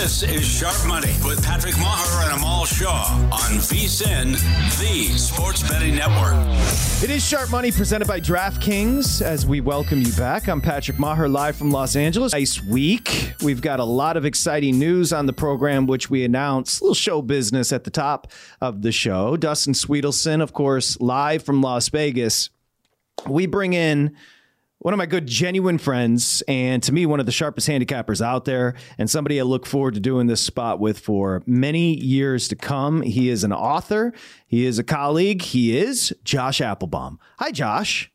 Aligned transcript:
This 0.00 0.22
is 0.22 0.48
Sharp 0.48 0.88
Money 0.88 1.12
with 1.26 1.44
Patrick 1.44 1.74
Meagher 1.74 2.24
and 2.24 2.38
Amal 2.38 2.64
Shaw 2.64 3.04
on 3.30 3.58
VSIN, 3.58 4.32
the 4.80 5.18
Sports 5.18 5.62
Betting 5.68 5.94
Network. 5.94 6.32
It 7.04 7.10
is 7.10 7.22
Sharp 7.22 7.50
Money 7.50 7.70
presented 7.70 8.08
by 8.08 8.18
DraftKings 8.18 9.20
as 9.20 9.44
we 9.44 9.60
welcome 9.60 10.00
you 10.00 10.10
back. 10.14 10.48
I'm 10.48 10.62
Patrick 10.62 10.96
Meagher 10.96 11.30
live 11.30 11.54
from 11.54 11.70
Los 11.70 11.96
Angeles. 11.96 12.32
Nice 12.32 12.64
week. 12.64 13.34
We've 13.42 13.60
got 13.60 13.78
a 13.78 13.84
lot 13.84 14.16
of 14.16 14.24
exciting 14.24 14.78
news 14.78 15.12
on 15.12 15.26
the 15.26 15.34
program, 15.34 15.86
which 15.86 16.08
we 16.08 16.24
announced. 16.24 16.80
A 16.80 16.84
little 16.84 16.94
show 16.94 17.20
business 17.20 17.70
at 17.70 17.84
the 17.84 17.90
top 17.90 18.32
of 18.62 18.80
the 18.80 18.92
show. 18.92 19.36
Dustin 19.36 19.74
Swedelson, 19.74 20.40
of 20.40 20.54
course, 20.54 20.98
live 20.98 21.42
from 21.42 21.60
Las 21.60 21.90
Vegas. 21.90 22.48
We 23.26 23.44
bring 23.44 23.74
in 23.74 24.16
one 24.80 24.94
of 24.94 24.98
my 24.98 25.04
good, 25.04 25.26
genuine 25.26 25.76
friends, 25.76 26.42
and 26.48 26.82
to 26.82 26.92
me, 26.92 27.04
one 27.04 27.20
of 27.20 27.26
the 27.26 27.32
sharpest 27.32 27.68
handicappers 27.68 28.24
out 28.24 28.46
there, 28.46 28.74
and 28.96 29.10
somebody 29.10 29.38
I 29.38 29.42
look 29.42 29.66
forward 29.66 29.92
to 29.94 30.00
doing 30.00 30.26
this 30.26 30.40
spot 30.40 30.80
with 30.80 30.98
for 30.98 31.42
many 31.46 31.94
years 31.94 32.48
to 32.48 32.56
come. 32.56 33.02
He 33.02 33.28
is 33.28 33.44
an 33.44 33.52
author, 33.52 34.14
he 34.46 34.64
is 34.64 34.78
a 34.78 34.84
colleague, 34.84 35.42
he 35.42 35.76
is 35.76 36.14
Josh 36.24 36.60
Appelbaum. 36.60 37.18
Hi, 37.38 37.50
Josh. 37.50 38.10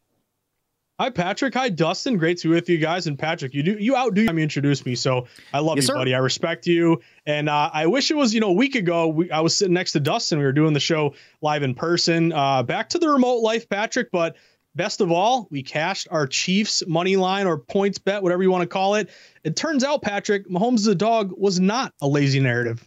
Hi, 0.98 1.10
Patrick. 1.10 1.54
Hi, 1.54 1.70
Dustin. 1.70 2.18
Great 2.18 2.38
to 2.38 2.48
be 2.48 2.56
with 2.56 2.70
you 2.70 2.78
guys. 2.78 3.06
And 3.06 3.20
Patrick, 3.20 3.54
you 3.54 3.62
do 3.62 3.74
you 3.78 3.98
outdo 3.98 4.32
me 4.32 4.42
introduce 4.42 4.86
me, 4.86 4.96
so 4.96 5.28
I 5.54 5.60
love 5.60 5.76
yes, 5.76 5.84
you, 5.84 5.88
sir. 5.88 5.96
buddy. 5.96 6.16
I 6.16 6.20
respect 6.20 6.68
you, 6.68 7.02
and 7.26 7.50
uh, 7.50 7.70
I 7.74 7.88
wish 7.88 8.10
it 8.12 8.16
was 8.16 8.34
you 8.34 8.40
know 8.40 8.50
a 8.50 8.54
week 8.54 8.76
ago. 8.76 9.10
We, 9.10 9.30
I 9.30 9.42
was 9.42 9.56
sitting 9.56 9.74
next 9.74 9.92
to 9.92 10.00
Dustin. 10.00 10.40
We 10.40 10.46
were 10.46 10.54
doing 10.54 10.74
the 10.74 10.80
show 10.80 11.14
live 11.42 11.64
in 11.64 11.76
person. 11.76 12.32
Uh, 12.32 12.64
back 12.64 12.90
to 12.90 12.98
the 12.98 13.10
remote 13.10 13.42
life, 13.42 13.68
Patrick, 13.68 14.10
but 14.10 14.38
Best 14.76 15.00
of 15.00 15.12
all, 15.12 15.48
we 15.50 15.64
cashed 15.64 16.08
our 16.12 16.28
Chiefs 16.28 16.84
money 16.86 17.16
line 17.16 17.48
or 17.48 17.58
points 17.58 17.98
bet, 17.98 18.22
whatever 18.22 18.44
you 18.44 18.52
want 18.52 18.62
to 18.64 18.68
call 18.68 18.96
it. 18.96 19.10
It 19.44 19.56
turns 19.56 19.84
out, 19.84 20.02
Patrick, 20.02 20.50
Mahomes 20.50 20.88
a 20.88 20.96
dog 20.96 21.32
was 21.38 21.60
not 21.60 21.94
a 22.02 22.08
lazy 22.08 22.40
narrative. 22.40 22.86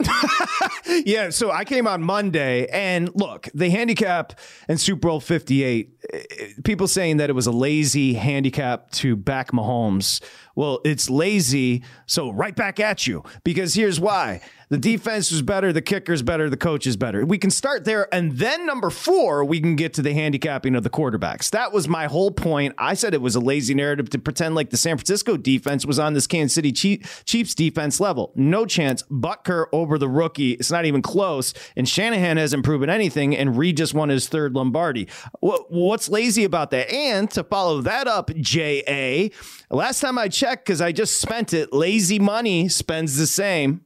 yeah, 1.04 1.30
so 1.30 1.50
I 1.50 1.64
came 1.64 1.86
on 1.86 2.02
Monday, 2.02 2.66
and 2.66 3.10
look, 3.14 3.48
the 3.54 3.70
handicap 3.70 4.38
and 4.68 4.80
Super 4.80 5.08
Bowl 5.08 5.20
58, 5.20 5.90
eh, 6.12 6.18
people 6.64 6.88
saying 6.88 7.18
that 7.18 7.30
it 7.30 7.34
was 7.34 7.46
a 7.46 7.52
lazy 7.52 8.14
handicap 8.14 8.90
to 8.92 9.16
back 9.16 9.52
Mahomes. 9.52 10.22
Well, 10.54 10.80
it's 10.84 11.08
lazy, 11.08 11.82
so 12.06 12.30
right 12.30 12.54
back 12.54 12.80
at 12.80 13.06
you. 13.06 13.22
Because 13.44 13.74
here's 13.74 13.98
why 13.98 14.40
the 14.68 14.78
defense 14.78 15.30
was 15.30 15.42
better, 15.42 15.70
the 15.72 15.82
kicker's 15.82 16.22
better, 16.22 16.48
the 16.48 16.56
coach 16.56 16.86
is 16.86 16.96
better. 16.96 17.26
We 17.26 17.36
can 17.36 17.50
start 17.50 17.84
there. 17.84 18.12
And 18.12 18.32
then 18.38 18.64
number 18.64 18.88
four, 18.88 19.44
we 19.44 19.60
can 19.60 19.76
get 19.76 19.92
to 19.94 20.02
the 20.02 20.14
handicapping 20.14 20.74
of 20.74 20.82
the 20.82 20.88
quarterbacks. 20.88 21.50
That 21.50 21.72
was 21.72 21.88
my 21.88 22.06
whole 22.06 22.30
point. 22.30 22.74
I 22.78 22.94
said 22.94 23.12
it 23.12 23.20
was 23.20 23.34
a 23.34 23.40
lazy 23.40 23.74
narrative 23.74 24.08
to 24.10 24.18
pretend 24.18 24.54
like 24.54 24.70
the 24.70 24.78
San 24.78 24.96
Francisco 24.96 25.36
defense 25.36 25.84
was 25.84 25.98
on 25.98 26.14
this 26.14 26.26
Kansas 26.26 26.54
City 26.54 26.72
Chiefs 26.72 27.54
defense 27.54 28.00
level. 28.00 28.32
No 28.34 28.64
chance. 28.64 29.02
Butker 29.04 29.66
over 29.72 29.98
the 29.98 30.08
rookie. 30.08 30.52
It's 30.52 30.70
not 30.70 30.86
even 30.86 31.02
close. 31.02 31.52
And 31.76 31.86
Shanahan 31.86 32.38
hasn't 32.38 32.64
proven 32.64 32.88
anything. 32.88 33.36
And 33.36 33.58
Reid 33.58 33.76
just 33.76 33.92
won 33.92 34.08
his 34.08 34.28
third 34.28 34.54
Lombardi. 34.54 35.08
What's 35.40 36.08
lazy 36.08 36.44
about 36.44 36.70
that? 36.70 36.90
And 36.90 37.30
to 37.32 37.44
follow 37.44 37.82
that 37.82 38.06
up, 38.06 38.30
JA, 38.36 39.28
last 39.70 40.00
time 40.00 40.16
I 40.16 40.28
checked, 40.28 40.41
because 40.50 40.80
I 40.80 40.92
just 40.92 41.20
spent 41.20 41.52
it, 41.52 41.72
lazy 41.72 42.18
money 42.18 42.68
spends 42.68 43.16
the 43.16 43.26
same. 43.26 43.84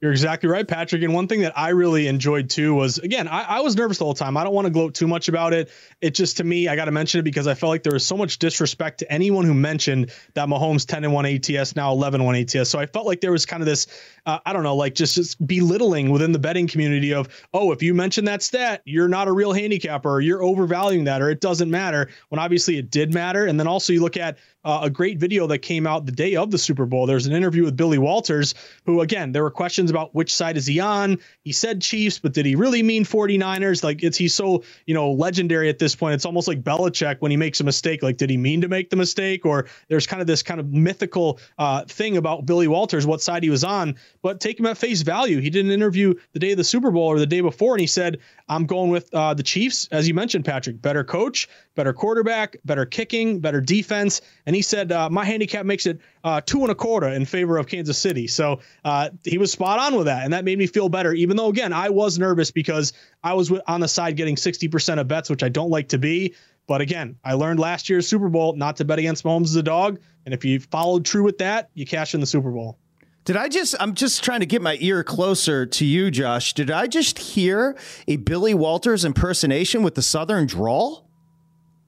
You're 0.00 0.12
exactly 0.12 0.50
right, 0.50 0.68
Patrick. 0.68 1.02
And 1.02 1.14
one 1.14 1.26
thing 1.26 1.40
that 1.40 1.58
I 1.58 1.70
really 1.70 2.06
enjoyed 2.06 2.50
too 2.50 2.74
was 2.74 2.98
again, 2.98 3.28
I, 3.28 3.42
I 3.42 3.60
was 3.60 3.76
nervous 3.76 3.96
the 3.96 4.04
whole 4.04 4.12
time. 4.12 4.36
I 4.36 4.44
don't 4.44 4.52
want 4.52 4.66
to 4.66 4.70
gloat 4.70 4.94
too 4.94 5.08
much 5.08 5.28
about 5.28 5.54
it. 5.54 5.70
It 6.02 6.14
just 6.14 6.36
to 6.36 6.44
me, 6.44 6.68
I 6.68 6.76
got 6.76 6.84
to 6.84 6.90
mention 6.90 7.20
it 7.20 7.22
because 7.22 7.46
I 7.46 7.54
felt 7.54 7.70
like 7.70 7.82
there 7.82 7.94
was 7.94 8.06
so 8.06 8.14
much 8.14 8.38
disrespect 8.38 8.98
to 8.98 9.10
anyone 9.10 9.46
who 9.46 9.54
mentioned 9.54 10.12
that 10.34 10.48
Mahomes 10.48 10.86
10 10.86 11.04
and 11.04 11.14
1 11.14 11.26
ATS, 11.26 11.76
now 11.76 11.92
11 11.92 12.22
1 12.22 12.36
ATS. 12.36 12.68
So 12.68 12.78
I 12.78 12.84
felt 12.84 13.06
like 13.06 13.22
there 13.22 13.32
was 13.32 13.46
kind 13.46 13.62
of 13.62 13.66
this, 13.66 13.86
uh, 14.26 14.38
I 14.44 14.52
don't 14.52 14.64
know, 14.64 14.76
like 14.76 14.94
just, 14.94 15.14
just 15.14 15.44
belittling 15.46 16.10
within 16.10 16.32
the 16.32 16.38
betting 16.38 16.68
community 16.68 17.14
of, 17.14 17.28
oh, 17.54 17.72
if 17.72 17.82
you 17.82 17.94
mention 17.94 18.26
that 18.26 18.42
stat, 18.42 18.82
you're 18.84 19.08
not 19.08 19.28
a 19.28 19.32
real 19.32 19.54
handicapper 19.54 20.10
or 20.10 20.20
you're 20.20 20.42
overvaluing 20.42 21.04
that 21.04 21.22
or 21.22 21.30
it 21.30 21.40
doesn't 21.40 21.70
matter 21.70 22.10
when 22.28 22.38
obviously 22.38 22.76
it 22.76 22.90
did 22.90 23.14
matter. 23.14 23.46
And 23.46 23.58
then 23.58 23.66
also 23.66 23.94
you 23.94 24.02
look 24.02 24.18
at 24.18 24.36
uh, 24.66 24.80
a 24.82 24.90
great 24.90 25.18
video 25.18 25.46
that 25.46 25.58
came 25.58 25.86
out 25.86 26.04
the 26.04 26.12
day 26.12 26.34
of 26.34 26.50
the 26.50 26.58
Super 26.58 26.86
Bowl. 26.86 27.06
There's 27.06 27.26
an 27.26 27.32
interview 27.32 27.62
with 27.64 27.76
Billy 27.76 27.98
Walters, 27.98 28.54
who, 28.84 29.00
again, 29.00 29.30
there 29.30 29.44
were 29.44 29.50
questions 29.50 29.92
about 29.92 30.12
which 30.12 30.34
side 30.34 30.56
is 30.56 30.66
he 30.66 30.80
on. 30.80 31.20
He 31.42 31.52
said 31.52 31.80
Chiefs, 31.80 32.18
but 32.18 32.34
did 32.34 32.44
he 32.44 32.56
really 32.56 32.82
mean 32.82 33.04
49ers? 33.04 33.84
Like, 33.84 34.02
it's 34.02 34.18
he's 34.18 34.34
so, 34.34 34.64
you 34.84 34.92
know, 34.92 35.12
legendary 35.12 35.68
at 35.68 35.78
this 35.78 35.94
point. 35.94 36.14
It's 36.14 36.26
almost 36.26 36.48
like 36.48 36.64
Belichick 36.64 37.18
when 37.20 37.30
he 37.30 37.36
makes 37.36 37.60
a 37.60 37.64
mistake. 37.64 38.02
Like, 38.02 38.16
did 38.16 38.28
he 38.28 38.36
mean 38.36 38.60
to 38.62 38.68
make 38.68 38.90
the 38.90 38.96
mistake? 38.96 39.46
Or 39.46 39.68
there's 39.86 40.06
kind 40.06 40.20
of 40.20 40.26
this 40.26 40.42
kind 40.42 40.58
of 40.58 40.72
mythical 40.72 41.38
uh, 41.58 41.84
thing 41.84 42.16
about 42.16 42.44
Billy 42.44 42.66
Walters, 42.66 43.06
what 43.06 43.22
side 43.22 43.44
he 43.44 43.50
was 43.50 43.62
on. 43.62 43.94
But 44.20 44.40
take 44.40 44.58
him 44.58 44.66
at 44.66 44.76
face 44.76 45.02
value. 45.02 45.40
He 45.40 45.48
did 45.48 45.64
an 45.64 45.70
interview 45.70 46.14
the 46.32 46.40
day 46.40 46.50
of 46.50 46.56
the 46.56 46.64
Super 46.64 46.90
Bowl 46.90 47.06
or 47.06 47.20
the 47.20 47.26
day 47.26 47.40
before, 47.40 47.74
and 47.74 47.80
he 47.80 47.86
said, 47.86 48.18
I'm 48.48 48.66
going 48.66 48.90
with 48.90 49.12
uh, 49.12 49.34
the 49.34 49.42
Chiefs, 49.42 49.88
as 49.90 50.06
you 50.06 50.14
mentioned, 50.14 50.44
Patrick. 50.44 50.80
Better 50.80 51.02
coach, 51.02 51.48
better 51.74 51.92
quarterback, 51.92 52.56
better 52.64 52.86
kicking, 52.86 53.40
better 53.40 53.60
defense. 53.60 54.20
And 54.46 54.54
he 54.54 54.62
said, 54.62 54.92
uh, 54.92 55.10
my 55.10 55.24
handicap 55.24 55.66
makes 55.66 55.86
it 55.86 56.00
uh, 56.22 56.40
two 56.40 56.62
and 56.62 56.70
a 56.70 56.74
quarter 56.74 57.08
in 57.08 57.24
favor 57.24 57.58
of 57.58 57.66
Kansas 57.66 57.98
City. 57.98 58.28
So 58.28 58.60
uh, 58.84 59.10
he 59.24 59.38
was 59.38 59.50
spot 59.50 59.80
on 59.80 59.96
with 59.96 60.06
that. 60.06 60.24
And 60.24 60.32
that 60.32 60.44
made 60.44 60.58
me 60.58 60.66
feel 60.66 60.88
better, 60.88 61.12
even 61.12 61.36
though, 61.36 61.48
again, 61.48 61.72
I 61.72 61.90
was 61.90 62.18
nervous 62.18 62.52
because 62.52 62.92
I 63.24 63.34
was 63.34 63.50
on 63.66 63.80
the 63.80 63.88
side 63.88 64.16
getting 64.16 64.36
60% 64.36 65.00
of 65.00 65.08
bets, 65.08 65.28
which 65.28 65.42
I 65.42 65.48
don't 65.48 65.70
like 65.70 65.88
to 65.88 65.98
be. 65.98 66.34
But 66.68 66.80
again, 66.80 67.16
I 67.24 67.34
learned 67.34 67.60
last 67.60 67.88
year's 67.88 68.08
Super 68.08 68.28
Bowl 68.28 68.54
not 68.54 68.76
to 68.76 68.84
bet 68.84 68.98
against 68.98 69.24
Mahomes 69.24 69.44
as 69.44 69.56
a 69.56 69.62
dog. 69.62 70.00
And 70.24 70.34
if 70.34 70.44
you 70.44 70.60
followed 70.60 71.04
true 71.04 71.22
with 71.22 71.38
that, 71.38 71.70
you 71.74 71.86
cash 71.86 72.14
in 72.14 72.20
the 72.20 72.26
Super 72.26 72.50
Bowl. 72.50 72.78
Did 73.26 73.36
I 73.36 73.48
just, 73.48 73.74
I'm 73.80 73.94
just 73.94 74.22
trying 74.22 74.38
to 74.38 74.46
get 74.46 74.62
my 74.62 74.78
ear 74.80 75.02
closer 75.02 75.66
to 75.66 75.84
you, 75.84 76.12
Josh. 76.12 76.52
Did 76.54 76.70
I 76.70 76.86
just 76.86 77.18
hear 77.18 77.76
a 78.06 78.16
Billy 78.18 78.54
Walters 78.54 79.04
impersonation 79.04 79.82
with 79.82 79.96
the 79.96 80.02
Southern 80.02 80.46
drawl? 80.46 81.08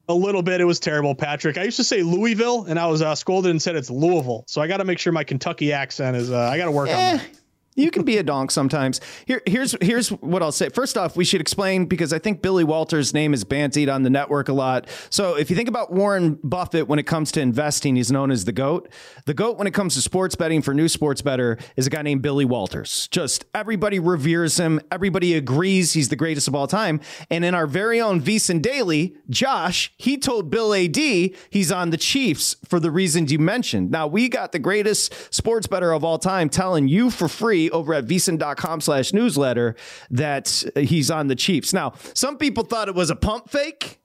A 0.08 0.14
little 0.14 0.43
bit. 0.43 0.61
It 0.61 0.64
was 0.64 0.81
terrible, 0.81 1.14
Patrick. 1.14 1.56
I 1.56 1.62
used 1.62 1.76
to 1.76 1.85
say 1.85 2.02
Louisville, 2.02 2.64
and 2.64 2.76
I 2.76 2.88
was 2.88 3.02
uh, 3.02 3.14
scolded 3.14 3.52
and 3.52 3.62
said 3.62 3.76
it's 3.76 3.88
Louisville. 3.88 4.43
So 4.49 4.61
I 4.61 4.67
got 4.67 4.79
to 4.79 4.85
make 4.85 4.99
sure 4.99 5.12
my 5.12 5.23
Kentucky 5.23 5.73
accent 5.73 6.17
is. 6.17 6.32
Uh, 6.32 6.40
I 6.40 6.58
got 6.58 6.64
to 6.64 6.73
work 6.73 6.88
eh, 6.88 6.93
on 6.93 7.17
that. 7.19 7.26
You 7.78 7.92
can 7.92 8.02
be 8.02 8.19
a 8.19 8.25
donk 8.25 8.50
sometimes. 8.50 9.00
Here, 9.25 9.40
here's 9.46 9.76
here's 9.80 10.08
what 10.08 10.42
I'll 10.42 10.50
say. 10.50 10.69
First 10.69 10.98
off, 10.98 11.16
we 11.16 11.25
should 11.25 11.40
explain 11.40 11.86
because 11.86 12.12
I 12.12 12.19
think 12.19 12.42
Billy 12.42 12.64
Walters' 12.64 13.14
name 13.14 13.32
is 13.32 13.44
bantied 13.44 13.92
on 13.92 14.02
the 14.02 14.10
network 14.10 14.48
a 14.48 14.52
lot. 14.52 14.88
So 15.10 15.36
if 15.36 15.48
you 15.48 15.54
think 15.54 15.69
about 15.69 15.92
Warren 15.92 16.40
Buffett 16.42 16.88
when 16.88 16.98
it 16.98 17.04
comes 17.04 17.30
to 17.32 17.40
investing, 17.40 17.94
he's 17.94 18.10
known 18.10 18.32
as 18.32 18.44
the 18.44 18.52
goat. 18.52 18.88
The 19.26 19.34
goat 19.34 19.58
when 19.58 19.69
it 19.69 19.75
comes 19.75 19.94
to 19.94 20.02
sports 20.02 20.34
betting 20.34 20.60
for 20.60 20.75
new 20.75 20.88
sports 20.88 21.22
bettor 21.22 21.56
is 21.76 21.86
a 21.86 21.90
guy 21.90 22.02
named 22.02 22.20
Billy 22.20 22.44
Walters. 22.44 23.06
Just 23.12 23.44
everybody 23.54 24.00
reveres 24.00 24.58
him. 24.58 24.80
Everybody 24.90 25.34
agrees 25.34 25.92
he's 25.92 26.08
the 26.08 26.16
greatest 26.16 26.48
of 26.48 26.56
all 26.56 26.66
time. 26.66 27.00
And 27.30 27.44
in 27.44 27.54
our 27.54 27.69
very 27.69 28.00
own 28.00 28.20
VSiN 28.20 28.60
Daily, 28.60 29.14
Josh, 29.30 29.92
he 29.96 30.16
told 30.16 30.50
Bill 30.50 30.75
Adee 30.75 31.32
he's 31.48 31.70
on 31.70 31.90
the 31.90 31.96
Chiefs 31.96 32.56
for 32.64 32.80
the 32.80 32.90
reasons 32.90 33.30
you 33.30 33.38
mentioned. 33.38 33.92
Now 33.92 34.08
we 34.08 34.28
got 34.28 34.50
the 34.50 34.58
greatest 34.58 35.32
sports 35.32 35.69
bettor 35.69 35.92
of 35.92 36.02
all 36.02 36.19
time 36.19 36.48
telling 36.48 36.88
you 36.88 37.10
for 37.10 37.28
free 37.28 37.68
over 37.70 37.94
at 37.94 38.06
vsin.com 38.06 38.81
slash 38.81 39.12
newsletter 39.12 39.76
that 40.11 40.65
he's 40.76 41.11
on 41.11 41.29
the 41.29 41.37
Chiefs. 41.37 41.73
Now, 41.73 41.94
some 42.15 42.37
people 42.38 42.65
thought 42.65 42.88
it 42.88 42.94
was 42.94 43.11
a 43.11 43.17
pump 43.17 43.50
fake 43.50 44.00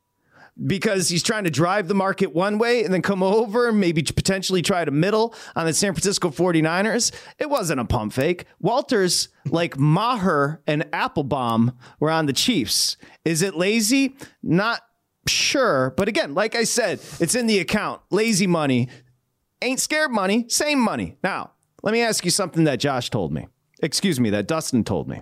because 0.65 1.09
he's 1.09 1.23
trying 1.23 1.43
to 1.45 1.49
drive 1.49 1.87
the 1.87 1.95
market 1.95 2.33
one 2.33 2.57
way 2.57 2.83
and 2.83 2.93
then 2.93 3.01
come 3.01 3.23
over 3.23 3.69
and 3.69 3.79
maybe 3.79 4.03
potentially 4.03 4.61
try 4.61 4.85
to 4.85 4.91
middle 4.91 5.33
on 5.55 5.65
the 5.65 5.73
San 5.73 5.93
Francisco 5.93 6.29
49ers. 6.29 7.11
It 7.39 7.49
wasn't 7.49 7.79
a 7.79 7.85
pump 7.85 8.13
fake. 8.13 8.45
Walters, 8.59 9.29
like 9.49 9.75
Meagher 9.77 10.59
and 10.67 10.83
Appelbaum, 10.91 11.75
were 11.99 12.11
on 12.11 12.27
the 12.27 12.33
Chiefs. 12.33 12.97
Is 13.25 13.41
it 13.41 13.55
lazy? 13.55 14.15
Not 14.41 14.81
sure. 15.27 15.93
But 15.97 16.07
again, 16.07 16.33
like 16.33 16.55
I 16.55 16.63
said, 16.63 16.99
it's 17.19 17.35
in 17.35 17.47
the 17.47 17.59
account. 17.59 18.01
Lazy 18.11 18.47
money. 18.47 18.89
Ain't 19.61 19.79
scared 19.79 20.11
money, 20.11 20.45
same 20.49 20.79
money. 20.79 21.15
Now, 21.23 21.51
let 21.83 21.93
me 21.93 22.01
ask 22.01 22.25
you 22.25 22.31
something 22.31 22.65
that 22.65 22.79
Josh 22.79 23.09
told 23.09 23.31
me 23.31 23.47
excuse 23.83 24.19
me, 24.19 24.31
that 24.31 24.47
Dustin 24.47 24.83
told 24.83 25.07
me. 25.07 25.21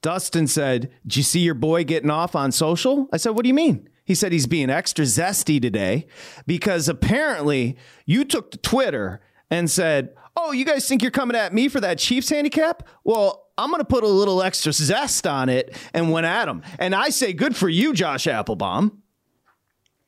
Dustin 0.00 0.46
said, 0.46 0.90
Did 1.02 1.16
you 1.16 1.22
see 1.22 1.40
your 1.40 1.54
boy 1.54 1.84
getting 1.84 2.10
off 2.10 2.34
on 2.34 2.52
social? 2.52 3.08
I 3.12 3.16
said, 3.18 3.30
What 3.30 3.42
do 3.42 3.48
you 3.48 3.54
mean? 3.54 3.88
He 4.04 4.14
said 4.14 4.30
he's 4.30 4.46
being 4.46 4.70
extra 4.70 5.04
zesty 5.04 5.60
today 5.60 6.06
because 6.46 6.88
apparently 6.88 7.76
you 8.04 8.24
took 8.24 8.52
to 8.52 8.58
Twitter 8.58 9.20
and 9.50 9.70
said, 9.70 10.14
Oh, 10.36 10.52
you 10.52 10.64
guys 10.64 10.86
think 10.86 11.02
you're 11.02 11.10
coming 11.10 11.36
at 11.36 11.52
me 11.52 11.68
for 11.68 11.80
that 11.80 11.98
Chiefs 11.98 12.28
handicap? 12.28 12.86
Well, 13.04 13.48
I'm 13.58 13.70
going 13.70 13.80
to 13.80 13.86
put 13.86 14.04
a 14.04 14.08
little 14.08 14.42
extra 14.42 14.72
zest 14.72 15.26
on 15.26 15.48
it 15.48 15.74
and 15.92 16.12
went 16.12 16.26
at 16.26 16.46
him. 16.46 16.62
And 16.78 16.94
I 16.94 17.08
say, 17.08 17.32
Good 17.32 17.56
for 17.56 17.68
you, 17.68 17.92
Josh 17.92 18.26
Appelbaum. 18.26 18.92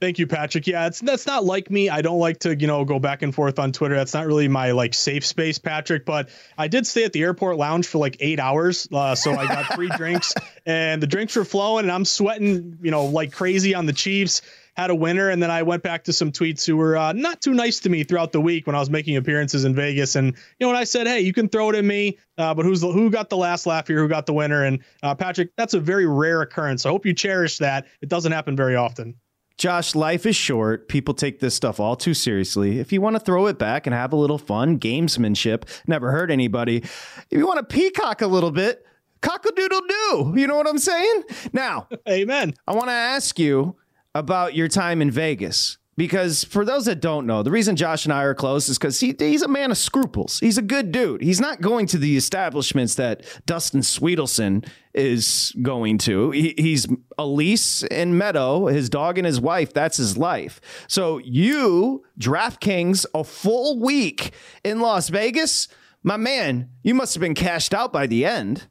Thank 0.01 0.21
you, 0.21 0.29
Patrick. 0.29 0.69
Yeah, 0.69 0.87
it's 0.87 1.01
that's 1.01 1.27
not 1.27 1.45
like 1.45 1.73
me. 1.73 1.89
I 1.89 2.03
don't 2.03 2.21
like 2.21 2.39
to, 2.41 2.55
you 2.55 2.69
know, 2.69 2.85
go 2.85 3.01
back 3.01 3.23
and 3.23 3.35
forth 3.35 3.59
on 3.59 3.73
Twitter. 3.73 3.97
That's 3.97 4.15
not 4.15 4.27
really 4.27 4.47
my 4.47 4.71
like 4.71 4.95
safe 4.95 5.27
space, 5.27 5.59
Patrick. 5.59 6.05
But 6.05 6.29
I 6.57 6.69
did 6.69 6.87
stay 6.87 7.03
at 7.03 7.13
the 7.13 7.23
airport 7.23 7.57
lounge 7.57 7.89
for 7.89 7.99
like 7.99 8.17
eight 8.21 8.39
hours, 8.39 8.89
uh, 8.93 9.17
so 9.17 9.35
I 9.35 9.49
got 9.49 9.75
free 9.75 9.89
drinks, 9.97 10.35
and 10.65 11.03
the 11.03 11.09
drinks 11.09 11.35
were 11.35 11.45
flowing, 11.45 11.85
and 11.85 11.91
I'm 11.91 12.05
sweating, 12.05 12.79
you 12.81 12.93
know, 12.93 13.07
like 13.07 13.33
crazy 13.33 13.75
on 13.75 13.87
the 13.87 13.93
Chiefs. 13.93 14.43
Had 14.77 14.91
a 14.91 14.95
winner, 14.95 15.29
and 15.29 15.43
then 15.43 15.51
I 15.51 15.65
went 15.65 15.83
back 15.83 16.05
to 16.05 16.13
some 16.13 16.31
tweets 16.31 16.65
who 16.65 16.77
were 16.77 16.97
uh, 16.97 17.13
not 17.13 17.43
too 17.43 17.53
nice 17.53 17.81
to 17.81 17.89
me 17.89 18.05
throughout 18.05 18.31
the 18.31 18.41
week 18.41 18.69
when 18.69 18.77
I 18.77 18.79
was 18.79 18.89
making 18.89 19.17
appearances 19.17 19.65
in 19.65 19.75
Vegas. 19.75 20.15
And 20.15 20.29
you 20.29 20.35
know, 20.61 20.69
when 20.69 20.77
I 20.77 20.85
said, 20.85 21.09
"Hey, 21.09 21.23
you 21.23 21.33
can 21.33 21.49
throw 21.49 21.71
it 21.71 21.75
at 21.75 21.85
me," 21.85 22.19
uh, 22.37 22.55
but 22.55 22.65
who's 22.65 22.81
the, 22.83 22.93
who 22.93 23.11
got 23.11 23.29
the 23.29 23.37
last 23.37 23.67
laugh 23.67 23.89
here? 23.89 23.99
Who 23.99 24.07
got 24.07 24.27
the 24.27 24.35
winner? 24.35 24.63
And 24.63 24.85
uh, 25.03 25.17
Patrick, 25.17 25.51
that's 25.57 25.75
a 25.75 25.81
very 25.81 26.07
rare 26.07 26.43
occurrence. 26.43 26.87
I 26.87 26.91
hope 26.91 27.05
you 27.07 27.13
cherish 27.13 27.59
that. 27.59 27.89
It 28.01 28.09
doesn't 28.09 28.31
happen 28.31 28.55
very 28.55 28.77
often. 28.77 29.17
Josh, 29.59 29.97
life 29.97 30.25
is 30.25 30.37
short. 30.37 30.89
People 30.89 31.15
take 31.15 31.41
this 31.41 31.53
stuff 31.53 31.81
all 31.81 31.97
too 31.97 32.15
seriously. 32.15 32.79
If 32.79 32.93
you 32.93 33.01
want 33.01 33.17
to 33.17 33.21
throw 33.21 33.49
it 33.49 33.59
back 33.59 33.89
and 33.89 33.95
have 33.95 34.13
a 34.13 34.17
little 34.17 34.39
fun, 34.39 34.79
gamesmanship, 34.79 35.65
never 35.89 36.13
hurt 36.13 36.31
anybody. 36.31 36.77
If 36.77 37.27
you 37.33 37.45
want 37.45 37.59
to 37.59 37.75
peacock 37.75 38.23
a 38.23 38.29
little 38.29 38.53
bit, 38.53 38.87
cock 39.21 39.45
a 39.45 39.53
doodle 39.53 39.81
doo. 39.81 40.35
You 40.37 40.47
know 40.47 40.57
what 40.57 40.69
I'm 40.69 40.79
saying? 40.79 41.25
Now, 41.53 41.89
amen. 42.09 42.55
I 42.69 42.73
want 42.73 42.87
to 42.87 42.93
ask 42.93 43.37
you 43.37 43.75
about 44.15 44.55
your 44.55 44.69
time 44.69 45.03
in 45.03 45.11
Vegas. 45.11 45.77
Because 45.99 46.45
for 46.45 46.65
those 46.65 46.85
that 46.85 47.01
don't 47.01 47.27
know, 47.27 47.43
the 47.43 47.51
reason 47.51 47.75
Josh 47.75 48.05
and 48.05 48.13
I 48.13 48.23
are 48.23 48.33
close 48.33 48.69
is 48.69 48.79
because 48.79 49.01
he, 49.01 49.17
he's 49.19 49.43
a 49.43 49.49
man 49.49 49.73
of 49.73 49.77
scruples. 49.77 50.39
He's 50.39 50.57
a 50.57 50.63
good 50.63 50.93
dude. 50.93 51.21
He's 51.21 51.41
not 51.41 51.61
going 51.61 51.87
to 51.87 51.99
the 51.99 52.17
establishments 52.17 52.95
that 52.95 53.25
Dustin 53.47 53.81
Swedelson 53.81 54.65
is 54.95 55.53
going 55.61 55.99
to. 55.99 56.31
He, 56.31 56.55
he's 56.57 56.87
Elise 57.19 57.83
and 57.83 58.17
Meadow, 58.17 58.67
his 58.67 58.89
dog 58.89 59.19
and 59.19 59.27
his 59.27 59.41
wife. 59.41 59.73
That's 59.73 59.97
his 59.97 60.17
life. 60.17 60.61
So 60.87 61.19
you, 61.19 62.05
DraftKings, 62.17 63.05
a 63.13 63.25
full 63.25 63.81
week 63.81 64.31
in 64.63 64.79
Las 64.79 65.09
Vegas, 65.09 65.67
my 66.05 66.17
man, 66.17 66.71
you 66.85 66.95
must 66.95 67.15
have 67.15 67.21
been 67.21 67.35
cashed 67.35 67.75
out 67.75 67.93
by 67.93 68.07
the 68.07 68.25
end. 68.25 68.69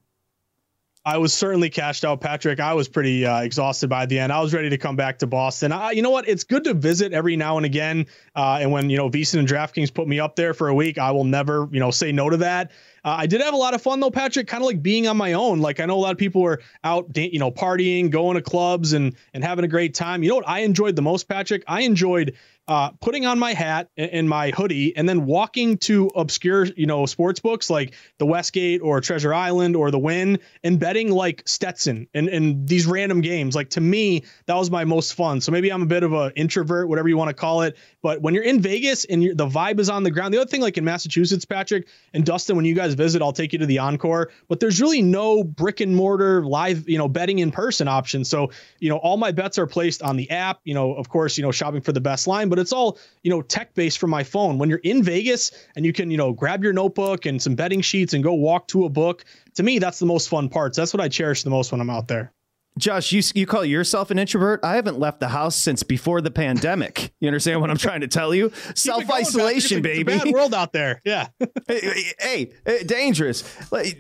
I 1.08 1.20
was 1.20 1.32
certainly 1.32 1.70
cashed 1.70 2.04
out, 2.04 2.20
Patrick. 2.20 2.60
I 2.60 2.74
was 2.74 2.90
pretty 2.90 3.26
uh, 3.26 3.40
exhausted 3.40 3.88
by 3.88 4.08
the 4.08 4.20
end. 4.20 4.34
I 4.34 4.42
was 4.42 4.54
ready 4.54 4.72
to 4.72 4.78
come 4.78 4.98
back 4.98 5.20
to 5.20 5.26
Boston. 5.26 5.72
I, 5.72 5.92
you 5.92 6.02
know 6.02 6.10
what? 6.10 6.28
It's 6.28 6.44
good 6.44 6.66
to 6.66 6.74
visit 6.74 7.14
every 7.14 7.38
now 7.38 7.56
and 7.56 7.66
again. 7.66 8.08
Uh, 8.36 8.60
and 8.60 8.74
when 8.74 8.90
you 8.90 8.98
know 8.98 9.10
VSiN 9.10 9.40
and 9.40 9.48
DraftKings 9.48 9.94
put 9.94 10.06
me 10.06 10.20
up 10.20 10.36
there 10.36 10.54
for 10.54 10.68
a 10.68 10.76
week, 10.76 10.98
I 10.98 11.12
will 11.12 11.24
never 11.24 11.70
you 11.72 11.80
know 11.80 11.92
say 11.92 12.12
no 12.12 12.30
to 12.30 12.36
that. 12.36 12.72
Uh, 13.06 13.16
I 13.20 13.26
did 13.26 13.40
have 13.40 13.54
a 13.54 13.58
lot 13.58 13.74
of 13.74 13.82
fun 13.82 14.02
though, 14.02 14.12
Patrick. 14.12 14.48
Kind 14.48 14.62
of 14.62 14.68
like 14.68 14.84
being 14.84 15.08
on 15.08 15.16
my 15.16 15.32
own. 15.32 15.62
Like 15.62 15.80
I 15.80 15.86
know 15.86 15.96
a 15.96 16.02
lot 16.02 16.12
of 16.12 16.18
people 16.18 16.42
were 16.42 16.60
out, 16.84 17.16
you 17.16 17.40
know, 17.40 17.52
partying, 17.52 18.10
going 18.10 18.36
to 18.36 18.42
clubs, 18.42 18.92
and 18.92 19.16
and 19.34 19.46
having 19.46 19.64
a 19.64 19.70
great 19.70 19.94
time. 19.94 20.24
You 20.24 20.30
know 20.30 20.36
what 20.36 20.50
I 20.50 20.60
enjoyed 20.60 20.98
the 20.98 21.02
most, 21.04 21.30
Patrick? 21.30 21.64
I 21.68 21.84
enjoyed 21.84 22.36
uh, 22.68 22.92
putting 23.00 23.26
on 23.26 23.40
my 23.40 23.54
hat 23.54 23.90
and 23.96 24.28
my 24.28 24.52
hoodie 24.52 24.96
and 24.96 25.08
then 25.08 25.26
walking 25.26 25.78
to 25.78 26.08
obscure, 26.16 26.66
you 26.66 26.86
know, 26.86 27.06
sports 27.06 27.40
books 27.40 27.70
like 27.70 27.94
the 28.18 28.26
Westgate 28.26 28.82
or 28.82 29.00
Treasure 29.00 29.34
Island 29.34 29.76
or 29.76 29.90
the 29.90 30.00
Wynn 30.00 30.40
and 30.64 30.80
betting 30.80 31.10
like 31.12 31.44
Stetson 31.46 32.08
and, 32.14 32.28
and 32.28 32.68
these 32.68 32.86
random 32.86 33.22
games. 33.22 33.56
Like 33.56 33.70
to 33.72 33.82
me, 33.82 34.24
that 34.48 34.56
was 34.56 34.70
my 34.70 34.84
most 34.84 35.14
fun. 35.14 35.40
So 35.40 35.52
maybe 35.52 35.72
I'm 35.72 35.82
a 35.82 35.86
bit 35.86 36.04
of 36.04 36.12
an 36.12 36.34
introvert, 36.36 36.90
whatever 36.90 37.08
you 37.08 37.18
want 37.18 37.30
to 37.30 37.34
call 37.34 37.62
it. 37.62 37.78
But 38.02 38.22
when 38.22 38.34
you're 38.34 38.44
in 38.44 38.60
Vegas 38.62 39.06
and 39.06 39.24
the 39.24 39.48
vibe 39.48 39.80
is 39.80 39.90
on 39.90 40.04
the 40.04 40.12
ground, 40.12 40.34
the 40.34 40.42
other 40.42 40.50
thing, 40.50 40.62
like 40.62 40.78
in 40.78 40.84
Massachusetts, 40.84 41.46
Patrick 41.46 41.88
and 42.14 42.26
Dustin, 42.26 42.56
when 42.56 42.66
you 42.66 42.76
guys 42.76 42.94
visit, 42.96 43.22
I'll 43.22 43.34
take 43.34 43.54
you 43.54 43.60
to 43.60 43.66
the 43.66 43.80
Encore. 43.80 44.32
But 44.50 44.60
there's 44.60 44.82
really 44.82 45.02
no 45.02 45.44
brick 45.44 45.80
and 45.80 45.96
mortar 45.96 46.46
live, 46.46 46.90
you 46.90 46.98
know, 46.98 47.08
betting 47.08 47.40
in 47.40 47.52
person 47.52 47.88
option. 47.88 48.26
So, 48.26 48.52
you 48.80 48.90
know, 48.90 48.98
all 48.98 49.16
my 49.18 49.32
bets 49.32 49.58
are 49.58 49.68
placed 49.68 50.02
on 50.02 50.18
the 50.18 50.30
app. 50.32 50.60
You 50.64 50.74
know, 50.74 50.94
of 50.94 51.08
course, 51.08 51.38
you 51.38 51.44
know, 51.44 51.52
shopping 51.52 51.82
for 51.82 51.92
the 51.92 52.02
best 52.02 52.28
line, 52.28 52.50
but 52.50 52.57
it's 52.60 52.74
all, 52.74 52.98
you 53.24 53.32
know, 53.32 53.42
tech 53.42 53.74
based 53.74 53.98
from 53.98 54.10
my 54.10 54.24
phone. 54.24 54.58
When 54.58 54.70
you're 54.70 54.80
in 54.80 55.04
Vegas 55.04 55.52
and 55.76 55.86
you 55.86 55.94
can, 55.94 56.12
you 56.12 56.18
know, 56.18 56.34
grab 56.34 56.64
your 56.64 56.74
notebook 56.74 57.26
and 57.26 57.42
some 57.42 57.56
betting 57.56 57.82
sheets 57.82 58.14
and 58.14 58.24
go 58.24 58.34
walk 58.34 58.68
to 58.70 58.86
a 58.86 58.90
book, 58.90 59.26
to 59.56 59.64
me, 59.64 59.80
that's 59.80 60.00
the 60.00 60.06
most 60.06 60.30
fun 60.30 60.50
parts. 60.50 60.78
That's 60.78 60.94
what 60.94 61.02
I 61.02 61.08
cherish 61.10 61.44
the 61.44 61.50
most 61.50 61.72
when 61.72 61.82
I'm 61.82 61.90
out 61.90 62.08
there. 62.08 62.32
Josh, 62.78 63.12
you 63.12 63.22
you 63.34 63.48
call 63.48 63.66
yourself 63.66 64.12
an 64.12 64.20
introvert? 64.20 64.60
I 64.64 64.76
haven't 64.76 65.00
left 65.00 65.20
the 65.20 65.30
house 65.30 65.56
since 65.56 65.84
before 65.84 66.22
the 66.22 66.32
pandemic. 66.32 67.12
You 67.20 67.28
understand 67.28 67.62
what 67.62 67.72
I'm 67.72 67.78
trying 67.78 68.02
to 68.02 68.08
tell 68.08 68.36
you? 68.36 68.52
Self 68.76 69.10
isolation, 69.10 69.82
baby. 69.82 70.04
bad 70.04 70.28
world 70.32 70.54
out 70.54 70.72
there. 70.72 71.02
Yeah. 71.06 71.30
hey, 71.68 72.14
hey, 72.20 72.52
hey, 72.64 72.84
dangerous. 72.84 73.44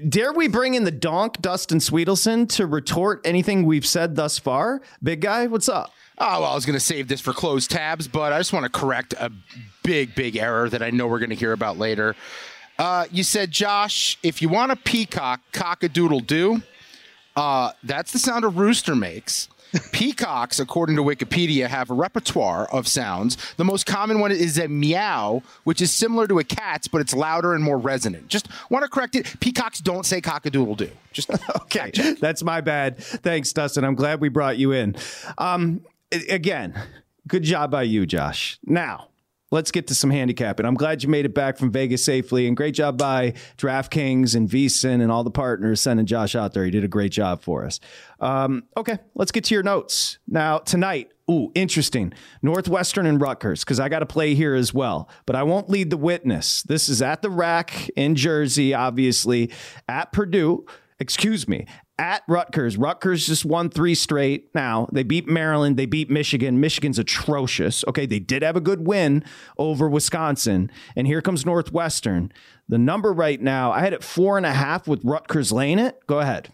Dare 0.07 0.33
we 0.33 0.47
bring 0.47 0.75
in 0.75 0.83
the 0.83 0.91
donk, 0.91 1.41
Dustin 1.41 1.79
Swedelson, 1.79 2.47
to 2.49 2.67
retort 2.67 3.21
anything 3.25 3.65
we've 3.65 3.87
said 3.87 4.15
thus 4.15 4.37
far? 4.37 4.81
Big 5.01 5.21
guy, 5.21 5.47
what's 5.47 5.67
up? 5.67 5.91
Oh, 6.19 6.41
well, 6.41 6.51
I 6.51 6.55
was 6.55 6.65
going 6.65 6.73
to 6.73 6.83
save 6.83 7.07
this 7.07 7.21
for 7.21 7.31
closed 7.31 7.69
tabs, 7.69 8.07
but 8.07 8.33
I 8.33 8.39
just 8.39 8.51
want 8.51 8.63
to 8.63 8.69
correct 8.69 9.13
a 9.19 9.31
big, 9.83 10.15
big 10.15 10.35
error 10.35 10.67
that 10.67 10.81
I 10.81 10.89
know 10.89 11.07
we're 11.07 11.19
going 11.19 11.29
to 11.29 11.35
hear 11.35 11.53
about 11.53 11.77
later. 11.77 12.15
Uh, 12.79 13.05
you 13.11 13.23
said, 13.23 13.51
Josh, 13.51 14.17
if 14.23 14.41
you 14.41 14.49
want 14.49 14.71
a 14.71 14.75
peacock, 14.75 15.41
cock 15.51 15.83
a 15.83 15.89
doodle 15.89 16.19
do. 16.19 16.61
Uh, 17.35 17.71
that's 17.83 18.11
the 18.11 18.19
sound 18.19 18.45
a 18.45 18.47
rooster 18.47 18.95
makes. 18.95 19.47
Peacocks, 19.91 20.59
according 20.59 20.95
to 20.95 21.03
Wikipedia, 21.03 21.67
have 21.67 21.91
a 21.91 21.93
repertoire 21.93 22.65
of 22.71 22.87
sounds. 22.87 23.37
The 23.57 23.65
most 23.65 23.85
common 23.85 24.19
one 24.19 24.31
is 24.31 24.57
a 24.57 24.67
meow, 24.67 25.43
which 25.65 25.81
is 25.81 25.91
similar 25.91 26.27
to 26.27 26.39
a 26.39 26.43
cat's, 26.43 26.87
but 26.87 27.01
it's 27.01 27.13
louder 27.13 27.53
and 27.53 27.63
more 27.63 27.77
resonant. 27.77 28.27
Just 28.27 28.47
want 28.69 28.83
to 28.83 28.89
correct 28.89 29.15
it. 29.15 29.39
Peacocks 29.39 29.79
don't 29.79 30.05
say 30.05 30.21
cockadoodle 30.21 30.77
doo. 30.77 30.91
Just 31.11 31.29
okay. 31.61 31.91
That's 32.19 32.43
my 32.43 32.61
bad. 32.61 32.97
Thanks, 32.97 33.51
Dustin. 33.51 33.83
I'm 33.83 33.95
glad 33.95 34.21
we 34.21 34.29
brought 34.29 34.57
you 34.57 34.71
in. 34.71 34.95
Um, 35.37 35.81
again, 36.11 36.79
good 37.27 37.43
job 37.43 37.71
by 37.71 37.83
you, 37.83 38.05
Josh. 38.05 38.59
Now, 38.65 39.09
let's 39.51 39.71
get 39.71 39.87
to 39.87 39.95
some 39.95 40.09
handicapping. 40.09 40.65
I'm 40.65 40.75
glad 40.75 41.03
you 41.03 41.09
made 41.09 41.25
it 41.25 41.33
back 41.33 41.57
from 41.57 41.71
Vegas 41.71 42.03
safely, 42.03 42.47
and 42.47 42.57
great 42.57 42.75
job 42.75 42.97
by 42.97 43.33
DraftKings 43.57 44.35
and 44.35 44.49
VSiN 44.49 45.01
and 45.01 45.11
all 45.11 45.23
the 45.23 45.31
partners 45.31 45.81
sending 45.81 46.05
Josh 46.05 46.35
out 46.35 46.53
there. 46.53 46.65
He 46.65 46.71
did 46.71 46.83
a 46.83 46.89
great 46.89 47.11
job 47.11 47.41
for 47.41 47.65
us. 47.65 47.79
Um, 48.19 48.63
okay, 48.75 48.99
let's 49.15 49.31
get 49.31 49.45
to 49.45 49.53
your 49.53 49.63
notes 49.63 50.19
now. 50.27 50.59
Tonight, 50.59 51.11
ooh, 51.29 51.51
interesting. 51.55 52.13
Northwestern 52.41 53.05
and 53.05 53.21
Rutgers, 53.21 53.63
because 53.63 53.79
I 53.79 53.89
got 53.89 53.99
to 53.99 54.05
play 54.05 54.33
here 54.33 54.55
as 54.55 54.73
well. 54.73 55.09
But 55.25 55.35
I 55.35 55.43
won't 55.43 55.69
lead 55.69 55.89
the 55.89 55.97
witness. 55.97 56.63
This 56.63 56.89
is 56.89 57.01
at 57.01 57.21
the 57.21 57.29
rack 57.29 57.89
in 57.95 58.15
Jersey, 58.15 58.73
obviously, 58.73 59.51
at 59.87 60.11
Purdue. 60.11 60.65
Excuse 60.99 61.47
me, 61.47 61.67
at 61.99 62.23
Rutgers. 62.27 62.77
Rutgers 62.77 63.27
just 63.27 63.45
won 63.45 63.69
three 63.69 63.95
straight. 63.95 64.53
Now 64.53 64.87
they 64.91 65.03
beat 65.03 65.27
Maryland. 65.27 65.77
They 65.77 65.85
beat 65.85 66.09
Michigan. 66.09 66.59
Michigan's 66.59 66.99
atrocious. 66.99 67.83
Okay, 67.87 68.05
they 68.05 68.19
did 68.19 68.43
have 68.43 68.55
a 68.55 68.61
good 68.61 68.85
win 68.85 69.23
over 69.57 69.89
Wisconsin. 69.89 70.71
And 70.95 71.07
here 71.07 71.21
comes 71.21 71.45
Northwestern. 71.45 72.31
The 72.69 72.77
number 72.77 73.13
right 73.13 73.41
now, 73.41 73.71
I 73.71 73.79
had 73.79 73.93
it 73.93 74.03
four 74.03 74.37
and 74.37 74.45
a 74.45 74.53
half 74.53 74.87
with 74.87 75.03
Rutgers 75.03 75.51
laying 75.51 75.79
it. 75.79 76.05
Go 76.07 76.19
ahead. 76.19 76.51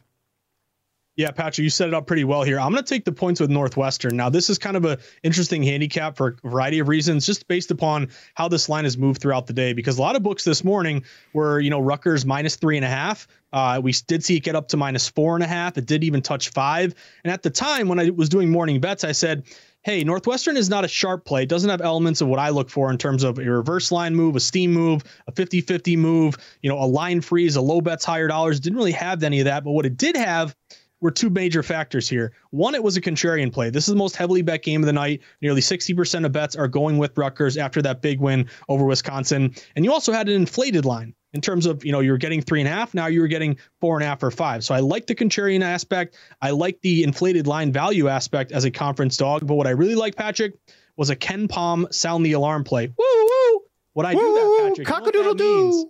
Yeah, 1.16 1.30
Patrick, 1.30 1.64
you 1.64 1.70
set 1.70 1.88
it 1.88 1.94
up 1.94 2.08
pretty 2.08 2.24
well 2.24 2.42
here. 2.42 2.60
I'm 2.60 2.72
going 2.72 2.84
to 2.84 2.90
take 2.90 3.06
the 3.06 3.12
points 3.12 3.40
with 3.40 3.52
Northwestern. 3.52 4.18
Now, 4.18 4.30
this 4.30 4.50
is 4.50 4.58
kind 4.58 4.76
of 4.76 4.84
a 4.84 4.98
interesting 5.22 5.62
handicap 5.62 6.18
for 6.18 6.38
a 6.44 6.50
variety 6.50 6.80
of 6.80 6.88
reasons, 6.88 7.28
just 7.28 7.48
based 7.48 7.70
upon 7.70 8.10
how 8.34 8.48
this 8.48 8.68
line 8.68 8.86
has 8.86 8.98
moved 8.98 9.22
throughout 9.22 9.46
the 9.46 9.54
day. 9.54 9.74
Because 9.74 10.00
a 10.00 10.02
lot 10.02 10.16
of 10.16 10.24
books 10.24 10.44
this 10.44 10.64
morning 10.64 11.04
were, 11.32 11.60
you 11.60 11.70
know, 11.70 11.80
Rutgers 11.80 12.26
minus 12.26 12.56
three 12.56 12.78
and 12.78 12.86
a 12.86 12.90
half. 12.90 13.28
Uh, 13.52 13.80
we 13.84 13.92
did 14.08 14.24
see 14.24 14.38
it 14.38 14.40
get 14.40 14.56
up 14.56 14.70
to 14.70 14.78
minus 14.78 15.08
four 15.08 15.36
and 15.36 15.44
a 15.44 15.48
half. 15.48 15.78
It 15.78 15.86
did 15.86 16.04
even 16.04 16.24
touch 16.24 16.50
five. 16.50 16.96
And 17.24 17.32
at 17.32 17.44
the 17.44 17.52
time 17.52 17.88
when 17.88 18.00
I 18.00 18.10
was 18.10 18.30
doing 18.30 18.50
morning 18.50 18.80
bets, 18.80 19.04
I 19.04 19.12
said, 19.12 19.44
hey, 19.84 20.04
Northwestern 20.04 20.56
is 20.56 20.70
not 20.70 20.86
a 20.86 20.88
sharp 20.88 21.26
play. 21.26 21.44
It 21.44 21.50
doesn't 21.50 21.70
have 21.70 21.82
elements 21.82 22.22
of 22.22 22.30
what 22.30 22.40
I 22.40 22.50
look 22.50 22.70
for 22.70 22.90
in 22.90 22.98
terms 22.98 23.24
of 23.24 23.38
a 23.38 23.44
reverse 23.44 23.92
line 23.92 24.16
move, 24.16 24.36
a 24.36 24.40
steam 24.40 24.72
move, 24.72 25.04
a 25.28 25.32
50 25.32 25.62
50 25.62 25.98
move, 25.98 26.38
you 26.62 26.70
know, 26.70 26.80
a 26.82 26.88
line 26.88 27.22
freeze, 27.22 27.58
a 27.58 27.62
low 27.62 27.82
bets, 27.82 28.06
higher 28.06 28.28
dollars. 28.28 28.60
Didn't 28.62 28.78
really 28.78 28.94
have 28.94 29.22
any 29.24 29.42
of 29.42 29.46
that. 29.46 29.64
But 29.64 29.72
what 29.72 29.86
it 29.86 29.98
did 29.98 30.16
have 30.16 30.56
were 31.04 31.12
two 31.12 31.30
major 31.30 31.62
factors 31.62 32.08
here. 32.08 32.32
One, 32.52 32.76
it 32.76 32.82
was 32.82 32.96
a 32.96 33.02
contrarian 33.02 33.52
play. 33.52 33.70
This 33.70 33.90
is 33.90 33.94
the 33.94 33.98
most 33.98 34.16
heavily 34.16 34.42
bet 34.42 34.64
game 34.64 34.82
of 34.82 34.86
the 34.86 34.94
night. 34.94 35.22
Nearly 35.42 35.60
60% 35.60 36.26
of 36.26 36.32
bets 36.32 36.56
are 36.56 36.70
going 36.70 36.98
with 36.98 37.18
Rutgers 37.18 37.58
after 37.58 37.82
that 37.82 38.02
big 38.02 38.22
win 38.22 38.50
over 38.70 38.86
Wisconsin. 38.86 39.54
And 39.76 39.84
you 39.84 39.92
also 39.92 40.14
had 40.14 40.30
an 40.30 40.36
inflated 40.36 40.86
line 40.86 41.14
in 41.34 41.42
terms 41.42 41.66
of, 41.66 41.84
you 41.84 41.92
know, 41.92 42.00
you're 42.00 42.18
getting 42.18 42.42
three 42.42 42.62
and 42.62 42.70
a 42.70 42.72
half. 42.72 42.94
Now 42.94 43.08
you're 43.08 43.28
getting 43.28 43.58
four 43.82 43.98
and 43.98 44.04
a 44.04 44.08
half 44.08 44.24
or 44.24 44.32
five. 44.32 44.64
So 44.64 44.74
I 44.74 44.80
like 44.80 45.06
the 45.06 45.14
contrarian 45.14 45.62
aspect. 45.62 46.16
I 46.42 46.52
like 46.52 46.80
the 46.80 47.04
inflated 47.04 47.48
line 47.48 47.74
value 47.74 48.08
aspect 48.08 48.54
as 48.54 48.64
a 48.64 48.72
conference 48.72 49.18
dog. 49.18 49.46
But 49.46 49.56
what 49.56 49.68
I 49.68 49.72
really 49.72 49.96
like, 49.96 50.16
Patrick, 50.16 50.54
was 50.96 51.10
a 51.10 51.18
KenPom 51.18 51.94
sound 51.94 52.26
the 52.26 52.32
alarm 52.32 52.64
play. 52.64 52.88
Woo 52.88 53.06
woo. 53.06 53.62
What 53.92 54.06
I 54.06 54.14
do 54.14 54.20
that, 54.20 54.68
Patrick. 54.70 54.88
Cock-a-doodle 54.88 55.36
doo. 55.36 55.90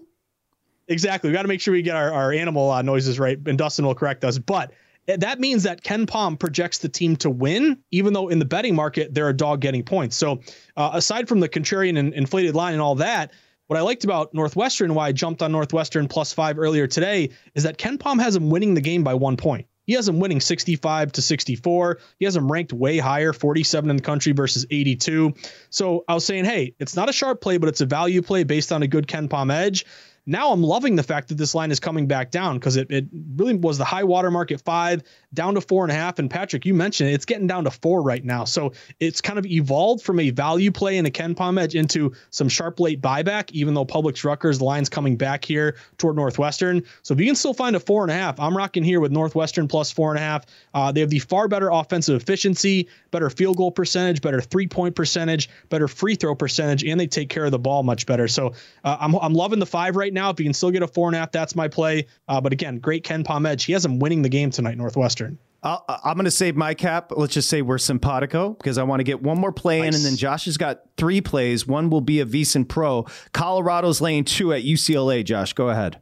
Exactly. 0.87 1.29
We 1.29 1.33
got 1.35 1.43
to 1.43 1.47
make 1.47 1.61
sure 1.61 1.71
we 1.71 1.83
get 1.83 1.95
our, 1.95 2.11
our 2.11 2.33
animal 2.33 2.71
uh, 2.71 2.81
noises 2.81 3.19
right, 3.19 3.37
and 3.45 3.57
Dustin 3.59 3.85
will 3.85 3.95
correct 3.95 4.25
us. 4.25 4.37
But 4.37 4.73
that 5.05 5.39
means 5.39 5.63
that 5.63 5.83
KenPom 5.83 6.39
projects 6.39 6.79
the 6.79 6.89
team 6.89 7.15
to 7.17 7.29
win, 7.29 7.79
even 7.91 8.13
though 8.13 8.29
in 8.29 8.39
the 8.39 8.45
betting 8.45 8.75
market 8.75 9.13
they're 9.13 9.29
a 9.29 9.35
dog 9.35 9.61
getting 9.61 9.83
points. 9.83 10.15
So, 10.15 10.41
uh, 10.77 10.91
aside 10.93 11.27
from 11.27 11.39
the 11.39 11.49
contrarian 11.49 11.97
and 11.99 12.13
inflated 12.13 12.55
line 12.55 12.73
and 12.73 12.81
all 12.81 12.95
that, 12.95 13.31
what 13.67 13.79
I 13.79 13.81
liked 13.81 14.03
about 14.03 14.33
Northwestern, 14.33 14.93
why 14.93 15.07
I 15.07 15.11
jumped 15.11 15.41
on 15.41 15.51
Northwestern 15.51 16.07
plus 16.07 16.33
five 16.33 16.59
earlier 16.59 16.87
today, 16.87 17.31
is 17.55 17.63
that 17.63 17.77
KenPom 17.77 18.21
has 18.21 18.33
them 18.33 18.49
winning 18.49 18.73
the 18.73 18.81
game 18.81 19.03
by 19.03 19.13
one 19.13 19.37
point. 19.37 19.67
He 19.85 19.93
has 19.93 20.05
them 20.05 20.19
winning 20.19 20.39
65 20.39 21.11
to 21.13 21.21
64. 21.21 21.99
He 22.19 22.25
has 22.25 22.33
them 22.33 22.51
ranked 22.51 22.71
way 22.71 22.99
higher, 22.99 23.33
47 23.33 23.89
in 23.89 23.97
the 23.97 24.01
country 24.01 24.31
versus 24.31 24.65
82. 24.69 25.33
So 25.69 26.05
I 26.07 26.13
was 26.13 26.25
saying, 26.25 26.45
hey, 26.45 26.75
it's 26.79 26.95
not 26.95 27.09
a 27.09 27.13
sharp 27.13 27.41
play, 27.41 27.57
but 27.57 27.67
it's 27.67 27.81
a 27.81 27.85
value 27.85 28.21
play 28.21 28.43
based 28.43 28.71
on 28.71 28.83
a 28.83 28.87
good 28.87 29.07
KenPom 29.07 29.51
edge. 29.53 29.85
Now 30.25 30.51
I'm 30.51 30.63
loving 30.63 30.95
the 30.95 31.03
fact 31.03 31.27
that 31.29 31.35
this 31.35 31.53
line 31.53 31.71
is 31.71 31.79
coming 31.79 32.07
back 32.07 32.31
down 32.31 32.57
because 32.57 32.77
it, 32.77 32.89
it 32.89 33.05
really 33.35 33.55
was 33.55 33.77
the 33.77 33.83
high 33.83 34.05
water 34.05 34.31
mark 34.31 34.51
at 34.51 34.61
five, 34.61 35.03
down 35.33 35.55
to 35.55 35.61
four 35.61 35.83
and 35.83 35.91
a 35.91 35.95
half. 35.95 36.19
And 36.19 36.29
Patrick, 36.29 36.65
you 36.65 36.73
mentioned 36.73 37.09
it, 37.09 37.13
it's 37.13 37.25
getting 37.25 37.47
down 37.47 37.65
to 37.65 37.71
four 37.71 38.01
right 38.01 38.23
now. 38.23 38.45
So 38.45 38.71
it's 38.99 39.19
kind 39.19 39.37
of 39.37 39.45
evolved 39.45 40.03
from 40.03 40.19
a 40.21 40.29
value 40.29 40.71
play 40.71 40.97
in 40.97 41.05
a 41.05 41.11
KenPom 41.11 41.59
edge 41.59 41.75
into 41.75 42.13
some 42.29 42.47
sharp 42.47 42.79
late 42.79 43.01
buyback, 43.01 43.51
even 43.51 43.73
though 43.73 43.85
Publix 43.85 44.23
Rutgers, 44.23 44.59
the 44.59 44.63
line's 44.63 44.89
coming 44.89 45.17
back 45.17 45.43
here 45.43 45.75
toward 45.97 46.15
Northwestern. 46.15 46.83
So 47.01 47.13
if 47.13 47.19
you 47.19 47.25
can 47.25 47.35
still 47.35 47.53
find 47.53 47.75
a 47.75 47.79
four 47.79 48.03
and 48.03 48.11
a 48.11 48.15
half, 48.15 48.39
I'm 48.39 48.55
rocking 48.55 48.83
here 48.83 49.01
with 49.01 49.11
Northwestern 49.11 49.67
plus 49.67 49.91
four 49.91 50.11
and 50.11 50.19
a 50.19 50.21
half. 50.21 50.45
Uh, 50.73 50.91
they 50.91 51.01
have 51.01 51.09
the 51.09 51.19
far 51.19 51.49
better 51.49 51.69
offensive 51.69 52.21
efficiency, 52.21 52.87
better 53.11 53.29
field 53.29 53.57
goal 53.57 53.71
percentage, 53.71 54.21
better 54.21 54.39
three 54.39 54.67
point 54.67 54.95
percentage, 54.95 55.49
better 55.69 55.89
free 55.89 56.15
throw 56.15 56.33
percentage, 56.33 56.83
and 56.85 56.99
they 56.99 57.07
take 57.07 57.29
care 57.29 57.43
of 57.43 57.51
the 57.51 57.59
ball 57.59 57.83
much 57.83 58.05
better. 58.05 58.27
So 58.27 58.53
uh, 58.85 58.97
I'm, 58.99 59.15
I'm 59.15 59.33
loving 59.33 59.59
the 59.59 59.65
five 59.65 59.95
right 59.95 60.12
now. 60.13 60.29
If 60.29 60.39
you 60.39 60.45
can 60.45 60.53
still 60.53 60.71
get 60.71 60.83
a 60.83 60.87
four 60.87 61.07
and 61.07 61.15
a 61.15 61.19
half, 61.19 61.31
that's 61.31 61.55
my 61.55 61.67
play. 61.67 62.07
Uh, 62.27 62.39
but 62.39 62.53
again, 62.53 62.77
great 62.79 63.03
KenPom 63.03 63.47
edge. 63.47 63.63
He 63.63 63.73
has 63.73 63.85
him 63.85 63.99
winning 63.99 64.21
the 64.21 64.29
game 64.29 64.51
tonight, 64.51 64.77
Northwestern. 64.77 65.37
i 65.63 65.77
am 66.05 66.15
going 66.15 66.25
to 66.25 66.31
save 66.31 66.55
my 66.55 66.73
cap. 66.73 67.11
Let's 67.15 67.33
just 67.33 67.49
say 67.49 67.61
we're 67.61 67.77
simpatico 67.77 68.51
because 68.51 68.77
I 68.77 68.83
want 68.83 68.99
to 68.99 69.03
get 69.03 69.21
one 69.21 69.37
more 69.39 69.51
play 69.51 69.81
nice. 69.81 69.89
in, 69.89 69.95
and 69.95 70.05
then 70.05 70.15
Josh 70.17 70.45
has 70.45 70.57
got 70.57 70.81
three 70.97 71.21
plays. 71.21 71.65
One 71.65 71.89
will 71.89 72.01
be 72.01 72.19
a 72.19 72.25
VSiN 72.25 72.67
Pro. 72.67 73.05
Colorado's 73.33 74.01
laying 74.01 74.25
two 74.25 74.53
at 74.53 74.63
UCLA. 74.63 75.23
Josh, 75.23 75.53
go 75.53 75.69
ahead. 75.69 75.99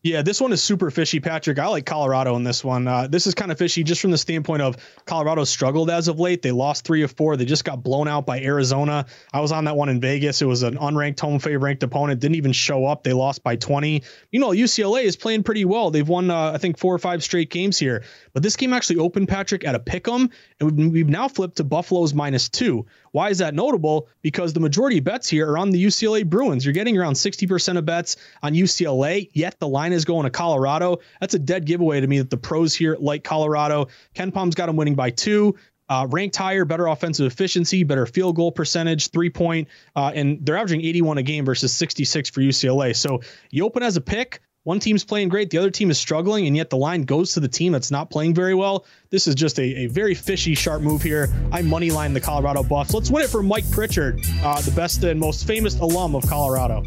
Yeah, 0.00 0.22
this 0.22 0.40
one 0.40 0.52
is 0.52 0.62
super 0.62 0.92
fishy, 0.92 1.18
Patrick. 1.18 1.58
I 1.58 1.66
like 1.66 1.84
Colorado 1.84 2.36
in 2.36 2.44
this 2.44 2.62
one. 2.62 2.86
Uh, 2.86 3.08
this 3.08 3.26
is 3.26 3.34
kind 3.34 3.50
of 3.50 3.58
fishy 3.58 3.82
just 3.82 4.00
from 4.00 4.12
the 4.12 4.18
standpoint 4.18 4.62
of 4.62 4.76
Colorado 5.06 5.42
struggled 5.42 5.90
as 5.90 6.06
of 6.06 6.20
late. 6.20 6.40
They 6.40 6.52
lost 6.52 6.84
three 6.84 7.02
of 7.02 7.10
four. 7.10 7.36
They 7.36 7.44
just 7.44 7.64
got 7.64 7.82
blown 7.82 8.06
out 8.06 8.24
by 8.24 8.40
Arizona. 8.40 9.06
I 9.32 9.40
was 9.40 9.50
on 9.50 9.64
that 9.64 9.76
one 9.76 9.88
in 9.88 10.00
Vegas. 10.00 10.40
It 10.40 10.44
was 10.44 10.62
an 10.62 10.76
unranked 10.76 11.18
home 11.18 11.40
favorite 11.40 11.64
ranked 11.66 11.82
opponent. 11.82 12.20
Didn't 12.20 12.36
even 12.36 12.52
show 12.52 12.86
up. 12.86 13.02
They 13.02 13.12
lost 13.12 13.42
by 13.42 13.56
20. 13.56 14.04
You 14.30 14.38
know, 14.38 14.50
UCLA 14.50 15.02
is 15.02 15.16
playing 15.16 15.42
pretty 15.42 15.64
well. 15.64 15.90
They've 15.90 16.08
won, 16.08 16.30
uh, 16.30 16.52
I 16.52 16.58
think, 16.58 16.78
four 16.78 16.94
or 16.94 16.98
five 17.00 17.24
straight 17.24 17.50
games 17.50 17.76
here. 17.76 18.04
But 18.32 18.44
this 18.44 18.54
game 18.54 18.72
actually 18.72 19.00
opened, 19.00 19.26
Patrick, 19.26 19.66
at 19.66 19.74
a 19.74 19.80
pick 19.80 20.06
'em, 20.06 20.30
and 20.60 20.92
we've 20.92 21.08
now 21.08 21.26
flipped 21.26 21.56
to 21.56 21.64
Buffaloes 21.64 22.14
minus 22.14 22.48
two. 22.48 22.86
Why 23.18 23.30
is 23.30 23.38
that 23.38 23.52
notable? 23.52 24.06
Because 24.22 24.52
the 24.52 24.60
majority 24.60 24.98
of 24.98 25.04
bets 25.04 25.28
here 25.28 25.50
are 25.50 25.58
on 25.58 25.70
the 25.70 25.84
UCLA 25.84 26.24
Bruins. 26.24 26.64
You're 26.64 26.72
getting 26.72 26.96
around 26.96 27.14
60% 27.14 27.76
of 27.76 27.84
bets 27.84 28.16
on 28.44 28.54
UCLA, 28.54 29.28
yet 29.32 29.58
the 29.58 29.66
line 29.66 29.92
is 29.92 30.04
going 30.04 30.22
to 30.22 30.30
Colorado. 30.30 30.98
That's 31.18 31.34
a 31.34 31.38
dead 31.40 31.64
giveaway 31.64 32.00
to 32.00 32.06
me 32.06 32.18
that 32.18 32.30
the 32.30 32.36
pros 32.36 32.76
here 32.76 32.96
like 33.00 33.24
Colorado. 33.24 33.88
KenPom's 34.14 34.54
got 34.54 34.66
them 34.66 34.76
winning 34.76 34.94
by 34.94 35.10
two. 35.10 35.56
Uh, 35.88 36.06
ranked 36.08 36.36
higher, 36.36 36.64
better 36.64 36.86
offensive 36.86 37.26
efficiency, 37.26 37.82
better 37.82 38.06
field 38.06 38.36
goal 38.36 38.52
percentage, 38.52 39.10
three 39.10 39.30
point, 39.30 39.66
uh, 39.96 40.12
and 40.14 40.46
they're 40.46 40.56
averaging 40.56 40.82
81 40.82 41.18
a 41.18 41.24
game 41.24 41.44
versus 41.44 41.76
66 41.76 42.30
for 42.30 42.40
UCLA. 42.40 42.94
So 42.94 43.22
you 43.50 43.64
open 43.64 43.82
as 43.82 43.96
a 43.96 44.00
pick. 44.00 44.42
One 44.68 44.80
team's 44.80 45.02
playing 45.02 45.30
great, 45.30 45.48
the 45.48 45.56
other 45.56 45.70
team 45.70 45.90
is 45.90 45.98
struggling, 45.98 46.46
and 46.46 46.54
yet 46.54 46.68
the 46.68 46.76
line 46.76 47.04
goes 47.04 47.32
to 47.32 47.40
the 47.40 47.48
team 47.48 47.72
that's 47.72 47.90
not 47.90 48.10
playing 48.10 48.34
very 48.34 48.54
well. 48.54 48.84
This 49.08 49.26
is 49.26 49.34
just 49.34 49.58
a, 49.58 49.62
a 49.62 49.86
very 49.86 50.14
fishy, 50.14 50.54
sharp 50.54 50.82
move 50.82 51.00
here. 51.00 51.30
I 51.50 51.62
money 51.62 51.90
line 51.90 52.12
the 52.12 52.20
Colorado 52.20 52.62
Buffs. 52.62 52.92
Let's 52.92 53.10
win 53.10 53.24
it 53.24 53.30
for 53.30 53.42
Mike 53.42 53.64
Pritchard, 53.70 54.20
uh, 54.42 54.60
the 54.60 54.70
best 54.72 55.02
and 55.04 55.18
most 55.18 55.46
famous 55.46 55.78
alum 55.80 56.14
of 56.14 56.28
Colorado. 56.28 56.82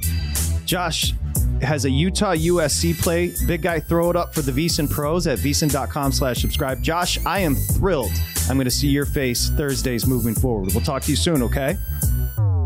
Josh 0.64 1.16
has 1.64 1.86
a 1.86 1.90
Utah 1.90 2.36
USC 2.36 3.02
play. 3.02 3.34
Big 3.48 3.64
guy, 3.64 3.80
throw 3.80 4.12
it 4.12 4.16
up 4.16 4.36
for 4.36 4.44
the 4.44 4.52
VSiN 4.52 4.88
pros 4.88 5.26
at 5.26 5.40
vsin.com 5.40 6.12
slash 6.12 6.40
subscribe. 6.40 6.84
Josh, 6.84 7.18
I 7.26 7.40
am 7.40 7.56
thrilled. 7.56 8.12
I'm 8.48 8.58
going 8.58 8.66
to 8.66 8.70
see 8.70 8.90
your 8.90 9.08
face 9.08 9.50
Thursdays 9.50 10.06
moving 10.06 10.36
forward. 10.36 10.70
We'll 10.76 10.84
talk 10.84 11.02
to 11.02 11.10
you 11.10 11.18
soon, 11.18 11.42
okay? 11.42 11.76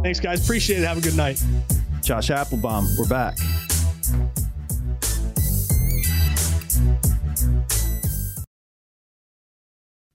Thanks, 0.03 0.19
guys. 0.19 0.43
Appreciate 0.43 0.81
it. 0.81 0.85
Have 0.85 0.97
a 0.97 1.01
good 1.01 1.15
night. 1.15 1.41
Josh 2.01 2.31
Appelbaum, 2.31 2.99
we're 2.99 3.07
back. 3.07 3.37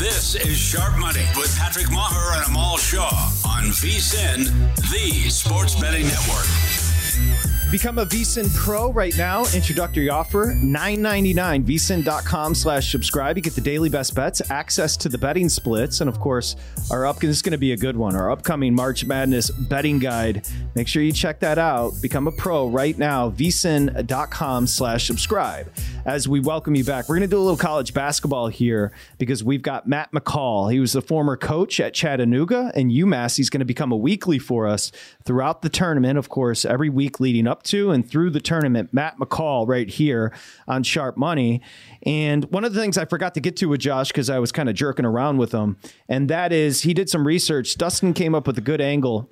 This 0.00 0.34
is 0.34 0.56
Sharp 0.56 0.96
Money 0.98 1.26
with 1.36 1.54
Patrick 1.58 1.84
Meagher 1.88 2.38
and 2.38 2.46
Amal 2.46 2.78
Shaw 2.78 3.10
on 3.46 3.64
VSIN, 3.64 4.46
the 4.90 5.28
sports 5.28 5.78
betting 5.78 6.06
network. 6.06 6.46
Become 7.70 7.98
a 7.98 8.06
VSIN 8.06 8.52
Pro 8.56 8.90
right 8.90 9.16
now. 9.16 9.44
Introductory 9.54 10.08
offer, 10.08 10.54
$9.99. 10.54 11.64
VSIN.com 11.64 12.54
slash 12.54 12.90
subscribe. 12.90 13.36
You 13.36 13.42
get 13.42 13.54
the 13.54 13.60
daily 13.60 13.88
best 13.88 14.14
bets, 14.16 14.42
access 14.50 14.96
to 14.96 15.08
the 15.08 15.18
betting 15.18 15.48
splits, 15.48 16.00
and 16.00 16.08
of 16.08 16.18
course, 16.18 16.56
our 16.90 17.06
up 17.06 17.20
this 17.20 17.36
is 17.36 17.42
going 17.42 17.52
to 17.52 17.58
be 17.58 17.72
a 17.72 17.76
good 17.76 17.96
one. 17.96 18.16
Our 18.16 18.32
upcoming 18.32 18.74
March 18.74 19.04
Madness 19.04 19.50
betting 19.50 20.00
guide. 20.00 20.48
Make 20.74 20.88
sure 20.88 21.02
you 21.02 21.12
check 21.12 21.38
that 21.40 21.58
out. 21.58 21.92
Become 22.02 22.26
a 22.26 22.32
pro 22.32 22.68
right 22.68 22.98
now. 22.98 23.30
VSIN.com 23.30 24.66
slash 24.66 25.06
subscribe. 25.06 25.70
As 26.10 26.26
we 26.26 26.40
welcome 26.40 26.74
you 26.74 26.82
back, 26.82 27.08
we're 27.08 27.14
going 27.14 27.28
to 27.28 27.32
do 27.32 27.38
a 27.38 27.40
little 27.40 27.56
college 27.56 27.94
basketball 27.94 28.48
here 28.48 28.90
because 29.18 29.44
we've 29.44 29.62
got 29.62 29.86
Matt 29.86 30.10
McCall. 30.10 30.72
He 30.72 30.80
was 30.80 30.92
the 30.92 31.00
former 31.00 31.36
coach 31.36 31.78
at 31.78 31.94
Chattanooga 31.94 32.72
and 32.74 32.90
UMass. 32.90 33.36
He's 33.36 33.48
going 33.48 33.60
to 33.60 33.64
become 33.64 33.92
a 33.92 33.96
weekly 33.96 34.40
for 34.40 34.66
us 34.66 34.90
throughout 35.22 35.62
the 35.62 35.68
tournament, 35.68 36.18
of 36.18 36.28
course, 36.28 36.64
every 36.64 36.88
week 36.88 37.20
leading 37.20 37.46
up 37.46 37.62
to 37.62 37.92
and 37.92 38.10
through 38.10 38.30
the 38.30 38.40
tournament. 38.40 38.92
Matt 38.92 39.18
McCall 39.18 39.68
right 39.68 39.88
here 39.88 40.32
on 40.66 40.82
Sharp 40.82 41.16
Money. 41.16 41.62
And 42.02 42.44
one 42.46 42.64
of 42.64 42.74
the 42.74 42.80
things 42.80 42.98
I 42.98 43.04
forgot 43.04 43.34
to 43.34 43.40
get 43.40 43.56
to 43.58 43.66
with 43.66 43.78
Josh 43.78 44.08
because 44.08 44.28
I 44.28 44.40
was 44.40 44.50
kind 44.50 44.68
of 44.68 44.74
jerking 44.74 45.04
around 45.04 45.36
with 45.36 45.52
him, 45.52 45.76
and 46.08 46.28
that 46.28 46.52
is 46.52 46.82
he 46.82 46.92
did 46.92 47.08
some 47.08 47.24
research. 47.24 47.76
Dustin 47.76 48.14
came 48.14 48.34
up 48.34 48.48
with 48.48 48.58
a 48.58 48.62
good 48.62 48.80
angle 48.80 49.30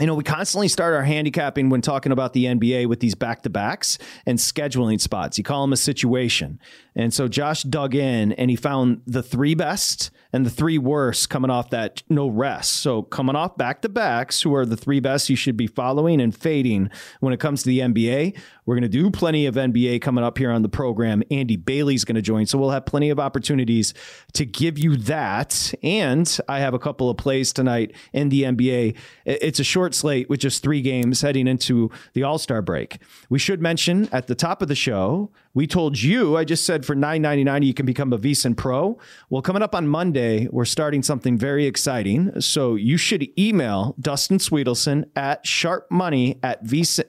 you 0.00 0.06
know, 0.06 0.14
we 0.14 0.24
constantly 0.24 0.66
start 0.66 0.92
our 0.92 1.04
handicapping 1.04 1.70
when 1.70 1.80
talking 1.80 2.10
about 2.10 2.32
the 2.32 2.46
NBA 2.46 2.88
with 2.88 2.98
these 2.98 3.14
back 3.14 3.42
to 3.42 3.50
backs 3.50 3.96
and 4.26 4.38
scheduling 4.38 5.00
spots. 5.00 5.38
You 5.38 5.44
call 5.44 5.62
them 5.62 5.72
a 5.72 5.76
situation. 5.76 6.58
And 6.96 7.14
so 7.14 7.28
Josh 7.28 7.62
dug 7.62 7.94
in 7.94 8.32
and 8.32 8.50
he 8.50 8.56
found 8.56 9.02
the 9.06 9.22
three 9.22 9.54
best 9.54 10.10
and 10.32 10.44
the 10.44 10.50
three 10.50 10.78
worst 10.78 11.30
coming 11.30 11.50
off 11.50 11.70
that 11.70 12.02
no 12.08 12.26
rest. 12.26 12.72
So 12.76 13.02
coming 13.02 13.36
off 13.36 13.56
back 13.56 13.82
to 13.82 13.88
backs, 13.88 14.42
who 14.42 14.54
are 14.54 14.66
the 14.66 14.76
three 14.76 14.98
best 14.98 15.30
you 15.30 15.36
should 15.36 15.56
be 15.56 15.68
following 15.68 16.20
and 16.20 16.34
fading 16.34 16.90
when 17.20 17.32
it 17.32 17.38
comes 17.38 17.62
to 17.62 17.68
the 17.68 17.78
NBA. 17.80 18.36
We're 18.66 18.74
going 18.74 18.82
to 18.82 18.88
do 18.88 19.10
plenty 19.10 19.46
of 19.46 19.54
NBA 19.54 20.00
coming 20.00 20.24
up 20.24 20.38
here 20.38 20.50
on 20.50 20.62
the 20.62 20.68
program. 20.68 21.22
Andy 21.30 21.56
Bailey's 21.56 22.04
going 22.04 22.16
to 22.16 22.22
join. 22.22 22.46
So 22.46 22.58
we'll 22.58 22.70
have 22.70 22.86
plenty 22.86 23.10
of 23.10 23.20
opportunities 23.20 23.94
to 24.32 24.44
give 24.44 24.78
you 24.78 24.96
that. 24.96 25.72
And 25.82 26.38
I 26.48 26.60
have 26.60 26.74
a 26.74 26.78
couple 26.78 27.10
of 27.10 27.16
plays 27.16 27.52
tonight 27.52 27.94
in 28.12 28.28
the 28.28 28.42
NBA. 28.42 28.96
It's 29.24 29.60
a 29.60 29.64
short 29.64 29.83
slate 29.92 30.30
with 30.30 30.38
just 30.38 30.62
three 30.62 30.80
games 30.80 31.22
heading 31.22 31.48
into 31.48 31.90
the 32.12 32.22
All 32.22 32.38
Star 32.38 32.62
break. 32.62 32.98
We 33.28 33.40
should 33.40 33.60
mention 33.60 34.08
at 34.12 34.28
the 34.28 34.36
top 34.36 34.62
of 34.62 34.68
the 34.68 34.76
show, 34.76 35.32
we 35.52 35.66
told 35.66 36.00
you, 36.00 36.36
I 36.36 36.44
just 36.44 36.64
said 36.64 36.86
for 36.86 36.94
$9.99, 36.94 37.66
you 37.66 37.74
can 37.74 37.86
become 37.86 38.12
a 38.12 38.18
VSIN 38.18 38.56
Pro. 38.56 38.98
Well, 39.30 39.42
coming 39.42 39.62
up 39.62 39.74
on 39.74 39.88
Monday, 39.88 40.46
we're 40.50 40.64
starting 40.64 41.02
something 41.02 41.36
very 41.36 41.66
exciting. 41.66 42.40
So 42.40 42.76
you 42.76 42.96
should 42.96 43.28
email 43.38 43.96
Dustin 44.00 44.38
Swedelson 44.38 45.04
at 45.16 45.44
sharpmoney 45.44 46.38
at 46.42 46.64
VSIN 46.64 47.04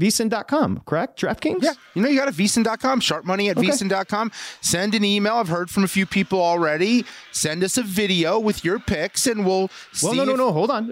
VSIN.com, 0.00 0.82
correct? 0.84 1.20
DraftKings? 1.20 1.62
Yeah. 1.62 1.72
You 1.94 2.02
know, 2.02 2.08
you 2.08 2.18
got 2.18 2.28
a 2.28 2.32
VSIN.com, 2.32 3.00
sharp 3.00 3.24
money 3.24 3.48
at 3.48 3.56
okay. 3.56 3.68
VSIN.com. 3.68 4.30
Send 4.60 4.94
an 4.94 5.04
email. 5.04 5.36
I've 5.36 5.48
heard 5.48 5.70
from 5.70 5.84
a 5.84 5.88
few 5.88 6.04
people 6.04 6.40
already. 6.42 7.06
Send 7.32 7.64
us 7.64 7.78
a 7.78 7.82
video 7.82 8.38
with 8.38 8.62
your 8.64 8.78
picks 8.78 9.26
and 9.26 9.46
we'll 9.46 9.70
Well, 10.02 10.14
no, 10.14 10.24
no, 10.24 10.32
if- 10.32 10.38
no. 10.38 10.52
Hold 10.52 10.70
on. 10.70 10.88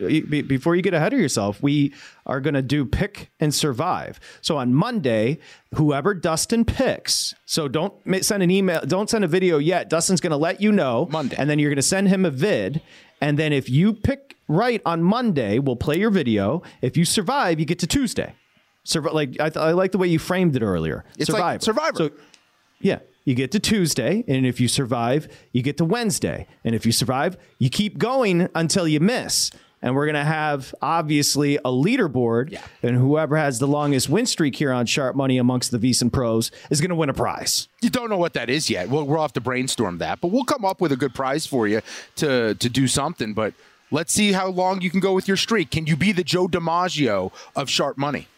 Before 0.46 0.75
you 0.75 0.80
get 0.80 0.94
ahead 0.94 1.12
of 1.12 1.18
yourself, 1.20 1.62
we 1.62 1.92
are 2.25 2.40
going 2.40 2.54
to 2.54 2.62
do 2.62 2.87
pick 2.87 3.30
and 3.40 3.54
survive. 3.54 4.18
So 4.40 4.56
on 4.56 4.73
Monday, 4.75 5.38
whoever 5.75 6.14
Dustin 6.14 6.64
picks, 6.64 7.34
so 7.44 7.68
don't 7.68 7.92
send 8.25 8.42
an 8.42 8.50
email, 8.50 8.80
don't 8.87 9.11
send 9.11 9.23
a 9.25 9.28
video 9.28 9.58
yet. 9.58 9.90
Dustin's 9.90 10.23
going 10.23 10.30
to 10.30 10.37
let 10.38 10.62
you 10.62 10.72
know. 10.72 11.09
Monday. 11.11 11.37
And 11.38 11.50
then 11.50 11.59
you're 11.59 11.70
going 11.70 11.76
to 11.76 11.83
send 11.83 12.09
him 12.09 12.24
a 12.24 12.31
vid. 12.31 12.81
And 13.20 13.38
then 13.38 13.52
if 13.52 13.68
you 13.68 13.92
pick 13.92 14.37
right 14.48 14.81
on 14.87 15.02
Monday, 15.02 15.59
we'll 15.59 15.76
play 15.76 15.98
your 15.98 16.11
video. 16.11 16.62
If 16.81 16.96
you 16.96 17.05
survive, 17.05 17.61
you 17.61 17.66
get 17.66 17.79
to 17.81 17.87
Tuesday. 17.87 18.35
Survive, 18.85 19.14
like 19.14 19.40
I, 19.40 19.49
th- 19.49 19.57
I 19.57 19.73
like 19.73 19.92
the 19.92 19.99
way 19.99 20.09
you 20.09 20.18
framed 20.18 20.55
it 20.57 20.62
earlier. 20.62 21.05
It's 21.18 21.27
Survivor. 21.27 21.44
Like 21.44 21.62
Survivor. 21.62 21.97
So, 21.97 22.11
yeah, 22.81 22.99
you 23.25 23.35
get 23.35 23.51
to 23.53 23.59
Tuesday, 23.59 24.25
and 24.29 24.44
if 24.44 24.61
you 24.61 24.68
survive, 24.68 25.29
you 25.53 25.62
get 25.62 25.79
to 25.79 25.85
Wednesday, 25.85 26.47
and 26.62 26.75
if 26.75 26.85
you 26.85 26.92
survive, 26.92 27.38
you 27.59 27.70
keep 27.70 27.97
going 27.99 28.49
until 28.55 28.87
you 28.87 29.01
miss. 29.01 29.51
And 29.81 29.94
we're 29.94 30.07
gonna 30.07 30.25
have 30.25 30.75
obviously 30.81 31.57
a 31.57 31.64
leaderboard, 31.64 32.51
yeah. 32.51 32.62
and 32.83 32.97
whoever 32.97 33.37
has 33.37 33.59
the 33.59 33.66
longest 33.66 34.09
win 34.09 34.25
streak 34.25 34.57
here 34.57 34.73
on 34.73 34.87
Sharp 34.87 35.14
Money 35.14 35.37
amongst 35.37 35.70
the 35.73 35.79
VSIN 35.79 36.11
pros 36.11 36.51
is 36.70 36.81
gonna 36.81 36.94
win 36.94 37.11
a 37.11 37.14
prize. 37.14 37.68
You 37.83 37.90
don't 37.90 38.09
know 38.09 38.16
what 38.16 38.33
that 38.33 38.49
is 38.49 38.70
yet. 38.70 38.88
We'll, 38.88 39.05
we'll 39.05 39.20
have 39.20 39.35
to 39.35 39.42
brainstorm 39.42 39.99
that, 39.99 40.23
but 40.23 40.29
we'll 40.29 40.44
come 40.44 40.64
up 40.64 40.81
with 40.81 40.92
a 40.92 40.97
good 40.97 41.14
prize 41.14 41.47
for 41.47 41.68
you 41.68 41.83
to 42.16 42.55
to 42.55 42.68
do 42.70 42.88
something. 42.88 43.35
But 43.35 43.53
let's 43.90 44.12
see 44.12 44.33
how 44.33 44.49
long 44.49 44.81
you 44.81 44.90
can 44.90 45.01
go 45.01 45.12
with 45.12 45.29
your 45.29 45.37
streak. 45.37 45.70
Can 45.70 45.87
you 45.87 45.97
be 45.97 46.12
the 46.12 46.25
Joe 46.25 46.49
DiMaggio 46.49 47.31
of 47.55 47.68
Sharp 47.68 47.99
Money? 47.99 48.29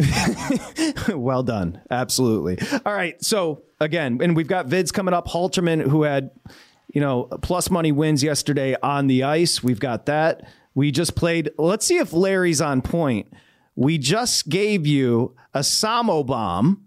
well 1.14 1.42
done. 1.42 1.80
Absolutely. 1.90 2.58
All 2.84 2.94
right. 2.94 3.22
So 3.22 3.62
again, 3.80 4.18
and 4.22 4.36
we've 4.36 4.48
got 4.48 4.66
vids 4.66 4.92
coming 4.92 5.14
up. 5.14 5.26
Halterman, 5.26 5.82
who 5.82 6.02
had, 6.02 6.30
you 6.92 7.00
know, 7.00 7.24
plus 7.42 7.70
money 7.70 7.92
wins 7.92 8.22
yesterday 8.22 8.76
on 8.82 9.06
the 9.06 9.22
ice. 9.24 9.62
We've 9.62 9.80
got 9.80 10.06
that. 10.06 10.48
We 10.74 10.90
just 10.90 11.14
played. 11.16 11.50
Let's 11.58 11.86
see 11.86 11.98
if 11.98 12.12
Larry's 12.12 12.60
on 12.60 12.82
point. 12.82 13.32
We 13.74 13.98
just 13.98 14.48
gave 14.48 14.86
you 14.86 15.34
a 15.54 15.60
Samo 15.60 16.24
bomb. 16.24 16.86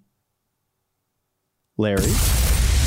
Larry. 1.78 2.04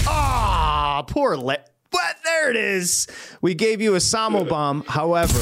Ah, 0.07 1.05
poor 1.07 1.37
Larry. 1.37 1.63
But 1.91 2.17
there 2.25 2.51
it 2.51 2.57
is. 2.57 3.07
We 3.41 3.55
gave 3.55 3.81
you 3.81 3.95
a 3.95 3.99
Samo 3.99 4.49
bomb. 4.49 4.85
However, 4.87 5.39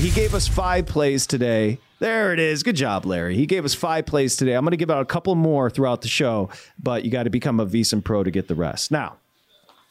he 0.00 0.10
gave 0.10 0.34
us 0.34 0.48
five 0.48 0.86
plays 0.86 1.26
today 1.26 1.78
there 2.02 2.32
it 2.32 2.40
is. 2.40 2.64
Good 2.64 2.74
job, 2.74 3.06
Larry. 3.06 3.36
He 3.36 3.46
gave 3.46 3.64
us 3.64 3.74
five 3.74 4.06
plays 4.06 4.34
today. 4.34 4.54
I'm 4.54 4.64
going 4.64 4.72
to 4.72 4.76
give 4.76 4.90
out 4.90 5.02
a 5.02 5.04
couple 5.04 5.36
more 5.36 5.70
throughout 5.70 6.02
the 6.02 6.08
show, 6.08 6.50
but 6.76 7.04
you 7.04 7.12
got 7.12 7.22
to 7.22 7.30
become 7.30 7.60
a 7.60 7.64
VSIN 7.64 8.02
Pro 8.02 8.24
to 8.24 8.30
get 8.32 8.48
the 8.48 8.56
rest. 8.56 8.90
Now, 8.90 9.18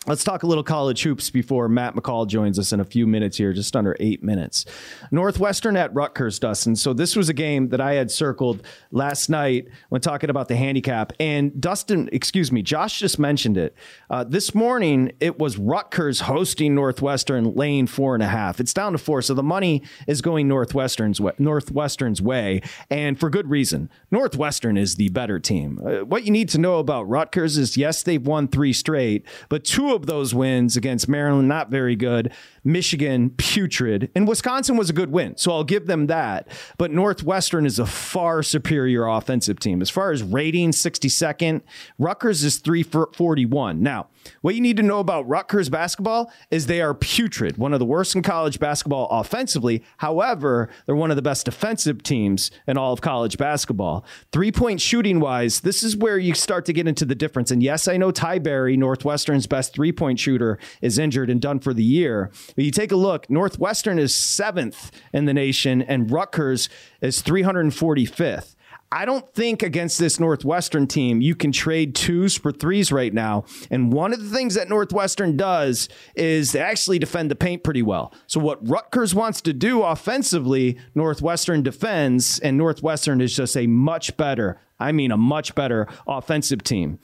Let's 0.07 0.23
talk 0.23 0.41
a 0.41 0.47
little 0.47 0.63
college 0.63 1.03
hoops 1.03 1.29
before 1.29 1.69
Matt 1.69 1.93
McCall 1.93 2.25
joins 2.25 2.57
us 2.57 2.73
in 2.73 2.79
a 2.79 2.83
few 2.83 3.05
minutes 3.05 3.37
here, 3.37 3.53
just 3.53 3.75
under 3.75 3.95
eight 3.99 4.23
minutes. 4.23 4.65
Northwestern 5.11 5.77
at 5.77 5.93
Rutgers, 5.93 6.39
Dustin. 6.39 6.75
So 6.75 6.91
this 6.91 7.15
was 7.15 7.29
a 7.29 7.35
game 7.35 7.69
that 7.69 7.79
I 7.79 7.93
had 7.93 8.09
circled 8.09 8.65
last 8.89 9.29
night 9.29 9.67
when 9.89 10.01
talking 10.01 10.31
about 10.31 10.47
the 10.47 10.55
handicap. 10.55 11.13
And 11.19 11.61
Dustin, 11.61 12.09
excuse 12.11 12.51
me, 12.51 12.63
Josh 12.63 12.97
just 12.97 13.19
mentioned 13.19 13.57
it. 13.59 13.75
Uh, 14.09 14.23
this 14.23 14.55
morning, 14.55 15.11
it 15.19 15.37
was 15.37 15.59
Rutgers 15.59 16.21
hosting 16.21 16.73
Northwestern, 16.73 17.53
laying 17.53 17.85
four 17.85 18.15
and 18.15 18.23
a 18.23 18.27
half. 18.27 18.59
It's 18.59 18.73
down 18.73 18.93
to 18.93 18.97
four, 18.97 19.21
so 19.21 19.35
the 19.35 19.43
money 19.43 19.83
is 20.07 20.19
going 20.23 20.47
Northwestern's 20.47 21.21
way, 21.21 21.33
Northwestern's 21.37 22.23
way, 22.23 22.63
and 22.89 23.19
for 23.19 23.29
good 23.29 23.51
reason. 23.51 23.87
Northwestern 24.09 24.77
is 24.77 24.95
the 24.95 25.09
better 25.09 25.39
team. 25.39 25.79
Uh, 25.85 26.05
what 26.05 26.23
you 26.23 26.31
need 26.31 26.49
to 26.49 26.57
know 26.57 26.79
about 26.79 27.07
Rutgers 27.07 27.55
is 27.55 27.77
yes, 27.77 28.01
they've 28.01 28.25
won 28.25 28.47
three 28.47 28.73
straight, 28.73 29.27
but 29.47 29.63
two 29.63 29.90
of 29.93 30.05
those 30.05 30.33
wins 30.33 30.75
against 30.75 31.07
Maryland, 31.07 31.47
not 31.47 31.69
very 31.69 31.95
good. 31.95 32.31
Michigan, 32.63 33.31
putrid. 33.31 34.11
And 34.15 34.27
Wisconsin 34.27 34.77
was 34.77 34.89
a 34.89 34.93
good 34.93 35.11
win. 35.11 35.37
So 35.37 35.51
I'll 35.51 35.63
give 35.63 35.87
them 35.87 36.07
that. 36.07 36.47
But 36.77 36.91
Northwestern 36.91 37.65
is 37.65 37.79
a 37.79 37.85
far 37.85 38.43
superior 38.43 39.05
offensive 39.07 39.59
team. 39.59 39.81
As 39.81 39.89
far 39.89 40.11
as 40.11 40.23
rating, 40.23 40.71
62nd, 40.71 41.61
Rutgers 41.97 42.43
is 42.43 42.57
341. 42.57 43.81
Now, 43.81 44.07
what 44.41 44.55
you 44.55 44.61
need 44.61 44.77
to 44.77 44.83
know 44.83 44.99
about 44.99 45.27
Rutgers 45.27 45.69
basketball 45.69 46.31
is 46.49 46.65
they 46.65 46.81
are 46.81 46.93
putrid, 46.93 47.57
one 47.57 47.73
of 47.73 47.79
the 47.79 47.85
worst 47.85 48.15
in 48.15 48.21
college 48.21 48.59
basketball 48.59 49.07
offensively. 49.09 49.83
However, 49.97 50.69
they're 50.85 50.95
one 50.95 51.11
of 51.11 51.15
the 51.15 51.21
best 51.21 51.45
defensive 51.45 52.03
teams 52.03 52.51
in 52.67 52.77
all 52.77 52.93
of 52.93 53.01
college 53.01 53.37
basketball. 53.37 54.05
Three 54.31 54.51
point 54.51 54.81
shooting 54.81 55.19
wise, 55.19 55.61
this 55.61 55.83
is 55.83 55.95
where 55.95 56.17
you 56.17 56.33
start 56.33 56.65
to 56.65 56.73
get 56.73 56.87
into 56.87 57.05
the 57.05 57.15
difference. 57.15 57.51
And 57.51 57.61
yes, 57.61 57.87
I 57.87 57.97
know 57.97 58.11
Ty 58.11 58.39
Berry, 58.39 58.77
Northwestern's 58.77 59.47
best 59.47 59.73
three 59.73 59.91
point 59.91 60.19
shooter, 60.19 60.57
is 60.81 60.97
injured 60.97 61.29
and 61.29 61.41
done 61.41 61.59
for 61.59 61.73
the 61.73 61.83
year. 61.83 62.31
But 62.55 62.65
you 62.65 62.71
take 62.71 62.91
a 62.91 62.95
look, 62.95 63.29
Northwestern 63.29 63.99
is 63.99 64.13
seventh 64.13 64.91
in 65.13 65.25
the 65.25 65.33
nation, 65.33 65.81
and 65.81 66.11
Rutgers 66.11 66.69
is 67.01 67.21
345th. 67.21 68.55
I 68.91 69.05
don't 69.05 69.27
think 69.33 69.63
against 69.63 69.99
this 69.99 70.19
Northwestern 70.19 70.85
team 70.85 71.21
you 71.21 71.35
can 71.35 71.51
trade 71.51 71.95
twos 71.95 72.37
for 72.37 72.51
threes 72.51 72.91
right 72.91 73.13
now. 73.13 73.45
And 73.69 73.93
one 73.93 74.13
of 74.13 74.21
the 74.21 74.35
things 74.35 74.55
that 74.55 74.69
Northwestern 74.69 75.37
does 75.37 75.87
is 76.15 76.51
they 76.51 76.59
actually 76.59 76.99
defend 76.99 77.31
the 77.31 77.35
paint 77.35 77.63
pretty 77.63 77.81
well. 77.81 78.13
So 78.27 78.39
what 78.39 78.67
Rutgers 78.67 79.15
wants 79.15 79.41
to 79.41 79.53
do 79.53 79.83
offensively, 79.83 80.77
Northwestern 80.93 81.63
defends, 81.63 82.39
and 82.39 82.57
Northwestern 82.57 83.21
is 83.21 83.35
just 83.35 83.55
a 83.55 83.67
much 83.67 84.17
better 84.17 84.59
I 84.81 84.91
mean, 84.91 85.11
a 85.11 85.17
much 85.17 85.53
better 85.53 85.87
offensive 86.07 86.63
team. 86.63 86.97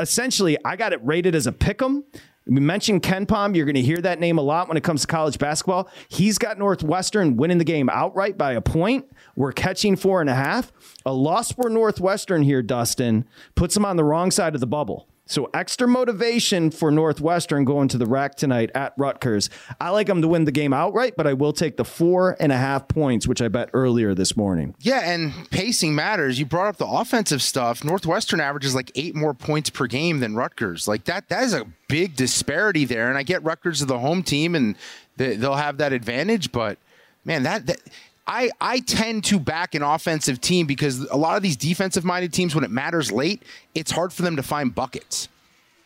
Essentially, 0.00 0.58
I 0.64 0.74
got 0.74 0.92
it 0.92 0.98
rated 1.04 1.36
as 1.36 1.46
a 1.46 1.52
pick 1.52 1.80
'em. 1.80 2.02
We 2.46 2.60
mentioned 2.60 3.02
KenPom. 3.02 3.54
You're 3.54 3.66
going 3.66 3.76
to 3.76 3.82
hear 3.82 3.98
that 3.98 4.18
name 4.18 4.38
a 4.38 4.42
lot 4.42 4.68
when 4.68 4.76
it 4.76 4.82
comes 4.82 5.02
to 5.02 5.06
college 5.06 5.38
basketball. 5.38 5.88
He's 6.08 6.38
got 6.38 6.58
Northwestern 6.58 7.36
winning 7.36 7.58
the 7.58 7.64
game 7.64 7.88
outright 7.88 8.36
by 8.36 8.52
a 8.52 8.60
point. 8.60 9.06
We're 9.36 9.52
catching 9.52 9.96
four 9.96 10.20
and 10.20 10.28
a 10.28 10.34
half. 10.34 10.72
A 11.06 11.12
loss 11.12 11.52
for 11.52 11.70
Northwestern 11.70 12.42
here, 12.42 12.62
Dustin, 12.62 13.26
puts 13.54 13.74
them 13.74 13.84
on 13.84 13.96
the 13.96 14.04
wrong 14.04 14.30
side 14.30 14.54
of 14.54 14.60
the 14.60 14.66
bubble. 14.66 15.08
So 15.26 15.48
extra 15.54 15.86
motivation 15.86 16.70
for 16.70 16.90
Northwestern 16.90 17.64
going 17.64 17.88
to 17.88 17.98
the 17.98 18.06
rack 18.06 18.34
tonight 18.34 18.70
at 18.74 18.92
Rutgers. 18.98 19.48
I 19.80 19.90
like 19.90 20.08
them 20.08 20.20
to 20.20 20.28
win 20.28 20.44
the 20.44 20.52
game 20.52 20.72
outright, 20.72 21.14
but 21.16 21.26
I 21.26 21.32
will 21.32 21.52
take 21.52 21.76
the 21.76 21.84
four 21.84 22.36
and 22.40 22.50
a 22.50 22.56
half 22.56 22.88
points, 22.88 23.26
which 23.26 23.40
I 23.40 23.48
bet 23.48 23.70
earlier 23.72 24.14
this 24.14 24.36
morning. 24.36 24.74
Yeah, 24.80 25.00
and 25.00 25.32
pacing 25.50 25.94
matters. 25.94 26.38
You 26.40 26.46
brought 26.46 26.66
up 26.66 26.76
the 26.76 26.86
offensive 26.86 27.40
stuff. 27.40 27.84
Northwestern 27.84 28.40
averages 28.40 28.74
like 28.74 28.90
eight 28.96 29.14
more 29.14 29.32
points 29.32 29.70
per 29.70 29.86
game 29.86 30.18
than 30.20 30.34
Rutgers. 30.34 30.88
Like 30.88 31.04
that, 31.04 31.28
that 31.28 31.44
is 31.44 31.54
a 31.54 31.66
big 31.88 32.16
disparity 32.16 32.84
there. 32.84 33.08
And 33.08 33.16
I 33.16 33.22
get 33.22 33.44
Rutgers 33.44 33.80
is 33.80 33.86
the 33.86 34.00
home 34.00 34.24
team, 34.24 34.54
and 34.56 34.76
they'll 35.16 35.54
have 35.54 35.78
that 35.78 35.92
advantage. 35.92 36.50
But 36.50 36.78
man, 37.24 37.44
that, 37.44 37.66
that 37.66 37.80
I, 38.32 38.48
I 38.62 38.80
tend 38.80 39.24
to 39.24 39.38
back 39.38 39.74
an 39.74 39.82
offensive 39.82 40.40
team 40.40 40.66
because 40.66 41.00
a 41.10 41.16
lot 41.18 41.36
of 41.36 41.42
these 41.42 41.54
defensive 41.56 42.02
minded 42.02 42.32
teams, 42.32 42.54
when 42.54 42.64
it 42.64 42.70
matters 42.70 43.12
late, 43.12 43.42
it's 43.74 43.90
hard 43.90 44.10
for 44.10 44.22
them 44.22 44.36
to 44.36 44.42
find 44.42 44.74
buckets. 44.74 45.28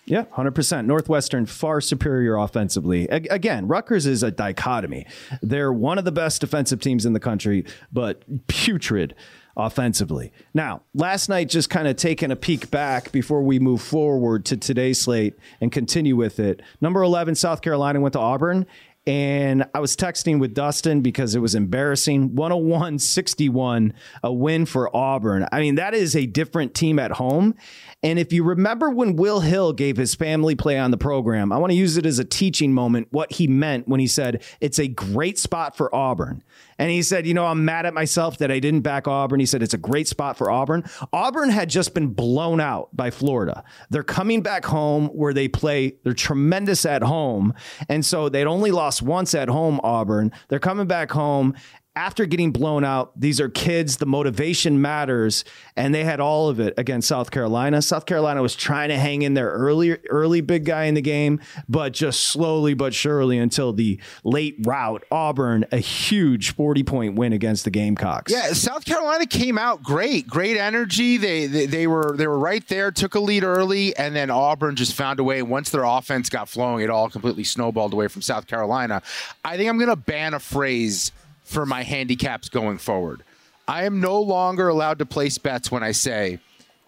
Yeah, 0.05 0.27
100%. 0.27 0.87
Northwestern 0.87 1.47
far 1.47 1.81
superior 1.81 2.37
offensively. 2.37 3.09
A- 3.09 3.27
again, 3.35 3.67
Rutgers 3.67 4.07
is 4.07 4.23
a 4.23 4.31
dichotomy. 4.31 5.07
They're 5.43 5.73
one 5.73 5.99
of 5.99 6.05
the 6.05 6.13
best 6.13 6.41
defensive 6.41 6.79
teams 6.79 7.05
in 7.05 7.15
the 7.15 7.19
country, 7.19 7.65
but 7.93 8.23
putrid 8.47 9.17
offensively. 9.57 10.33
Now, 10.55 10.83
last 10.95 11.29
night, 11.29 11.49
just 11.49 11.71
kind 11.71 11.89
of 11.89 11.97
taking 11.97 12.31
a 12.31 12.37
peek 12.37 12.71
back 12.71 13.11
before 13.11 13.43
we 13.43 13.59
move 13.59 13.81
forward 13.81 14.45
to 14.47 14.57
today's 14.57 15.01
slate 15.01 15.35
and 15.61 15.73
continue 15.73 16.15
with 16.15 16.39
it. 16.39 16.61
Number 16.81 17.03
11, 17.03 17.35
South 17.35 17.63
Carolina 17.63 18.01
went 18.01 18.13
to 18.13 18.19
Auburn, 18.21 18.67
and 19.07 19.65
I 19.73 19.79
was 19.79 19.95
texting 19.95 20.41
with 20.41 20.53
Dustin 20.53 21.01
because 21.01 21.37
it 21.37 21.39
was 21.39 21.55
embarrassing. 21.55 22.35
101 22.35 22.99
61, 22.99 23.95
a 24.25 24.33
win 24.33 24.67
for 24.67 24.95
Auburn. 24.95 25.47
I 25.53 25.61
mean, 25.61 25.77
that 25.77 25.95
is 25.95 26.17
a 26.17 26.27
different 26.27 26.75
team 26.75 26.99
at 26.99 27.13
home. 27.13 27.55
And 28.03 28.19
if 28.19 28.33
you 28.33 28.43
remember 28.43 28.91
when 28.91 29.15
Will 29.15 29.41
Hill 29.41 29.73
gave 29.73 29.97
his 29.97 30.15
family 30.15 30.57
play 30.57 30.79
on 30.79 30.91
the 30.91 30.97
program, 30.97 31.53
I 31.53 31.59
want 31.59 31.71
to 31.71 31.77
use 31.77 31.97
it 31.97 32.05
as 32.05 32.19
a 32.19 32.25
teaching 32.25 32.73
moment 32.73 33.09
what 33.13 33.33
he 33.33 33.47
meant 33.47 33.87
when 33.87 34.01
he 34.01 34.09
said 34.09 34.43
it's 34.61 34.81
a 34.81 34.89
great 34.89 35.39
spot 35.39 35.77
for 35.77 35.95
Auburn. 35.95 36.43
And 36.79 36.91
he 36.91 37.03
said, 37.03 37.27
You 37.27 37.35
know, 37.35 37.47
I'm 37.47 37.65
mad 37.65 37.87
at 37.87 37.95
myself 37.95 38.39
that 38.39 38.51
I 38.51 38.59
didn't 38.59 38.81
back 38.81 39.09
Auburn. 39.09 39.41
He 39.41 39.47
said, 39.47 39.63
It's 39.63 39.75
a 39.75 39.79
great 39.79 40.09
spot 40.09 40.37
for 40.37 40.51
Auburn. 40.51 40.85
Auburn 41.13 41.51
had 41.51 41.69
just 41.69 41.95
been 41.95 42.09
blown 42.09 42.61
out 42.61 42.95
by 42.95 43.11
Florida. 43.11 43.65
They're 43.91 44.03
coming 44.03 44.43
back 44.43 44.65
home 44.65 45.09
where 45.09 45.33
they 45.33 45.49
play, 45.49 45.97
they're 46.05 46.13
tremendous 46.15 46.85
at 46.85 47.03
home. 47.03 47.55
And 47.89 48.05
so 48.05 48.29
they'd 48.29 48.47
only 48.47 48.71
lost 48.71 49.03
once 49.03 49.35
at 49.35 49.49
home, 49.49 49.81
Auburn. 49.83 50.33
They're 50.49 50.59
coming 50.59 50.87
back 50.87 51.11
home 51.11 51.55
after 51.97 52.27
getting 52.27 52.53
blown 52.53 52.85
out, 52.85 53.19
these 53.19 53.41
are 53.41 53.49
kids, 53.49 53.97
the 53.97 54.05
motivation 54.05 54.83
matters, 54.83 55.45
and 55.77 55.95
they 55.95 56.05
had 56.05 56.21
all 56.21 56.51
of 56.51 56.61
it 56.61 56.75
against 56.77 57.09
South 57.09 57.31
Carolina. 57.31 57.81
South 57.81 58.05
Carolina 58.05 58.43
was 58.43 58.55
trying 58.55 58.91
to 58.91 58.99
hang 58.99 59.23
in 59.23 59.33
there 59.33 59.51
early, 59.51 59.97
early 60.11 60.43
big 60.43 60.67
guy 60.67 60.85
in 60.85 60.95
the 60.95 61.01
game, 61.01 61.41
but 61.71 61.95
just 61.95 62.25
slowly 62.25 62.75
but 62.75 62.93
surely 62.93 63.39
until 63.39 63.73
the 63.73 63.99
late 64.25 64.57
rout. 64.65 65.05
Auburn, 65.11 65.65
a 65.73 65.79
huge 65.79 66.55
40 66.55 66.83
point 66.85 67.15
win 67.15 67.33
against 67.33 67.65
the 67.65 67.71
Gamecocks. 67.71 68.31
Yeah, 68.31 68.53
South 68.53 68.85
Carolina 68.85 69.25
came 69.25 69.57
out 69.57 69.83
great, 69.83 70.29
great 70.29 70.59
energy. 70.59 71.17
They, 71.17 71.47
they 71.47 71.65
they 71.65 71.87
were 71.87 72.15
they 72.17 72.27
were 72.27 72.39
right 72.39 72.67
there, 72.69 72.91
took 72.91 73.15
a 73.15 73.21
lead 73.21 73.43
early, 73.43 73.97
and 73.97 74.15
then 74.15 74.31
Auburn 74.31 74.77
just 74.77 74.95
found 74.95 75.19
a 75.19 75.25
way. 75.25 75.43
Once 75.43 75.71
their 75.71 75.85
offense 75.85 76.29
got 76.29 76.51
flowing, 76.51 76.85
it 76.85 76.91
all 76.91 77.09
completely 77.09 77.45
snowballed 77.45 77.95
away 77.95 78.09
from 78.09 78.21
South 78.21 78.47
Carolina. 78.47 79.03
I 79.45 79.57
think 79.57 79.71
I'm 79.71 79.79
going 79.79 79.89
to 79.89 79.97
ban 79.97 80.35
a 80.35 80.41
phrase 80.41 81.13
for 81.47 81.65
my 81.65 81.83
handicaps 81.83 82.49
going 82.49 82.77
forward. 82.77 83.23
I 83.69 83.85
am 83.85 84.01
no 84.01 84.21
longer 84.21 84.69
allowed 84.69 84.99
to 84.99 85.07
place 85.07 85.39
bets 85.39 85.71
when 85.71 85.83
I 85.83 85.93
say 85.93 86.41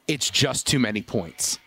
it's 0.06 0.30
just 0.30 0.66
too 0.66 0.78
many 0.78 1.00
points. 1.00 1.58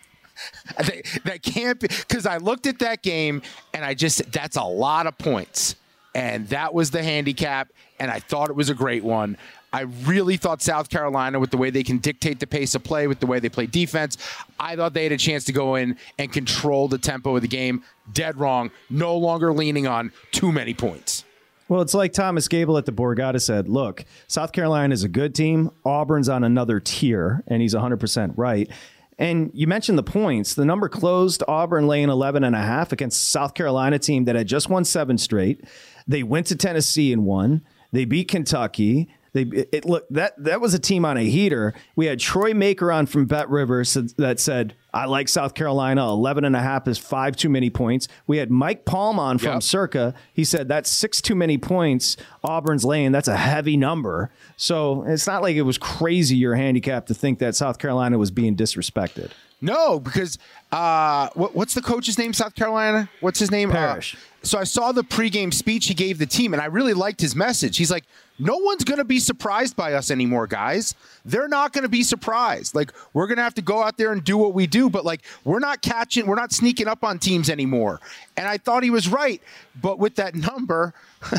that, 0.78 1.40
can't 1.44 1.80
be 1.80 1.88
because 1.88 2.26
I 2.26 2.38
looked 2.38 2.68
at 2.68 2.80
that 2.80 3.02
game 3.02 3.42
and 3.74 3.86
I 3.86 3.94
just 3.94 4.32
that's 4.32 4.58
a 4.58 4.64
lot 4.64 5.08
of 5.08 5.18
points. 5.18 5.76
And 6.14 6.50
that 6.50 6.74
was 6.74 6.92
the 6.92 7.02
handicap, 7.02 7.70
and 7.98 8.12
I 8.12 8.20
thought 8.20 8.50
it 8.50 8.56
was 8.56 8.70
a 8.70 8.74
great 8.74 9.02
one. 9.02 9.38
I 9.72 9.82
really 9.82 10.36
thought 10.36 10.62
South 10.62 10.90
Carolina, 10.90 11.40
with 11.40 11.52
the 11.52 11.58
way 11.58 11.70
they 11.70 11.84
can 11.84 12.00
dictate 12.00 12.42
the 12.42 12.48
pace 12.48 12.76
of 12.76 12.84
play, 12.84 13.08
with 13.08 13.22
the 13.22 13.28
way 13.28 13.40
they 13.40 13.48
play 13.48 13.66
defense, 13.66 14.18
I 14.60 14.76
thought 14.76 14.94
they 14.94 15.04
had 15.04 15.14
a 15.14 15.18
chance 15.18 15.46
to 15.46 15.54
go 15.54 15.76
in 15.76 15.98
and 16.20 16.30
control 16.34 16.90
the 16.90 16.98
tempo 16.98 17.38
of 17.38 17.42
the 17.42 17.48
game. 17.48 17.84
Dead 18.12 18.38
wrong. 18.38 18.72
No 18.90 19.16
longer 19.16 19.54
leaning 19.54 19.88
on 19.88 20.12
too 20.32 20.52
many 20.52 20.74
points. 20.74 21.24
Well, 21.72 21.82
it's 21.82 21.94
like 21.94 22.12
Thomas 22.12 22.50
Gable 22.50 22.78
at 22.78 22.86
the 22.86 22.92
Borgata 22.92 23.42
said 23.42 23.70
look, 23.70 24.04
South 24.28 24.52
Carolina 24.52 24.94
is 24.94 25.06
a 25.06 25.08
good 25.08 25.34
team. 25.34 25.72
Auburn's 25.86 26.28
on 26.28 26.44
another 26.44 26.82
tier, 26.82 27.46
and 27.48 27.62
he's 27.62 27.74
100% 27.74 28.34
right. 28.36 28.70
And 29.18 29.52
you 29.54 29.68
mentioned 29.68 29.98
the 29.98 30.04
points. 30.04 30.54
The 30.54 30.66
number 30.66 30.90
closed 30.90 31.44
Auburn 31.48 31.88
laying 31.88 32.10
11 32.10 32.44
and 32.44 32.58
a 32.58 32.62
half 32.62 32.92
against 32.92 33.32
South 33.32 33.54
Carolina 33.54 34.00
team 34.00 34.26
that 34.26 34.36
had 34.36 34.48
just 34.48 34.68
won 34.68 34.84
seven 34.84 35.18
straight. 35.18 35.64
They 36.06 36.24
went 36.24 36.48
to 36.48 36.58
Tennessee 36.58 37.14
and 37.14 37.24
won. 37.26 37.64
They 37.94 38.04
beat 38.04 38.28
Kentucky. 38.28 39.08
They 39.34 39.44
it, 39.44 39.86
look 39.86 40.08
that 40.10 40.34
that 40.44 40.60
was 40.60 40.74
a 40.74 40.80
team 40.80 41.06
on 41.06 41.16
a 41.16 41.24
heater. 41.24 41.74
We 41.96 42.08
had 42.08 42.20
Troy 42.20 42.54
Maker 42.54 42.92
on 42.92 43.06
from 43.06 43.26
Bet 43.26 43.50
Rivers 43.50 43.94
that 43.94 44.42
said 44.42 44.76
I 44.94 45.06
like 45.06 45.30
South 45.30 45.54
Carolina. 45.54 46.06
11 46.10 46.44
and 46.44 46.56
a 46.56 46.62
half 46.62 46.86
is 46.88 46.98
five 46.98 47.38
too 47.38 47.48
many 47.48 47.70
points. 47.70 48.10
We 48.28 48.38
had 48.38 48.52
Mike 48.52 48.84
Palm 48.84 49.20
on 49.20 49.38
from 49.38 49.54
yep. 49.54 49.64
Circa. 49.64 50.14
He 50.34 50.44
said 50.44 50.68
that's 50.68 50.90
six 50.90 51.22
too 51.22 51.36
many 51.36 51.58
points. 51.58 52.18
Auburn's 52.44 52.84
laying. 52.84 53.14
That's 53.14 53.30
a 53.30 53.38
heavy 53.38 53.78
number. 53.78 54.32
So 54.58 55.04
it's 55.08 55.28
not 55.28 55.42
like 55.42 55.56
it 55.56 55.62
was 55.62 55.78
crazy 55.78 56.36
your 56.36 56.56
handicap 56.56 57.06
to 57.06 57.14
think 57.14 57.40
that 57.40 57.56
South 57.56 57.80
Carolina 57.80 58.18
was 58.18 58.32
being 58.32 58.58
disrespected. 58.58 59.32
No, 59.62 60.00
because 60.00 60.40
uh, 60.72 61.30
what, 61.36 61.56
what's 61.56 61.76
the 61.76 61.82
coach's 61.82 62.18
name? 62.18 62.34
South 62.34 62.56
Carolina. 62.56 63.10
What's 63.20 63.40
his 63.40 63.52
name? 63.52 63.70
Paris. 63.70 64.16
Uh, 64.16 64.18
so 64.44 64.58
I 64.58 64.64
saw 64.64 64.92
the 64.92 65.04
pregame 65.04 65.54
speech 65.54 65.88
he 65.88 65.94
gave 65.94 66.18
the 66.18 66.26
team, 66.26 66.54
and 66.54 66.62
I 66.62 66.66
really 66.66 66.96
liked 66.96 67.22
his 67.22 67.36
message. 67.36 67.78
He's 67.78 67.92
like, 67.92 68.06
"No 68.42 68.58
one's 68.58 68.84
going 68.84 68.98
to 68.98 69.06
be 69.06 69.20
surprised 69.20 69.76
by 69.76 69.94
us 69.94 70.12
anymore, 70.12 70.48
guys. 70.48 70.96
They're 71.24 71.48
not 71.48 71.72
going 71.72 71.84
to 71.84 71.90
be 71.90 72.04
surprised. 72.04 72.76
Like 72.76 72.92
we're 73.14 73.28
going 73.28 73.38
to 73.38 73.44
have 73.44 73.54
to 73.56 73.62
go 73.62 73.82
out 73.84 73.98
there 73.98 74.12
and 74.12 74.24
do 74.24 74.38
what 74.38 74.54
we 74.54 74.68
do, 74.68 74.90
but 74.90 75.06
like 75.06 75.22
we're 75.44 75.60
not 75.60 75.82
catching, 75.82 76.26
we're 76.26 76.36
not 76.36 76.52
sneaking 76.52 76.88
up 76.88 77.04
on 77.04 77.20
teams 77.20 77.50
anymore." 77.50 78.00
And 78.36 78.48
I 78.48 78.58
thought 78.58 78.84
he 78.84 78.90
was 78.90 79.08
right, 79.08 79.42
but 79.80 80.00
with 80.00 80.16
that 80.16 80.36
number, 80.50 80.94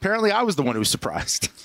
apparently 0.00 0.32
I 0.32 0.42
was 0.42 0.56
the 0.56 0.62
one 0.62 0.74
who 0.74 0.80
was 0.80 0.88
surprised. 0.88 1.50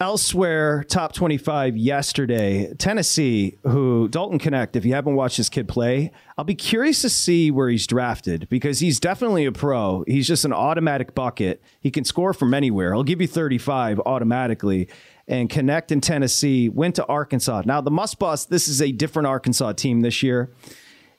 Elsewhere, 0.00 0.82
top 0.84 1.12
25 1.12 1.76
yesterday, 1.76 2.72
Tennessee, 2.78 3.58
who 3.64 4.08
Dalton 4.08 4.38
Knecht, 4.38 4.74
if 4.74 4.86
you 4.86 4.94
haven't 4.94 5.14
watched 5.14 5.36
this 5.36 5.50
kid 5.50 5.68
play, 5.68 6.10
I'll 6.38 6.44
be 6.44 6.54
curious 6.54 7.02
to 7.02 7.10
see 7.10 7.50
where 7.50 7.68
he's 7.68 7.86
drafted 7.86 8.48
because 8.48 8.78
he's 8.78 8.98
definitely 8.98 9.44
a 9.44 9.52
pro. 9.52 10.04
He's 10.06 10.26
just 10.26 10.46
an 10.46 10.54
automatic 10.54 11.14
bucket. 11.14 11.62
He 11.80 11.90
can 11.90 12.04
score 12.04 12.32
from 12.32 12.54
anywhere. 12.54 12.94
He'll 12.94 13.02
give 13.02 13.20
you 13.20 13.26
35 13.26 14.00
automatically. 14.06 14.88
And 15.28 15.50
Knecht 15.50 15.92
in 15.92 16.00
Tennessee 16.00 16.70
went 16.70 16.94
to 16.94 17.04
Arkansas. 17.04 17.64
Now, 17.66 17.82
the 17.82 17.90
Muss 17.90 18.14
Bus, 18.14 18.46
this 18.46 18.68
is 18.68 18.80
a 18.80 18.92
different 18.92 19.26
Arkansas 19.26 19.72
team 19.72 20.00
this 20.00 20.22
year 20.22 20.50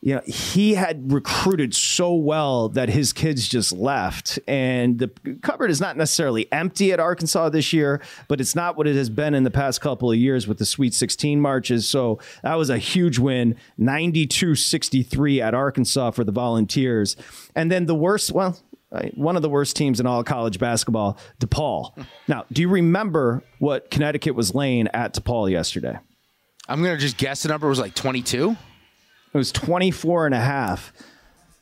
you 0.03 0.15
know, 0.15 0.21
he 0.25 0.73
had 0.73 1.11
recruited 1.11 1.75
so 1.75 2.15
well 2.15 2.69
that 2.69 2.89
his 2.89 3.13
kids 3.13 3.47
just 3.47 3.71
left. 3.71 4.39
And 4.47 4.97
the 4.97 5.09
cupboard 5.43 5.69
is 5.69 5.79
not 5.79 5.95
necessarily 5.95 6.51
empty 6.51 6.91
at 6.91 6.99
Arkansas 6.99 7.49
this 7.49 7.71
year, 7.71 8.01
but 8.27 8.41
it's 8.41 8.55
not 8.55 8.75
what 8.75 8.87
it 8.87 8.95
has 8.95 9.11
been 9.11 9.35
in 9.35 9.43
the 9.43 9.51
past 9.51 9.79
couple 9.79 10.11
of 10.11 10.17
years 10.17 10.47
with 10.47 10.57
the 10.57 10.65
Sweet 10.65 10.95
16 10.95 11.39
marches. 11.39 11.87
So 11.87 12.19
that 12.41 12.55
was 12.55 12.71
a 12.71 12.79
huge 12.79 13.19
win 13.19 13.55
92 13.77 14.55
63 14.55 15.39
at 15.39 15.53
Arkansas 15.53 16.11
for 16.11 16.23
the 16.23 16.31
Volunteers. 16.31 17.15
And 17.55 17.71
then 17.71 17.85
the 17.85 17.95
worst, 17.95 18.31
well, 18.31 18.57
one 19.13 19.35
of 19.35 19.43
the 19.43 19.49
worst 19.49 19.75
teams 19.75 19.99
in 19.99 20.07
all 20.07 20.23
college 20.23 20.57
basketball, 20.57 21.17
DePaul. 21.39 21.93
Now, 22.27 22.45
do 22.51 22.61
you 22.61 22.69
remember 22.69 23.43
what 23.59 23.91
Connecticut 23.91 24.35
was 24.35 24.55
laying 24.55 24.87
at 24.93 25.13
DePaul 25.13 25.51
yesterday? 25.51 25.99
I'm 26.69 26.81
going 26.81 26.95
to 26.95 27.01
just 27.01 27.17
guess 27.17 27.43
the 27.43 27.49
number 27.49 27.67
was 27.67 27.79
like 27.79 27.93
22. 27.93 28.55
It 29.33 29.37
was 29.37 29.51
24 29.51 30.25
and 30.25 30.35
a 30.35 30.39
half. 30.39 30.91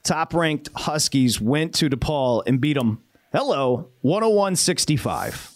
Top 0.03 0.33
ranked 0.33 0.69
Huskies 0.75 1.39
went 1.39 1.75
to 1.75 1.89
DePaul 1.89 2.43
and 2.47 2.59
beat 2.59 2.73
them. 2.73 3.03
Hello, 3.31 3.89
101 4.01 4.55
65. 4.55 5.51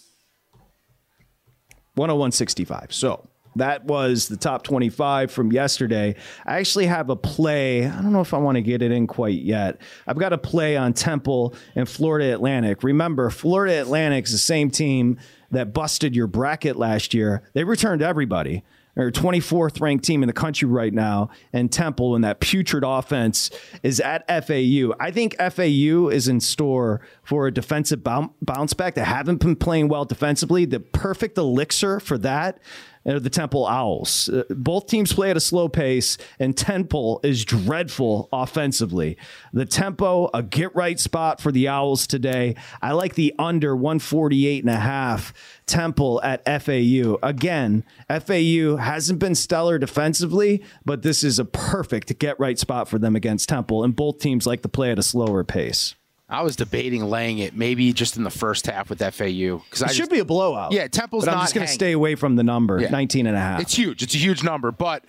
101 1.96 2.32
65. 2.32 2.92
So 2.92 3.28
That 3.56 3.84
was 3.84 4.28
the 4.28 4.36
top 4.36 4.62
25 4.64 5.30
from 5.30 5.50
yesterday. 5.50 6.14
I 6.44 6.58
actually 6.58 6.86
have 6.86 7.10
a 7.10 7.16
play. 7.16 7.86
I 7.86 8.02
don't 8.02 8.12
know 8.12 8.20
if 8.20 8.34
I 8.34 8.38
want 8.38 8.56
to 8.56 8.62
get 8.62 8.82
it 8.82 8.92
in 8.92 9.06
quite 9.06 9.42
yet. 9.42 9.80
I've 10.06 10.18
got 10.18 10.32
a 10.32 10.38
play 10.38 10.76
on 10.76 10.92
Temple 10.92 11.54
and 11.74 11.88
Florida 11.88 12.32
Atlantic. 12.32 12.82
Remember, 12.82 13.30
Florida 13.30 13.80
Atlantic 13.80 14.26
is 14.26 14.32
the 14.32 14.38
same 14.38 14.70
team 14.70 15.18
that 15.50 15.72
busted 15.72 16.14
your 16.14 16.26
bracket 16.26 16.76
last 16.76 17.14
year. 17.14 17.42
They 17.54 17.64
returned 17.64 18.02
everybody 18.02 18.64
or 18.96 19.10
24th 19.10 19.80
ranked 19.80 20.04
team 20.04 20.22
in 20.22 20.26
the 20.26 20.32
country 20.32 20.68
right 20.68 20.92
now, 20.92 21.30
and 21.52 21.72
Temple 21.72 22.14
and 22.14 22.22
that 22.24 22.40
putrid 22.40 22.84
offense 22.86 23.50
is 23.82 24.00
at 24.00 24.24
FAU. 24.28 24.94
I 25.00 25.10
think 25.10 25.36
FAU 25.38 26.08
is 26.08 26.28
in 26.28 26.40
store 26.40 27.00
for 27.22 27.46
a 27.46 27.52
defensive 27.52 28.02
bounce 28.04 28.74
back. 28.74 28.94
They 28.94 29.02
haven't 29.02 29.38
been 29.38 29.56
playing 29.56 29.88
well 29.88 30.04
defensively. 30.04 30.64
The 30.64 30.80
perfect 30.80 31.38
elixir 31.38 31.98
for 32.00 32.18
that 32.18 32.60
are 33.06 33.20
the 33.20 33.30
Temple 33.30 33.66
Owls. 33.66 34.28
Uh, 34.28 34.44
both 34.50 34.86
teams 34.86 35.12
play 35.12 35.30
at 35.30 35.36
a 35.36 35.40
slow 35.40 35.68
pace, 35.68 36.16
and 36.38 36.56
Temple 36.56 37.20
is 37.22 37.44
dreadful 37.44 38.28
offensively. 38.32 39.16
The 39.52 39.66
tempo, 39.66 40.30
a 40.32 40.42
get 40.42 40.74
right 40.74 40.98
spot 40.98 41.40
for 41.40 41.52
the 41.52 41.68
Owls 41.68 42.06
today. 42.06 42.56
I 42.80 42.92
like 42.92 43.14
the 43.14 43.34
under 43.38 43.76
148 43.76 44.64
and 44.64 44.70
a 44.70 44.76
half 44.76 45.32
Temple 45.66 46.20
at 46.22 46.44
FAU. 46.44 47.18
Again, 47.22 47.84
FAU 48.08 48.76
hasn't 48.76 49.18
been 49.18 49.34
stellar 49.34 49.78
defensively, 49.78 50.62
but 50.84 51.02
this 51.02 51.24
is 51.24 51.38
a 51.38 51.44
perfect 51.44 52.18
get 52.18 52.38
right 52.38 52.58
spot 52.58 52.88
for 52.88 52.98
them 52.98 53.16
against 53.16 53.48
Temple, 53.48 53.84
and 53.84 53.94
both 53.94 54.18
teams 54.18 54.46
like 54.46 54.62
to 54.62 54.68
play 54.68 54.90
at 54.90 54.98
a 54.98 55.02
slower 55.02 55.44
pace. 55.44 55.94
I 56.28 56.42
was 56.42 56.56
debating 56.56 57.04
laying 57.04 57.38
it 57.38 57.54
maybe 57.54 57.92
just 57.92 58.16
in 58.16 58.24
the 58.24 58.30
first 58.30 58.66
half 58.66 58.88
with 58.88 59.00
FAU 59.00 59.58
because 59.58 59.82
it 59.82 59.94
should 59.94 60.08
be 60.08 60.20
a 60.20 60.24
blowout. 60.24 60.72
Yeah, 60.72 60.88
Temple's 60.88 61.26
but 61.26 61.34
I'm 61.34 61.40
just 61.40 61.54
going 61.54 61.66
to 61.66 61.72
stay 61.72 61.92
away 61.92 62.14
from 62.14 62.36
the 62.36 62.42
number 62.42 62.80
yeah. 62.80 62.88
19 62.88 63.26
and 63.26 63.36
a 63.36 63.40
half. 63.40 63.60
It's 63.60 63.74
huge. 63.74 64.02
It's 64.02 64.14
a 64.14 64.18
huge 64.18 64.42
number, 64.42 64.72
but 64.72 65.04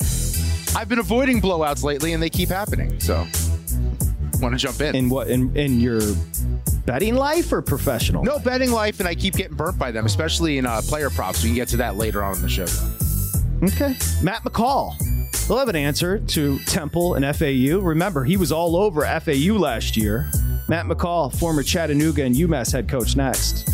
I've 0.76 0.90
been 0.90 1.00
avoiding 1.00 1.42
blowouts 1.42 1.84
lately 1.84 2.12
and 2.12 2.22
they 2.22 2.30
keep 2.30 2.50
happening. 2.50 3.00
So 3.00 3.26
want 4.42 4.54
to 4.54 4.58
jump 4.58 4.82
in. 4.82 4.94
In 4.94 5.10
what 5.10 5.30
in 5.30 5.56
in 5.56 5.80
your 5.80 6.02
betting 6.86 7.16
life 7.16 7.52
or 7.54 7.62
professional? 7.62 8.24
No, 8.24 8.38
betting 8.38 8.72
life 8.72 9.00
and 9.00 9.08
I 9.08 9.16
keep 9.16 9.36
getting 9.36 9.56
burnt 9.56 9.80
by 9.80 9.92
them, 9.92 10.06
especially 10.06 10.58
in 10.58 10.66
uh, 10.66 10.82
player 10.84 11.10
props. 11.10 11.44
We 11.44 11.50
can 11.50 11.56
get 11.56 11.70
to 11.70 11.78
that 11.78 11.96
later 11.96 12.24
on 12.24 12.36
in 12.36 12.42
the 12.42 12.50
show. 12.50 12.68
Okay. 13.64 13.96
Matt 14.22 14.44
McCall. 14.44 14.98
They'll 15.48 15.60
have 15.60 15.70
an 15.70 15.76
answer 15.76 16.20
to 16.20 16.60
Temple 16.66 17.14
and 17.14 17.36
FAU. 17.36 17.80
Remember, 17.80 18.26
he 18.26 18.36
was 18.36 18.52
all 18.52 18.76
over 18.76 19.06
FAU 19.20 19.54
last 19.54 19.96
year. 19.96 20.30
Matt 20.68 20.86
McCall, 20.88 21.34
former 21.34 21.62
Chattanooga 21.62 22.24
and 22.24 22.36
UMass 22.36 22.72
head 22.72 22.90
coach, 22.90 23.16
next. 23.16 23.66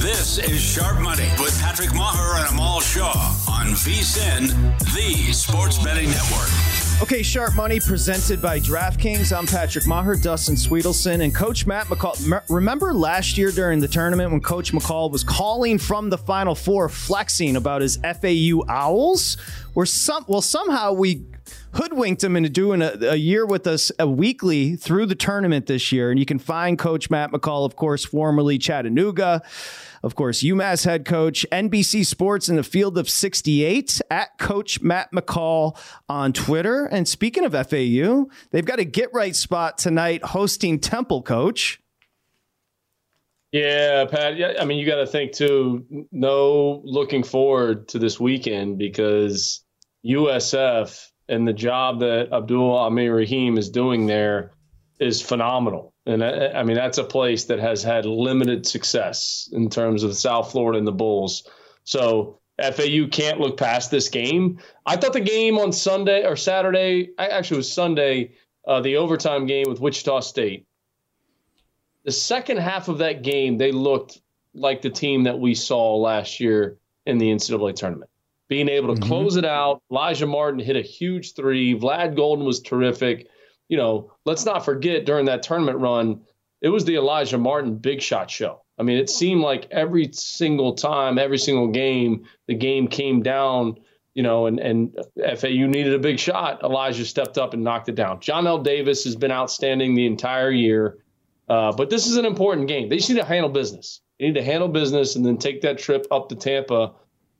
This 0.00 0.38
is 0.38 0.60
Sharp 0.60 1.00
Money 1.00 1.28
with 1.40 1.58
Patrick 1.60 1.90
Meagher 1.90 2.40
and 2.40 2.54
Amal 2.54 2.80
Shaw 2.80 3.10
on 3.50 3.66
VSIN, 3.74 4.50
the 4.94 5.32
Sports 5.32 5.82
Betting 5.82 6.10
Network. 6.10 6.77
Okay, 7.00 7.22
Sharp 7.22 7.54
Money 7.54 7.78
presented 7.78 8.42
by 8.42 8.58
DraftKings. 8.58 9.34
I'm 9.34 9.46
Patrick 9.46 9.84
Meagher, 9.84 10.20
Dustin 10.20 10.56
Swedelson, 10.56 11.22
and 11.22 11.32
Coach 11.32 11.64
Matt 11.64 11.86
McCall. 11.86 12.42
Remember 12.48 12.92
last 12.92 13.38
year 13.38 13.52
during 13.52 13.78
the 13.78 13.86
tournament 13.86 14.32
when 14.32 14.40
Coach 14.40 14.72
McCall 14.72 15.08
was 15.08 15.22
calling 15.22 15.78
from 15.78 16.10
the 16.10 16.18
Final 16.18 16.56
Four, 16.56 16.88
flexing 16.88 17.54
about 17.54 17.82
his 17.82 17.98
FAU 17.98 18.64
Owls? 18.68 19.36
Where 19.74 19.86
some 19.86 20.24
well 20.26 20.42
somehow 20.42 20.92
we 20.92 21.24
hoodwinked 21.74 22.22
him 22.24 22.34
into 22.34 22.48
doing 22.48 22.82
a, 22.82 22.92
a, 23.02 23.16
year 23.16 23.46
with 23.46 23.68
us 23.68 23.92
a 24.00 24.08
weekly 24.08 24.74
through 24.74 25.06
the 25.06 25.14
tournament 25.14 25.66
this 25.66 25.92
year. 25.92 26.10
And 26.10 26.18
you 26.18 26.26
can 26.26 26.40
find 26.40 26.76
Coach 26.76 27.10
Matt 27.10 27.30
McCall, 27.30 27.64
of 27.64 27.76
course, 27.76 28.04
formerly 28.04 28.58
Chattanooga. 28.58 29.42
Of 30.02 30.14
course, 30.14 30.42
UMass 30.42 30.84
head 30.84 31.04
coach, 31.04 31.46
NBC 31.50 32.04
Sports 32.06 32.48
in 32.48 32.56
the 32.56 32.62
field 32.62 32.98
of 32.98 33.08
68 33.08 34.00
at 34.10 34.38
Coach 34.38 34.80
Matt 34.80 35.10
McCall 35.12 35.78
on 36.08 36.32
Twitter. 36.32 36.86
And 36.86 37.06
speaking 37.06 37.44
of 37.44 37.52
FAU, 37.52 38.26
they've 38.50 38.64
got 38.64 38.78
a 38.78 38.84
get 38.84 39.10
right 39.12 39.34
spot 39.34 39.78
tonight 39.78 40.24
hosting 40.24 40.80
Temple 40.80 41.22
coach. 41.22 41.80
Yeah, 43.52 44.04
Pat. 44.04 44.36
Yeah, 44.36 44.54
I 44.60 44.64
mean, 44.64 44.78
you 44.78 44.86
got 44.86 44.96
to 44.96 45.06
think 45.06 45.32
too. 45.32 46.06
No, 46.12 46.82
looking 46.84 47.22
forward 47.22 47.88
to 47.88 47.98
this 47.98 48.20
weekend 48.20 48.78
because 48.78 49.64
USF 50.04 51.08
and 51.28 51.48
the 51.48 51.52
job 51.52 52.00
that 52.00 52.32
Abdul 52.32 52.76
Amir 52.76 53.14
Rahim 53.14 53.56
is 53.56 53.70
doing 53.70 54.06
there 54.06 54.52
is 55.00 55.22
phenomenal. 55.22 55.94
And 56.08 56.24
I, 56.24 56.48
I, 56.48 56.62
mean, 56.62 56.76
that's 56.76 56.96
a 56.96 57.04
place 57.04 57.44
that 57.44 57.58
has 57.58 57.82
had 57.82 58.06
limited 58.06 58.66
success 58.66 59.50
in 59.52 59.68
terms 59.68 60.02
of 60.02 60.16
South 60.16 60.50
Florida 60.50 60.78
and 60.78 60.86
the 60.86 60.92
Bulls. 60.92 61.46
So 61.84 62.38
FAU 62.58 63.08
can't 63.12 63.38
look 63.38 63.58
past 63.58 63.90
this 63.90 64.08
game. 64.08 64.58
I 64.86 64.96
thought 64.96 65.12
the 65.12 65.20
game 65.20 65.58
on 65.58 65.70
Sunday 65.70 66.26
or 66.26 66.34
Saturday, 66.34 67.10
actually 67.18 67.56
it 67.56 67.58
was 67.58 67.72
Sunday, 67.72 68.32
uh, 68.66 68.80
the 68.80 68.96
overtime 68.96 69.44
game 69.44 69.66
with 69.68 69.80
Wichita 69.80 70.20
State. 70.20 70.66
The 72.04 72.12
second 72.12 72.56
half 72.56 72.88
of 72.88 72.98
that 72.98 73.22
game, 73.22 73.58
they 73.58 73.70
looked 73.70 74.18
like 74.54 74.80
the 74.80 74.90
team 74.90 75.24
that 75.24 75.38
we 75.38 75.54
saw 75.54 75.94
last 75.96 76.40
year 76.40 76.78
in 77.04 77.18
the 77.18 77.30
NCAA 77.30 77.74
tournament. 77.74 78.10
Being 78.48 78.70
able 78.70 78.94
to 78.94 78.98
mm-hmm. 78.98 79.10
close 79.10 79.36
it 79.36 79.44
out, 79.44 79.82
Alijah 79.92 80.26
Martin 80.26 80.58
hit 80.58 80.76
a 80.76 80.80
huge 80.80 81.34
three. 81.34 81.78
Vlad 81.78 82.16
Goldin 82.16 82.46
was 82.46 82.62
terrific 82.62 83.28
you 83.68 83.76
know, 83.76 84.12
let's 84.24 84.44
not 84.44 84.64
forget 84.64 85.04
during 85.06 85.26
that 85.26 85.42
tournament 85.42 85.78
run, 85.78 86.22
it 86.60 86.68
was 86.68 86.84
the 86.84 86.94
Alijah 86.94 87.40
Martin 87.40 87.76
big 87.76 88.02
shot 88.02 88.30
show. 88.30 88.62
I 88.78 88.82
mean, 88.82 88.98
it 88.98 89.10
seemed 89.10 89.42
like 89.42 89.68
every 89.70 90.10
single 90.12 90.74
time, 90.74 91.18
every 91.18 91.38
single 91.38 91.68
game, 91.68 92.26
the 92.46 92.54
game 92.54 92.88
came 92.88 93.22
down, 93.22 93.78
you 94.14 94.22
know, 94.22 94.46
and, 94.46 94.58
and 94.58 94.96
FAU 95.16 95.66
needed 95.66 95.94
a 95.94 95.98
big 95.98 96.18
shot. 96.18 96.62
Alijah 96.62 97.04
stepped 97.04 97.38
up 97.38 97.54
and 97.54 97.62
knocked 97.62 97.88
it 97.88 97.94
down. 97.94 98.20
Johnell 98.20 98.62
Davis 98.62 99.04
has 99.04 99.16
been 99.16 99.32
outstanding 99.32 99.94
the 99.94 100.06
entire 100.06 100.50
year. 100.50 100.98
Uh, 101.48 101.72
but 101.72 101.90
this 101.90 102.06
is 102.06 102.16
an 102.16 102.24
important 102.24 102.68
game. 102.68 102.88
They 102.88 102.96
just 102.96 103.08
need 103.08 103.16
to 103.16 103.24
handle 103.24 103.50
business. 103.50 104.00
They 104.18 104.26
need 104.26 104.34
to 104.34 104.44
handle 104.44 104.68
business 104.68 105.16
and 105.16 105.24
then 105.24 105.38
take 105.38 105.62
that 105.62 105.78
trip 105.78 106.06
up 106.10 106.28
to 106.28 106.36
Tampa, 106.36 106.92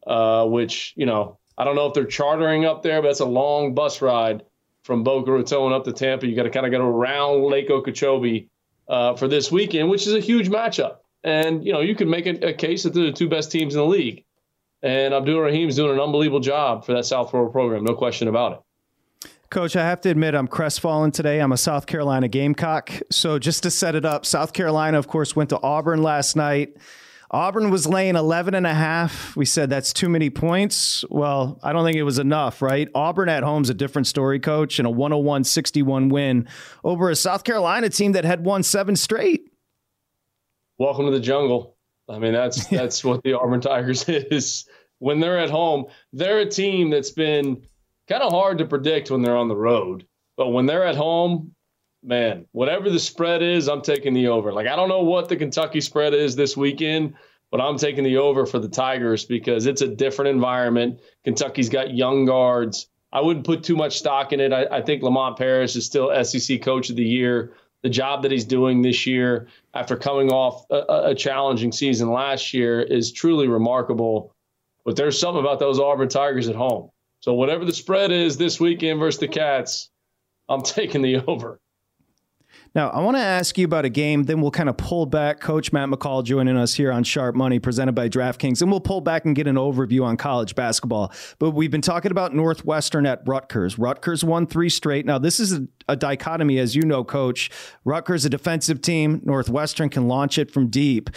uh, 0.07 0.47
which, 0.47 0.95
you 0.97 1.07
know, 1.07 1.39
I 1.57 1.65
don't 1.65 1.77
know 1.77 1.87
if 1.87 1.95
they're 1.95 2.05
chartering 2.05 2.65
up 2.65 2.83
there, 2.83 3.03
but 3.03 3.11
it's 3.11 3.21
a 3.21 3.27
long 3.27 3.75
bus 3.75 4.01
ride 4.01 4.45
from 4.89 5.03
Boca 5.03 5.31
Raton 5.31 5.75
up 5.75 5.85
to 5.85 5.93
Tampa. 5.93 6.27
You 6.27 6.35
got 6.35 6.45
to 6.45 6.51
kind 6.51 6.65
of 6.65 6.73
go 6.73 6.81
around 6.81 7.43
Lake 7.43 7.69
Okeechobee 7.69 8.49
uh, 8.89 9.15
for 9.17 9.29
this 9.29 9.53
weekend, 9.53 9.91
which 9.91 10.07
is 10.07 10.15
a 10.15 10.19
huge 10.19 10.49
matchup. 10.49 11.01
And 11.23 11.63
you 11.63 11.75
know, 11.75 11.81
you 11.81 11.95
can 11.95 12.09
make 12.09 12.25
a, 12.25 12.49
a 12.49 12.53
case 12.55 12.85
that 12.85 12.95
they're 12.95 13.05
the 13.05 13.13
two 13.13 13.29
best 13.29 13.53
teams 13.53 13.75
in 13.75 13.81
the 13.81 13.87
league. 13.87 14.25
And 14.83 15.13
Abdur-Rahim's 15.13 15.77
doing 15.77 15.93
an 15.93 16.01
unbelievable 16.01 16.41
job 16.41 16.87
for 16.87 16.95
that 16.95 17.05
South 17.05 17.31
Florida 17.31 17.53
program, 17.53 17.85
no 17.85 17.95
question 17.97 18.29
about 18.29 18.53
it. 18.53 19.29
Coach, 19.51 19.77
I 19.77 19.85
have 19.85 20.01
to 20.03 20.09
admit 20.09 20.35
I'm 20.35 20.49
crestfallen 20.49 21.13
today. 21.13 21.41
I'm 21.41 21.53
a 21.53 21.59
South 21.59 21.85
Carolina 21.85 22.29
Gamecock. 22.29 22.91
So 23.11 23.39
just 23.39 23.65
to 23.65 23.71
set 23.71 23.95
it 23.95 24.07
up, 24.07 24.25
South 24.25 24.55
Carolina, 24.55 24.99
of 24.99 25.07
course, 25.07 25.37
went 25.37 25.51
to 25.51 25.61
Auburn 25.63 26.03
last 26.03 26.35
night. 26.35 26.79
Auburn 27.31 27.71
was 27.71 27.87
laying 27.87 28.17
11 28.17 28.55
and 28.55 28.67
a 28.67 28.73
half. 28.73 29.37
We 29.37 29.45
said 29.45 29.69
that's 29.69 29.93
too 29.93 30.09
many 30.09 30.31
points. 30.31 31.05
Well, 31.11 31.59
I 31.63 31.75
don't 31.75 31.85
think 31.85 31.99
it 31.99 32.03
was 32.03 32.19
enough, 32.19 32.63
right? 32.63 32.89
Auburn 32.95 33.29
at 33.29 33.43
home 33.43 33.63
is 33.63 33.71
a 33.71 33.75
different 33.75 34.07
story, 34.07 34.41
coach, 34.41 34.79
and 34.79 34.87
a 34.87 34.91
101 34.91 35.45
61 35.45 36.09
win 36.09 36.49
over 36.85 37.11
a 37.11 37.17
South 37.17 37.45
Carolina 37.45 37.91
team 37.91 38.13
that 38.13 38.25
had 38.25 38.45
won 38.45 38.63
seven 38.63 38.97
straight. 38.97 39.53
Welcome 40.79 41.05
to 41.05 41.11
the 41.11 41.21
jungle. 41.21 41.77
I 42.09 42.19
mean, 42.19 42.33
that's 42.33 42.67
that's 42.69 43.05
what 43.05 43.23
the 43.23 43.35
Auburn 43.35 43.61
Tigers 43.61 44.09
is. 44.09 44.67
When 44.99 45.21
they're 45.21 45.39
at 45.39 45.51
home, 45.51 45.87
they're 46.15 46.41
a 46.41 46.47
team 46.47 46.89
that's 46.89 47.11
been 47.11 47.63
kind 48.09 48.23
of 48.23 48.33
hard 48.33 48.59
to 48.59 48.65
predict 48.65 49.11
when 49.11 49.21
they're 49.21 49.37
on 49.37 49.49
the 49.49 49.57
road. 49.57 50.07
But 50.39 50.49
when 50.49 50.65
they're 50.65 50.85
at 50.85 50.97
home, 50.97 51.55
man, 52.03 52.47
whatever 52.53 52.91
the 52.91 52.99
spread 52.99 53.43
is, 53.43 53.69
I'm 53.69 53.83
taking 53.83 54.15
the 54.15 54.29
over. 54.29 54.53
Like 54.53 54.67
I 54.67 54.77
don't 54.77 54.89
know 54.89 55.03
what 55.03 55.29
the 55.29 55.37
Kentucky 55.37 55.81
spread 55.81 56.15
is 56.15 56.37
this 56.37 56.57
weekend, 56.57 57.15
but 57.51 57.61
I'm 57.61 57.79
taking 57.79 58.05
the 58.05 58.19
over 58.19 58.47
for 58.47 58.59
the 58.59 58.69
Tigers 58.69 59.25
because 59.25 59.67
it's 59.67 59.83
a 59.83 59.89
different 59.89 60.31
environment. 60.31 61.01
Kentucky's 61.25 61.69
got 61.69 61.95
young 61.95 62.25
guards. 62.25 62.89
I 63.13 63.21
wouldn't 63.21 63.47
put 63.47 63.63
too 63.63 63.77
much 63.77 63.99
stock 63.99 64.33
in 64.33 64.41
it. 64.41 64.53
I, 64.53 64.67
I 64.71 64.83
think 64.83 65.03
Lamont 65.03 65.39
Paris 65.39 65.77
is 65.77 65.87
still 65.87 66.13
SEC 66.25 66.61
Coach 66.63 66.91
of 66.91 66.97
the 66.97 67.05
Year. 67.05 67.55
The 67.83 67.89
job 67.89 68.23
that 68.23 68.33
he's 68.33 68.45
doing 68.45 68.83
this 68.83 69.07
year 69.07 69.47
after 69.73 69.97
coming 69.97 70.31
off 70.31 70.67
a, 70.69 71.11
a 71.11 71.15
challenging 71.15 71.73
season 71.73 72.11
last 72.11 72.53
year 72.53 72.81
is 72.81 73.13
truly 73.13 73.47
remarkable. 73.47 74.35
But 74.85 74.97
there's 74.97 75.19
something 75.19 75.41
about 75.41 75.61
those 75.61 75.79
Auburn 75.79 76.09
Tigers 76.09 76.49
at 76.49 76.57
home. 76.57 76.91
So 77.21 77.35
whatever 77.35 77.65
the 77.65 77.73
spread 77.73 78.11
is 78.11 78.37
this 78.37 78.61
weekend 78.61 78.99
versus 78.99 79.21
the 79.21 79.29
Cats, 79.29 79.91
I'm 80.49 80.63
taking 80.63 81.03
the 81.03 81.25
over. 81.27 81.61
Now, 82.75 82.91
I 82.91 83.01
want 83.01 83.17
to 83.17 83.23
ask 83.23 83.57
you 83.57 83.65
about 83.65 83.85
a 83.85 83.89
game, 83.89 84.25
then 84.25 84.41
we'll 84.41 84.51
kind 84.51 84.69
of 84.69 84.77
pull 84.77 85.07
back. 85.07 85.41
Coach 85.41 85.73
Matt 85.73 85.89
McCall 85.89 86.23
joining 86.23 86.57
us 86.57 86.75
here 86.75 86.93
on 86.93 87.03
Sharp 87.03 87.35
Money, 87.35 87.59
presented 87.59 87.93
by 87.93 88.09
DraftKings, 88.09 88.63
and 88.63 88.71
we'll 88.71 88.81
pull 88.81 89.01
back 89.01 89.25
and 89.25 89.35
get 89.35 89.47
an 89.47 89.57
overview 89.57 90.05
on 90.05 90.17
college 90.17 90.55
basketball. 90.55 91.13
But 91.39 91.51
we've 91.51 91.71
been 91.71 91.81
talking 91.81 92.11
about 92.11 92.35
Northwestern 92.35 93.07
at 93.07 93.23
Rutgers. 93.27 93.79
Rutgers 93.79 94.23
won 94.23 94.47
three 94.47 94.69
straight. 94.69 95.07
Now, 95.07 95.19
this 95.19 95.41
is 95.41 95.53
a, 95.53 95.67
a 95.89 95.97
dichotomy, 95.97 96.59
as 96.59 96.77
you 96.77 96.83
know, 96.83 97.05
Coach. 97.05 97.51
Rutgers, 97.85 98.25
a 98.25 98.31
defensive 98.31 98.83
team, 98.83 99.23
Northwestern 99.25 99.89
can 99.89 100.07
launch 100.07 100.39
it 100.39 100.51
from 100.51 100.69
deep. 100.69 101.11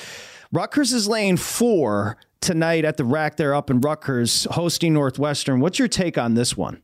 Rutgers 0.51 0.93
is 0.93 1.07
laying 1.07 1.37
four 1.37 2.17
tonight 2.39 2.85
at 2.85 2.97
the 2.97 3.05
rack 3.05 3.35
there 3.37 3.53
up 3.53 3.69
in 3.69 3.81
Rutgers, 3.81 4.47
hosting 4.51 4.93
Northwestern. 4.93 5.59
What's 5.59 5.79
your 5.79 5.87
take 5.87 6.17
on 6.17 6.33
this 6.33 6.57
one? 6.57 6.81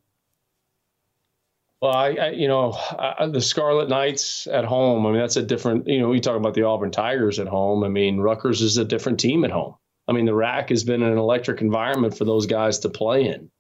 Well, 1.82 1.94
I, 1.94 2.10
I 2.10 2.30
you 2.32 2.48
know, 2.48 2.72
I, 2.72 3.28
the 3.28 3.42
Scarlet 3.42 3.90
Knights 3.90 4.48
at 4.48 4.66
home. 4.66 5.06
I 5.06 5.12
mean, 5.12 5.20
that's 5.20 5.36
a 5.36 5.44
different. 5.44 5.88
You 5.88 6.00
know, 6.00 6.10
we 6.10 6.20
talk 6.20 6.36
about 6.36 6.54
the 6.54 6.64
Auburn 6.64 6.92
Tigers 6.92 7.40
at 7.40 7.48
home. 7.48 7.84
I 7.84 7.88
mean, 7.88 8.20
Rutgers 8.20 8.62
is 8.62 8.78
a 8.78 8.86
different 8.86 9.20
team 9.20 9.44
at 9.44 9.52
home. 9.52 9.76
I 10.08 10.14
mean, 10.14 10.26
the 10.26 10.34
rack 10.34 10.70
has 10.70 10.84
been 10.84 11.04
an 11.04 11.18
electric 11.18 11.62
environment 11.62 12.18
for 12.18 12.26
those 12.26 12.46
guys 12.46 12.80
to 12.80 12.90
play 12.90 13.28
in, 13.28 13.52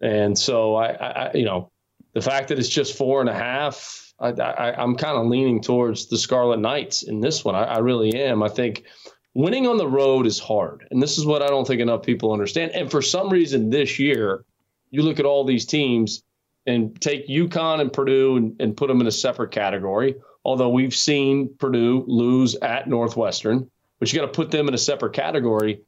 and 0.00 0.38
so 0.38 0.74
I, 0.74 0.88
I 0.92 1.32
you 1.34 1.44
know, 1.44 1.70
the 2.12 2.20
fact 2.20 2.48
that 2.48 2.58
it's 2.58 2.68
just 2.68 2.98
four 2.98 3.20
and 3.20 3.30
a 3.30 3.34
half, 3.34 4.12
I, 4.20 4.82
am 4.82 4.96
kind 4.96 5.16
of 5.16 5.26
leaning 5.26 5.62
towards 5.62 6.08
the 6.08 6.18
Scarlet 6.18 6.58
Knights 6.58 7.02
in 7.02 7.20
this 7.20 7.44
one. 7.44 7.54
I 7.54 7.78
really 7.78 8.14
am. 8.14 8.42
I 8.42 8.48
think 8.48 8.84
winning 9.32 9.66
on 9.66 9.78
the 9.78 9.88
road 9.88 10.26
is 10.26 10.38
hard, 10.38 10.86
and 10.90 11.02
this 11.02 11.16
is 11.16 11.24
what 11.24 11.42
I 11.42 11.46
don't 11.46 11.66
think 11.66 11.80
enough 11.80 12.02
people 12.02 12.32
understand. 12.32 12.72
And 12.72 12.90
for 12.90 13.00
some 13.00 13.30
reason, 13.30 13.70
this 13.70 13.98
year, 13.98 14.44
you 14.90 15.00
look 15.00 15.18
at 15.18 15.24
all 15.24 15.44
these 15.44 15.64
teams 15.64 16.22
and 16.66 17.00
take 17.00 17.28
UConn 17.28 17.80
and 17.80 17.92
Purdue 17.92 18.36
and, 18.36 18.56
and 18.60 18.76
put 18.76 18.88
them 18.88 19.00
in 19.00 19.06
a 19.06 19.12
separate 19.12 19.50
category. 19.50 20.14
Although 20.44 20.70
we've 20.70 20.94
seen 20.94 21.54
Purdue 21.58 22.04
lose 22.06 22.54
at 22.56 22.88
Northwestern, 22.88 23.70
but 23.98 24.12
you 24.12 24.20
got 24.20 24.26
to 24.26 24.32
put 24.32 24.50
them 24.50 24.68
in 24.68 24.74
a 24.74 24.78
separate 24.78 25.14
category. 25.14 25.80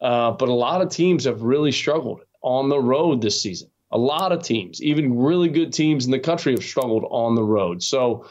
Uh, 0.00 0.32
but 0.32 0.48
a 0.48 0.52
lot 0.52 0.82
of 0.82 0.88
teams 0.88 1.24
have 1.24 1.42
really 1.42 1.70
struggled 1.70 2.22
on 2.42 2.68
the 2.68 2.80
road 2.80 3.22
this 3.22 3.40
season. 3.40 3.70
A 3.92 3.98
lot 3.98 4.32
of 4.32 4.42
teams, 4.42 4.82
even 4.82 5.16
really 5.16 5.48
good 5.48 5.72
teams 5.72 6.06
in 6.06 6.10
the 6.10 6.18
country, 6.18 6.52
have 6.52 6.64
struggled 6.64 7.04
on 7.10 7.36
the 7.36 7.42
road. 7.42 7.82
So, 7.82 8.26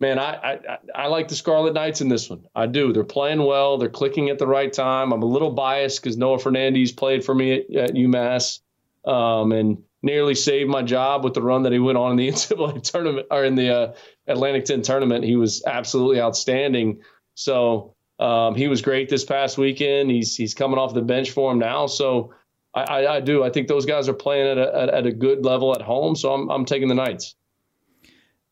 man, 0.00 0.18
I, 0.18 0.58
I 0.66 0.78
I 0.94 1.06
like 1.06 1.28
the 1.28 1.36
Scarlet 1.36 1.72
Knights 1.72 2.00
in 2.02 2.08
this 2.08 2.28
one. 2.28 2.44
I 2.54 2.66
do. 2.66 2.92
They're 2.92 3.04
playing 3.04 3.42
well. 3.42 3.78
They're 3.78 3.88
clicking 3.88 4.28
at 4.28 4.38
the 4.38 4.46
right 4.46 4.72
time. 4.72 5.12
I'm 5.12 5.22
a 5.22 5.26
little 5.26 5.52
biased 5.52 6.02
because 6.02 6.18
Noah 6.18 6.38
Fernandes 6.38 6.94
played 6.94 7.24
for 7.24 7.34
me 7.34 7.52
at, 7.52 7.74
at 7.74 7.94
UMass, 7.94 8.60
um, 9.06 9.52
and 9.52 9.82
nearly 10.02 10.34
saved 10.34 10.70
my 10.70 10.82
job 10.82 11.24
with 11.24 11.34
the 11.34 11.42
run 11.42 11.62
that 11.64 11.72
he 11.72 11.78
went 11.78 11.98
on 11.98 12.12
in 12.12 12.16
the 12.16 12.28
NCAA 12.32 12.82
tournament 12.82 13.26
or 13.30 13.44
in 13.44 13.54
the 13.54 13.74
uh, 13.74 13.94
Atlantic 14.26 14.64
10 14.64 14.82
tournament. 14.82 15.24
He 15.24 15.36
was 15.36 15.62
absolutely 15.66 16.20
outstanding. 16.20 17.00
So 17.34 17.94
um, 18.18 18.54
he 18.54 18.68
was 18.68 18.82
great 18.82 19.08
this 19.08 19.24
past 19.24 19.58
weekend. 19.58 20.10
He's 20.10 20.34
he's 20.36 20.54
coming 20.54 20.78
off 20.78 20.94
the 20.94 21.02
bench 21.02 21.30
for 21.30 21.52
him 21.52 21.58
now. 21.58 21.86
So 21.86 22.34
I, 22.74 22.82
I, 22.82 23.16
I 23.16 23.20
do. 23.20 23.44
I 23.44 23.50
think 23.50 23.68
those 23.68 23.86
guys 23.86 24.08
are 24.08 24.14
playing 24.14 24.46
at 24.46 24.58
a, 24.58 24.94
at 24.94 25.06
a 25.06 25.12
good 25.12 25.44
level 25.44 25.74
at 25.74 25.82
home. 25.82 26.16
So 26.16 26.32
I'm 26.32 26.50
I'm 26.50 26.64
taking 26.64 26.88
the 26.88 26.94
Knights. 26.94 27.36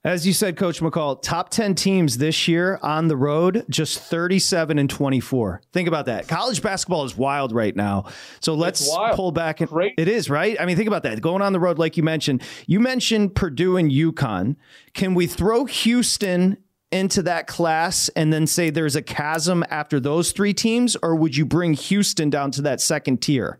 As 0.06 0.24
you 0.24 0.32
said, 0.32 0.56
Coach 0.56 0.78
McCall, 0.78 1.20
top 1.20 1.50
10 1.50 1.74
teams 1.74 2.18
this 2.18 2.46
year 2.46 2.78
on 2.80 3.08
the 3.08 3.16
road, 3.16 3.66
just 3.68 3.98
37 3.98 4.78
and 4.78 4.88
24. 4.88 5.62
Think 5.72 5.88
about 5.88 6.06
that. 6.06 6.28
College 6.28 6.62
basketball 6.62 7.04
is 7.04 7.16
wild 7.16 7.50
right 7.50 7.74
now. 7.74 8.04
So 8.38 8.54
let's 8.54 8.88
pull 9.14 9.32
back. 9.32 9.60
And, 9.60 9.68
Great. 9.68 9.94
It 9.98 10.06
is, 10.06 10.30
right? 10.30 10.56
I 10.60 10.64
mean, 10.64 10.76
think 10.76 10.86
about 10.86 11.02
that. 11.02 11.20
Going 11.20 11.42
on 11.42 11.52
the 11.52 11.58
road, 11.58 11.80
like 11.80 11.96
you 11.96 12.04
mentioned, 12.04 12.44
you 12.68 12.78
mentioned 12.78 13.34
Purdue 13.34 13.78
and 13.78 13.90
UConn. 13.90 14.54
Can 14.94 15.14
we 15.14 15.26
throw 15.26 15.64
Houston 15.64 16.58
into 16.92 17.20
that 17.22 17.48
class 17.48 18.08
and 18.10 18.32
then 18.32 18.46
say 18.46 18.70
there's 18.70 18.94
a 18.94 19.02
chasm 19.02 19.64
after 19.70 19.98
those 19.98 20.30
three 20.30 20.54
teams, 20.54 20.96
or 21.02 21.16
would 21.16 21.36
you 21.36 21.44
bring 21.44 21.74
Houston 21.74 22.30
down 22.30 22.52
to 22.52 22.62
that 22.62 22.80
second 22.80 23.22
tier? 23.22 23.58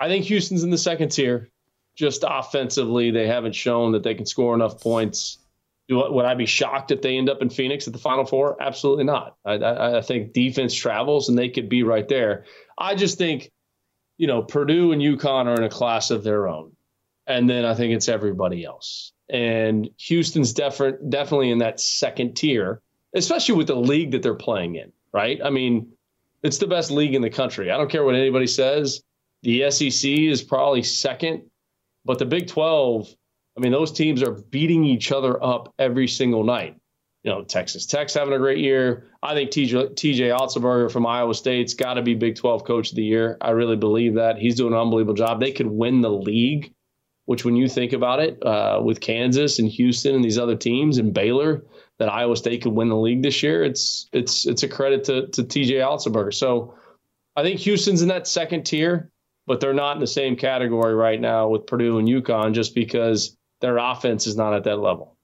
I 0.00 0.08
think 0.08 0.24
Houston's 0.24 0.64
in 0.64 0.70
the 0.70 0.78
second 0.78 1.10
tier 1.10 1.48
just 1.96 2.24
offensively, 2.26 3.10
they 3.10 3.26
haven't 3.26 3.54
shown 3.54 3.92
that 3.92 4.02
they 4.02 4.14
can 4.14 4.26
score 4.26 4.54
enough 4.54 4.80
points. 4.80 5.38
Do, 5.88 6.02
would 6.10 6.26
I 6.26 6.34
be 6.34 6.46
shocked 6.46 6.90
if 6.90 7.00
they 7.00 7.16
end 7.16 7.30
up 7.30 7.40
in 7.40 7.48
Phoenix 7.48 7.86
at 7.86 7.92
the 7.92 7.98
Final 7.98 8.26
Four? 8.26 8.62
Absolutely 8.62 9.04
not. 9.04 9.36
I, 9.44 9.54
I, 9.54 9.98
I 9.98 10.02
think 10.02 10.32
defense 10.32 10.74
travels 10.74 11.28
and 11.28 11.38
they 11.38 11.48
could 11.48 11.68
be 11.68 11.82
right 11.82 12.06
there. 12.06 12.44
I 12.76 12.94
just 12.94 13.18
think, 13.18 13.50
you 14.18 14.26
know, 14.26 14.42
Purdue 14.42 14.92
and 14.92 15.00
UConn 15.00 15.46
are 15.46 15.54
in 15.54 15.64
a 15.64 15.70
class 15.70 16.10
of 16.10 16.22
their 16.22 16.48
own. 16.48 16.72
And 17.26 17.48
then 17.48 17.64
I 17.64 17.74
think 17.74 17.94
it's 17.94 18.08
everybody 18.08 18.64
else. 18.64 19.12
And 19.28 19.88
Houston's 19.98 20.52
def- 20.52 20.78
definitely 21.08 21.50
in 21.50 21.58
that 21.58 21.80
second 21.80 22.36
tier, 22.36 22.82
especially 23.14 23.56
with 23.56 23.66
the 23.66 23.74
league 23.74 24.12
that 24.12 24.22
they're 24.22 24.34
playing 24.34 24.76
in, 24.76 24.92
right? 25.12 25.40
I 25.42 25.50
mean, 25.50 25.92
it's 26.42 26.58
the 26.58 26.68
best 26.68 26.90
league 26.90 27.14
in 27.14 27.22
the 27.22 27.30
country. 27.30 27.70
I 27.70 27.76
don't 27.76 27.90
care 27.90 28.04
what 28.04 28.14
anybody 28.14 28.46
says. 28.46 29.02
The 29.42 29.70
SEC 29.70 30.10
is 30.10 30.42
probably 30.42 30.82
second 30.82 31.44
but 32.06 32.18
the 32.18 32.24
Big 32.24 32.46
12, 32.46 33.14
I 33.56 33.60
mean, 33.60 33.72
those 33.72 33.92
teams 33.92 34.22
are 34.22 34.32
beating 34.32 34.84
each 34.84 35.12
other 35.12 35.42
up 35.42 35.74
every 35.78 36.08
single 36.08 36.44
night. 36.44 36.76
You 37.24 37.32
know, 37.32 37.42
Texas 37.42 37.86
Tech's 37.86 38.14
having 38.14 38.34
a 38.34 38.38
great 38.38 38.58
year. 38.58 39.08
I 39.20 39.34
think 39.34 39.50
TJ, 39.50 39.94
TJ 39.94 40.38
Otzelberger 40.38 40.90
from 40.92 41.06
Iowa 41.06 41.34
State's 41.34 41.74
got 41.74 41.94
to 41.94 42.02
be 42.02 42.14
Big 42.14 42.36
12 42.36 42.64
Coach 42.64 42.90
of 42.90 42.96
the 42.96 43.02
Year. 43.02 43.36
I 43.40 43.50
really 43.50 43.74
believe 43.74 44.14
that. 44.14 44.38
He's 44.38 44.54
doing 44.54 44.72
an 44.72 44.78
unbelievable 44.78 45.14
job. 45.14 45.40
They 45.40 45.50
could 45.50 45.66
win 45.66 46.02
the 46.02 46.10
league, 46.10 46.72
which, 47.24 47.44
when 47.44 47.56
you 47.56 47.68
think 47.68 47.92
about 47.92 48.20
it, 48.20 48.40
uh, 48.46 48.80
with 48.84 49.00
Kansas 49.00 49.58
and 49.58 49.68
Houston 49.68 50.14
and 50.14 50.24
these 50.24 50.38
other 50.38 50.54
teams 50.54 50.98
and 50.98 51.12
Baylor, 51.12 51.64
that 51.98 52.08
Iowa 52.08 52.36
State 52.36 52.62
could 52.62 52.72
win 52.72 52.90
the 52.90 52.96
league 52.96 53.22
this 53.22 53.42
year, 53.42 53.64
it's 53.64 54.08
it's 54.12 54.46
it's 54.46 54.62
a 54.62 54.68
credit 54.68 55.02
to, 55.04 55.26
to 55.28 55.42
TJ 55.42 55.80
Otzelberger. 55.80 56.32
So 56.32 56.74
I 57.34 57.42
think 57.42 57.58
Houston's 57.60 58.02
in 58.02 58.08
that 58.08 58.28
second 58.28 58.64
tier 58.64 59.10
but 59.46 59.60
they're 59.60 59.74
not 59.74 59.96
in 59.96 60.00
the 60.00 60.06
same 60.06 60.36
category 60.36 60.94
right 60.94 61.20
now 61.20 61.48
with 61.48 61.66
Purdue 61.66 61.98
and 61.98 62.08
UConn 62.08 62.52
just 62.52 62.74
because 62.74 63.36
their 63.60 63.78
offense 63.78 64.26
is 64.26 64.36
not 64.36 64.54
at 64.54 64.64
that 64.64 64.76
level. 64.76 65.16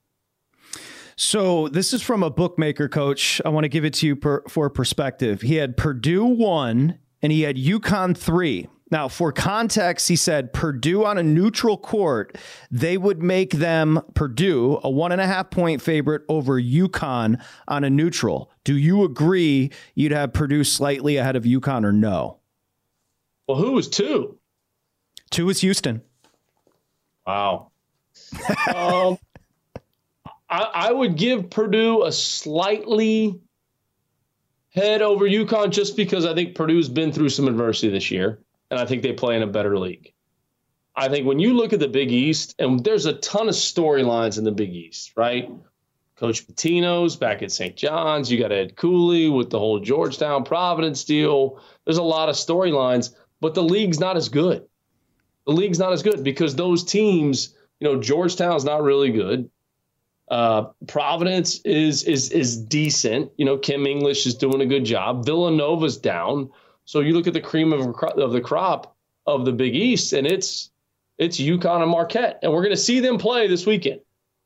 So 1.17 1.69
this 1.69 1.93
is 1.93 2.03
from 2.03 2.23
a 2.23 2.31
bookmaker 2.31 2.89
coach. 2.89 3.41
I 3.45 3.51
want 3.51 3.65
to 3.65 3.69
give 3.69 3.85
it 3.85 3.95
to 3.95 4.07
you 4.07 4.17
per, 4.17 4.43
for 4.49 4.71
perspective. 4.71 5.43
He 5.43 5.57
had 5.57 5.77
Purdue 5.77 6.25
one 6.25 6.99
and 7.21 7.31
he 7.31 7.43
had 7.43 7.57
UConn 7.57 8.17
three. 8.17 8.69
Now, 8.91 9.09
for 9.09 9.33
context, 9.33 10.09
he 10.09 10.17
said 10.17 10.53
Purdue 10.53 11.07
on 11.07 11.17
a 11.17 11.23
neutral 11.23 11.79
court, 11.79 12.37
they 12.71 12.99
would 12.99 13.23
make 13.23 13.53
them 13.53 14.03
Purdue 14.13 14.81
a 14.85 14.91
one 14.91 15.13
and 15.13 15.21
a 15.21 15.27
half 15.27 15.51
point 15.51 15.81
favorite 15.81 16.23
over 16.29 16.61
UConn 16.61 17.43
on 17.69 17.85
a 17.85 17.91
neutral. 17.91 18.51
Do 18.65 18.77
you 18.77 19.03
agree 19.03 19.71
you'd 19.95 20.13
have 20.13 20.35
Purdue 20.35 20.63
slightly 20.63 21.17
ahead 21.17 21.37
of 21.37 21.45
UConn 21.45 21.87
or 21.87 21.93
no? 21.93 22.42
Well, 23.53 23.61
who 23.61 23.73
was 23.73 23.89
two? 23.91 24.39
Two 25.31 25.45
was 25.45 25.61
Houston. 25.61 26.01
Wow. 27.27 27.71
um, 28.75 29.19
I, 30.49 30.71
I 30.73 30.91
would 30.91 31.19
give 31.19 31.51
Purdue 31.51 32.05
a 32.05 32.13
slightly 32.13 33.39
head 34.71 35.03
over 35.03 35.29
UConn 35.29 35.69
just 35.69 35.99
because 35.99 36.25
I 36.25 36.35
think 36.35 36.55
Purdue's 36.55 36.89
been 36.89 37.13
through 37.13 37.29
some 37.29 37.47
adversity 37.47 37.91
this 37.91 38.11
year, 38.11 38.39
and 38.71 38.81
I 38.81 38.87
think 38.87 39.03
they 39.03 39.13
play 39.13 39.37
in 39.37 39.43
a 39.43 39.47
better 39.47 39.79
league. 39.79 40.15
I 40.97 41.11
think 41.11 41.27
when 41.27 41.39
you 41.39 41.53
look 41.53 41.75
at 41.75 41.81
the 41.81 41.89
Big 41.89 42.11
East, 42.11 42.55
and 42.59 42.83
there's 42.83 43.05
a 43.05 43.13
ton 43.13 43.51
of 43.51 43.55
storylines 43.55 44.39
in 44.39 44.45
the 44.45 44.53
Big 44.53 44.71
East, 44.71 45.13
right? 45.15 45.51
Coach 46.17 46.47
Pitino's 46.47 47.17
back 47.17 47.43
at 47.43 47.53
St. 47.53 47.77
John's. 47.77 48.33
You 48.33 48.39
got 48.39 48.51
Ed 48.51 48.77
Cooley 48.77 49.29
with 49.29 49.51
the 49.51 49.59
whole 49.59 49.79
Georgetown 49.79 50.45
Providence 50.45 51.05
deal. 51.05 51.61
There's 51.85 51.99
a 51.99 52.03
lot 52.03 52.31
of 52.31 52.37
storylines 52.37 53.15
but 53.43 53.55
the 53.55 53.63
league's 53.63 53.99
not 53.99 54.17
as 54.17 54.29
good. 54.29 54.65
The 55.47 55.53
league's 55.53 55.81
not 55.81 55.93
as 55.93 56.05
good 56.05 56.23
because 56.23 56.55
those 56.55 56.85
teams, 56.85 57.57
you 57.81 57.89
know, 57.89 58.01
Georgetown's 58.01 58.65
not 58.65 58.85
really 58.85 59.11
good. 59.11 59.51
Uh, 60.31 60.67
Providence 60.87 61.61
is 61.65 62.05
is 62.05 62.31
is 62.31 62.57
decent. 62.57 63.33
You 63.37 63.45
know, 63.45 63.59
Kim 63.59 63.85
English 63.85 64.27
is 64.27 64.37
doing 64.37 64.61
a 64.61 64.67
good 64.67 64.85
job. 64.85 65.27
Villanova's 65.27 65.99
down. 65.99 66.51
So 66.85 67.01
you 67.01 67.15
look 67.15 67.27
at 67.27 67.35
the 67.35 67.41
cream 67.41 67.73
of, 67.73 67.95
of 68.17 68.33
the 68.33 68.41
crop 68.41 68.97
of 69.27 69.45
the 69.45 69.53
Big 69.53 69.75
East, 69.75 70.13
and 70.13 70.25
it's 70.25 70.71
it's 71.19 71.39
UConn 71.39 71.83
and 71.83 71.91
Marquette, 71.91 72.39
and 72.43 72.53
we're 72.53 72.63
going 72.63 72.71
to 72.71 72.81
see 72.81 73.01
them 73.01 73.19
play 73.19 73.49
this 73.49 73.67
weekend, 73.67 74.01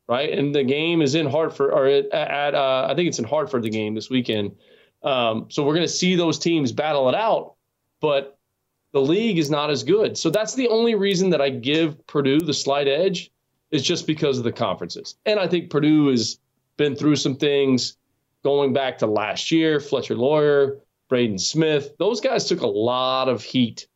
right? 0.09 0.31
And 0.31 0.55
the 0.55 0.63
game 0.63 1.03
is 1.03 1.13
in 1.13 1.27
Hartford, 1.27 1.71
or 1.71 1.85
at, 1.85 2.11
at 2.11 2.55
uh, 2.55 2.87
I 2.89 2.95
think 2.95 3.09
it's 3.09 3.19
in 3.19 3.25
Hartford. 3.25 3.61
The 3.61 3.69
game 3.69 3.93
this 3.93 4.09
weekend. 4.09 4.55
Um, 5.03 5.45
so 5.49 5.63
we're 5.63 5.75
going 5.75 5.85
to 5.85 5.93
see 5.93 6.15
those 6.15 6.39
teams 6.39 6.71
battle 6.71 7.07
it 7.09 7.15
out. 7.15 7.53
But 8.01 8.36
the 8.93 9.01
league 9.01 9.37
is 9.37 9.49
not 9.49 9.69
as 9.69 9.83
good. 9.83 10.17
So 10.17 10.29
that's 10.29 10.55
the 10.55 10.67
only 10.69 10.95
reason 10.95 11.29
that 11.31 11.41
I 11.41 11.49
give 11.49 12.05
Purdue 12.07 12.39
the 12.39 12.53
slight 12.53 12.87
edge 12.87 13.31
is 13.71 13.83
just 13.83 14.07
because 14.07 14.37
of 14.37 14.43
the 14.43 14.51
conferences. 14.51 15.17
And 15.25 15.39
I 15.39 15.47
think 15.47 15.69
Purdue 15.69 16.07
has 16.07 16.39
been 16.77 16.95
through 16.95 17.17
some 17.17 17.35
things 17.35 17.97
going 18.43 18.71
back 18.73 18.97
to 18.99 19.07
last 19.07 19.51
year. 19.51 19.79
Fletcher 19.79 20.15
Loyer, 20.15 20.77
Braden 21.09 21.37
Smith, 21.39 21.91
those 21.99 22.21
guys 22.21 22.45
took 22.45 22.61
a 22.61 22.67
lot 22.67 23.27
of 23.27 23.43
heat 23.43 23.87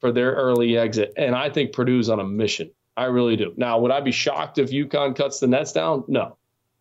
for 0.00 0.12
their 0.12 0.32
early 0.32 0.78
exit. 0.78 1.12
And 1.16 1.34
I 1.34 1.50
think 1.50 1.72
Purdue's 1.72 2.08
on 2.08 2.20
a 2.20 2.24
mission. 2.24 2.70
I 2.96 3.04
really 3.04 3.36
do. 3.36 3.52
Now, 3.56 3.78
would 3.80 3.90
I 3.90 4.00
be 4.00 4.12
shocked 4.12 4.58
if 4.58 4.70
UConn 4.70 5.14
cuts 5.16 5.40
the 5.40 5.46
nets 5.46 5.72
down? 5.72 6.04
No. 6.08 6.36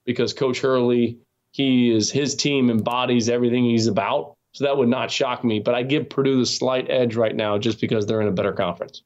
because 0.05 0.33
Coach 0.33 0.59
Hurley, 0.59 1.17
he 1.51 1.91
is 1.91 2.11
his 2.11 2.35
team 2.35 2.69
embodies 2.69 3.29
everything 3.29 3.65
he's 3.65 3.87
about. 3.87 4.35
So 4.53 4.65
that 4.65 4.77
would 4.77 4.89
not 4.89 5.11
shock 5.11 5.43
me. 5.43 5.59
But 5.59 5.75
I 5.75 5.83
give 5.83 6.09
Purdue 6.09 6.39
the 6.39 6.45
slight 6.45 6.89
edge 6.89 7.15
right 7.15 7.35
now 7.35 7.57
just 7.57 7.79
because 7.79 8.05
they're 8.05 8.21
in 8.21 8.27
a 8.27 8.33
better 8.33 8.53
conference. 8.53 9.03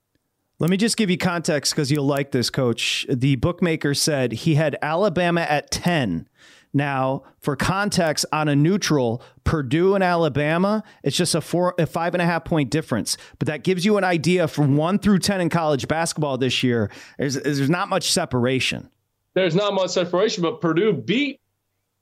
Let 0.58 0.70
me 0.70 0.78
just 0.78 0.96
give 0.96 1.10
you 1.10 1.18
context 1.18 1.74
because 1.74 1.92
you'll 1.92 2.06
like 2.06 2.32
this, 2.32 2.50
coach. 2.50 3.06
The 3.10 3.36
bookmaker 3.36 3.94
said 3.94 4.32
he 4.32 4.56
had 4.56 4.78
Alabama 4.82 5.42
at 5.42 5.70
10. 5.70 6.30
Now, 6.74 7.24
for 7.40 7.56
context, 7.56 8.26
on 8.32 8.48
a 8.48 8.56
neutral, 8.56 9.22
Purdue 9.44 9.96
and 9.96 10.04
Alabama, 10.04 10.84
it's 11.04 11.16
just 11.16 11.36
a 11.36 11.42
four, 11.42 11.74
a 11.78 11.86
five 11.86 12.14
and 12.14 12.22
a 12.22 12.26
half 12.26 12.46
point 12.46 12.70
difference. 12.70 13.18
But 13.38 13.48
that 13.48 13.64
gives 13.64 13.86
you 13.86 13.98
an 13.98 14.04
idea 14.04 14.48
from 14.48 14.76
one 14.78 15.00
through 15.00 15.20
10 15.20 15.42
in 15.42 15.50
college 15.50 15.88
basketball 15.88 16.38
this 16.38 16.64
year. 16.64 16.90
There's, 17.18 17.36
there's 17.36 17.70
not 17.70 17.90
much 17.90 18.12
separation. 18.12 18.90
There's 19.36 19.56
not 19.56 19.74
much 19.74 19.92
separation, 19.92 20.42
but 20.42 20.62
Purdue 20.62 20.94
beat 20.94 21.42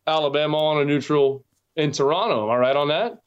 Alabama 0.06 0.58
on 0.58 0.82
a 0.82 0.86
neutral 0.86 1.44
in 1.76 1.92
Toronto. 1.92 2.44
Am 2.46 2.52
I 2.52 2.58
right 2.58 2.76
on 2.76 2.90
that? 2.90 3.23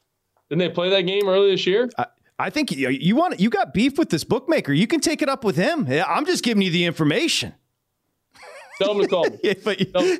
Didn't 0.49 0.59
they 0.59 0.69
play 0.69 0.89
that 0.89 1.01
game 1.01 1.27
early 1.27 1.51
this 1.51 1.67
year? 1.67 1.89
I, 1.97 2.05
I 2.39 2.49
think 2.49 2.71
you, 2.71 2.89
you 2.89 3.15
want 3.15 3.39
you 3.39 3.49
got 3.49 3.73
beef 3.73 3.97
with 3.97 4.09
this 4.09 4.23
bookmaker. 4.23 4.71
You 4.71 4.87
can 4.87 4.99
take 4.99 5.21
it 5.21 5.29
up 5.29 5.43
with 5.43 5.55
him. 5.55 5.87
I'm 6.07 6.25
just 6.25 6.43
giving 6.43 6.61
you 6.61 6.71
the 6.71 6.85
information. 6.85 7.53
Tell 8.79 8.91
him 8.91 9.01
to 9.01 9.07
call 9.07 9.23
me. 9.23 9.39
yeah, 9.43 9.53
but 9.63 9.79
you, 9.79 10.19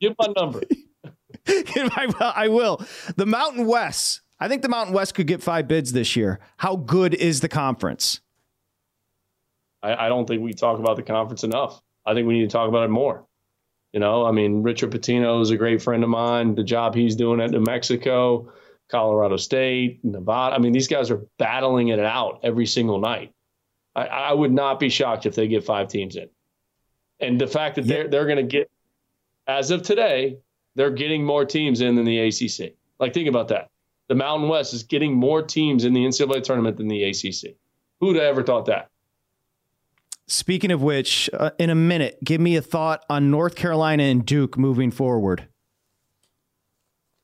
Give 0.00 0.14
my 0.18 0.32
number. 0.36 0.62
I, 1.48 2.32
I 2.36 2.48
will. 2.48 2.84
The 3.16 3.26
Mountain 3.26 3.66
West. 3.66 4.20
I 4.40 4.48
think 4.48 4.62
the 4.62 4.68
Mountain 4.68 4.94
West 4.94 5.14
could 5.14 5.26
get 5.26 5.42
five 5.42 5.66
bids 5.66 5.92
this 5.92 6.14
year. 6.14 6.38
How 6.58 6.76
good 6.76 7.14
is 7.14 7.40
the 7.40 7.48
conference? 7.48 8.20
I, 9.82 10.06
I, 10.06 10.08
don't 10.08 10.26
think 10.26 10.42
we 10.42 10.52
talk 10.52 10.78
about 10.78 10.96
the 10.96 11.02
conference 11.02 11.44
enough. 11.44 11.80
I 12.06 12.14
think 12.14 12.28
we 12.28 12.34
need 12.34 12.50
to 12.50 12.52
talk 12.52 12.68
about 12.68 12.84
it 12.84 12.90
more. 12.90 13.24
You 13.92 14.00
know, 14.00 14.26
I 14.26 14.32
mean, 14.32 14.62
Richard 14.62 14.90
Pitino 14.90 15.40
is 15.40 15.50
a 15.50 15.56
great 15.56 15.80
friend 15.82 16.04
of 16.04 16.10
mine. 16.10 16.54
The 16.54 16.62
job 16.62 16.94
he's 16.94 17.16
doing 17.16 17.40
at 17.40 17.50
New 17.50 17.60
Mexico, 17.60 18.52
Colorado 18.88 19.36
State, 19.36 20.04
Nevada. 20.04 20.54
I 20.54 20.58
mean, 20.58 20.72
these 20.72 20.88
guys 20.88 21.10
are 21.10 21.22
battling 21.38 21.88
it 21.88 22.00
out 22.00 22.40
every 22.42 22.66
single 22.66 22.98
night. 22.98 23.32
I, 23.94 24.06
I 24.06 24.32
would 24.32 24.52
not 24.52 24.80
be 24.80 24.88
shocked 24.88 25.26
if 25.26 25.34
they 25.34 25.48
get 25.48 25.64
five 25.64 25.88
teams 25.88 26.16
in. 26.16 26.28
And 27.20 27.40
the 27.40 27.46
fact 27.46 27.76
that 27.76 27.86
they're 27.86 28.08
they're 28.08 28.26
going 28.26 28.36
to 28.36 28.42
get, 28.44 28.70
as 29.46 29.70
of 29.70 29.82
today, 29.82 30.38
they're 30.74 30.90
getting 30.90 31.24
more 31.24 31.44
teams 31.44 31.80
in 31.80 31.96
than 31.96 32.04
the 32.04 32.18
ACC. 32.18 32.74
Like 32.98 33.12
think 33.12 33.28
about 33.28 33.48
that. 33.48 33.70
The 34.08 34.14
Mountain 34.14 34.48
West 34.48 34.72
is 34.72 34.84
getting 34.84 35.14
more 35.14 35.42
teams 35.42 35.84
in 35.84 35.92
the 35.92 36.04
NCAA 36.04 36.42
tournament 36.42 36.76
than 36.78 36.88
the 36.88 37.04
ACC. 37.04 37.56
Who'd 38.00 38.16
have 38.16 38.24
ever 38.24 38.42
thought 38.42 38.66
that? 38.66 38.88
Speaking 40.28 40.70
of 40.70 40.82
which, 40.82 41.28
uh, 41.32 41.50
in 41.58 41.70
a 41.70 41.74
minute, 41.74 42.18
give 42.22 42.40
me 42.40 42.56
a 42.56 42.62
thought 42.62 43.04
on 43.08 43.30
North 43.30 43.54
Carolina 43.54 44.04
and 44.04 44.24
Duke 44.24 44.56
moving 44.58 44.90
forward. 44.90 45.48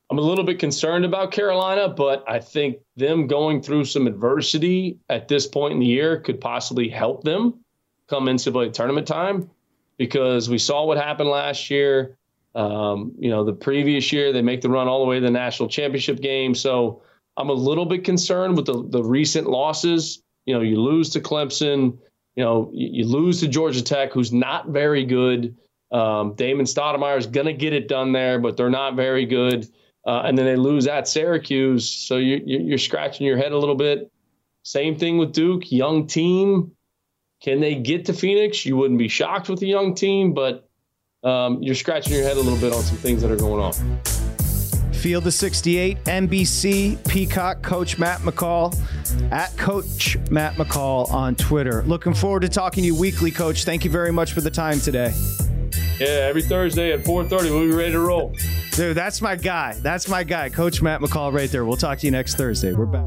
I'm 0.09 0.19
a 0.19 0.21
little 0.21 0.43
bit 0.43 0.59
concerned 0.59 1.03
about 1.03 1.31
Carolina, 1.31 1.89
but 1.89 2.23
I 2.27 2.39
think 2.39 2.77
them 2.95 3.25
going 3.25 3.61
through 3.61 3.85
some 3.85 4.05
adversity 4.05 4.99
at 5.09 5.27
this 5.27 5.47
point 5.47 5.73
in 5.73 5.79
the 5.79 5.85
year 5.87 6.19
could 6.19 6.39
possibly 6.39 6.89
help 6.89 7.23
them 7.23 7.59
come 8.07 8.25
NCAA 8.25 8.71
tournament 8.71 9.07
time 9.07 9.49
because 9.97 10.47
we 10.47 10.59
saw 10.59 10.85
what 10.85 10.97
happened 10.97 11.29
last 11.29 11.71
year. 11.71 12.17
Um, 12.53 13.13
you 13.17 13.29
know, 13.29 13.43
the 13.43 13.53
previous 13.53 14.11
year 14.13 14.31
they 14.31 14.43
make 14.43 14.61
the 14.61 14.69
run 14.69 14.87
all 14.87 14.99
the 14.99 15.05
way 15.05 15.19
to 15.19 15.25
the 15.25 15.31
national 15.31 15.69
championship 15.69 16.21
game. 16.21 16.53
So 16.53 17.01
I'm 17.35 17.49
a 17.49 17.53
little 17.53 17.85
bit 17.85 18.03
concerned 18.03 18.55
with 18.55 18.67
the, 18.67 18.85
the 18.87 19.03
recent 19.03 19.47
losses. 19.47 20.21
You 20.45 20.53
know, 20.53 20.61
you 20.61 20.79
lose 20.79 21.09
to 21.11 21.19
Clemson, 21.19 21.97
you 22.35 22.43
know, 22.43 22.69
you, 22.71 22.89
you 22.91 23.05
lose 23.05 23.39
to 23.39 23.47
Georgia 23.47 23.81
Tech, 23.81 24.13
who's 24.13 24.31
not 24.31 24.69
very 24.69 25.03
good. 25.03 25.57
Um, 25.91 26.35
Damon 26.35 26.65
Stoudamire 26.65 27.17
is 27.17 27.25
going 27.25 27.47
to 27.47 27.53
get 27.53 27.73
it 27.73 27.87
done 27.87 28.11
there, 28.11 28.39
but 28.39 28.55
they're 28.55 28.69
not 28.69 28.95
very 28.95 29.25
good. 29.25 29.67
Uh, 30.05 30.21
and 30.25 30.37
then 30.37 30.45
they 30.45 30.55
lose 30.55 30.87
at 30.87 31.07
Syracuse. 31.07 31.89
So 31.89 32.17
you, 32.17 32.41
you're 32.45 32.77
scratching 32.77 33.25
your 33.25 33.37
head 33.37 33.51
a 33.51 33.57
little 33.57 33.75
bit. 33.75 34.11
Same 34.63 34.97
thing 34.97 35.17
with 35.17 35.31
Duke, 35.31 35.71
young 35.71 36.07
team. 36.07 36.71
Can 37.41 37.59
they 37.59 37.75
get 37.75 38.05
to 38.05 38.13
Phoenix? 38.13 38.65
You 38.65 38.77
wouldn't 38.77 38.99
be 38.99 39.07
shocked 39.07 39.49
with 39.49 39.61
a 39.61 39.65
young 39.65 39.93
team, 39.93 40.33
but 40.33 40.67
um, 41.23 41.61
you're 41.61 41.75
scratching 41.75 42.13
your 42.13 42.23
head 42.23 42.37
a 42.37 42.39
little 42.39 42.59
bit 42.59 42.73
on 42.73 42.81
some 42.81 42.97
things 42.97 43.21
that 43.21 43.31
are 43.31 43.35
going 43.35 43.61
on. 43.61 43.73
Field 44.93 45.27
of 45.27 45.33
68, 45.33 46.03
NBC, 46.05 47.07
Peacock, 47.07 47.61
Coach 47.61 47.99
Matt 47.99 48.21
McCall, 48.21 48.75
at 49.31 49.55
Coach 49.57 50.17
Matt 50.31 50.55
McCall 50.55 51.11
on 51.11 51.35
Twitter. 51.35 51.83
Looking 51.83 52.13
forward 52.13 52.39
to 52.41 52.49
talking 52.49 52.81
to 52.81 52.87
you 52.87 52.95
weekly, 52.95 53.29
Coach. 53.29 53.65
Thank 53.65 53.85
you 53.85 53.91
very 53.91 54.11
much 54.11 54.33
for 54.33 54.41
the 54.41 54.49
time 54.49 54.79
today. 54.79 55.13
Yeah, 55.99 56.07
every 56.07 56.41
Thursday 56.41 56.91
at 56.91 57.03
4:30, 57.03 57.51
we'll 57.51 57.61
be 57.61 57.71
ready 57.71 57.91
to 57.91 57.99
roll. 57.99 58.33
Dude, 58.75 58.97
that's 58.97 59.21
my 59.21 59.37
guy. 59.37 59.77
That's 59.81 60.09
my 60.09 60.25
guy, 60.25 60.49
Coach 60.49 60.81
Matt 60.81 60.99
McCall, 60.99 61.31
right 61.31 61.49
there. 61.49 61.63
We'll 61.63 61.77
talk 61.77 61.99
to 61.99 62.07
you 62.07 62.11
next 62.11 62.35
Thursday. 62.35 62.73
We're 62.73 62.85
back. 62.85 63.05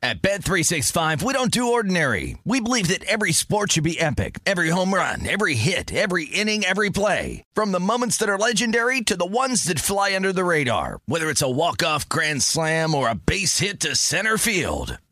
At 0.00 0.22
Bet365, 0.22 1.22
we 1.22 1.32
don't 1.32 1.50
do 1.50 1.72
ordinary. 1.72 2.38
We 2.44 2.60
believe 2.60 2.88
that 2.88 3.04
every 3.04 3.32
sport 3.32 3.72
should 3.72 3.84
be 3.84 3.98
epic. 3.98 4.38
Every 4.46 4.68
home 4.68 4.92
run, 4.92 5.26
every 5.26 5.54
hit, 5.54 5.92
every 5.92 6.26
inning, 6.26 6.64
every 6.64 6.90
play. 6.90 7.44
From 7.54 7.72
the 7.72 7.80
moments 7.80 8.18
that 8.18 8.28
are 8.28 8.38
legendary 8.38 9.00
to 9.02 9.16
the 9.16 9.26
ones 9.26 9.64
that 9.64 9.80
fly 9.80 10.14
under 10.14 10.32
the 10.32 10.44
radar. 10.44 11.00
Whether 11.06 11.30
it's 11.30 11.42
a 11.42 11.50
walk-off 11.50 12.08
grand 12.08 12.42
slam 12.42 12.94
or 12.94 13.08
a 13.08 13.14
base 13.14 13.58
hit 13.58 13.80
to 13.80 13.96
center 13.96 14.38
field. 14.38 14.98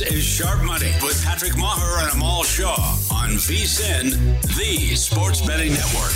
Is 0.00 0.24
Sharp 0.24 0.62
Money 0.62 0.92
with 1.02 1.22
Patrick 1.24 1.52
Meagher 1.52 2.02
and 2.02 2.14
Amal 2.14 2.42
Shaw 2.42 2.74
on 3.12 3.30
VSIN, 3.30 4.12
the 4.56 4.94
sports 4.96 5.46
betting 5.46 5.72
network. 5.74 6.10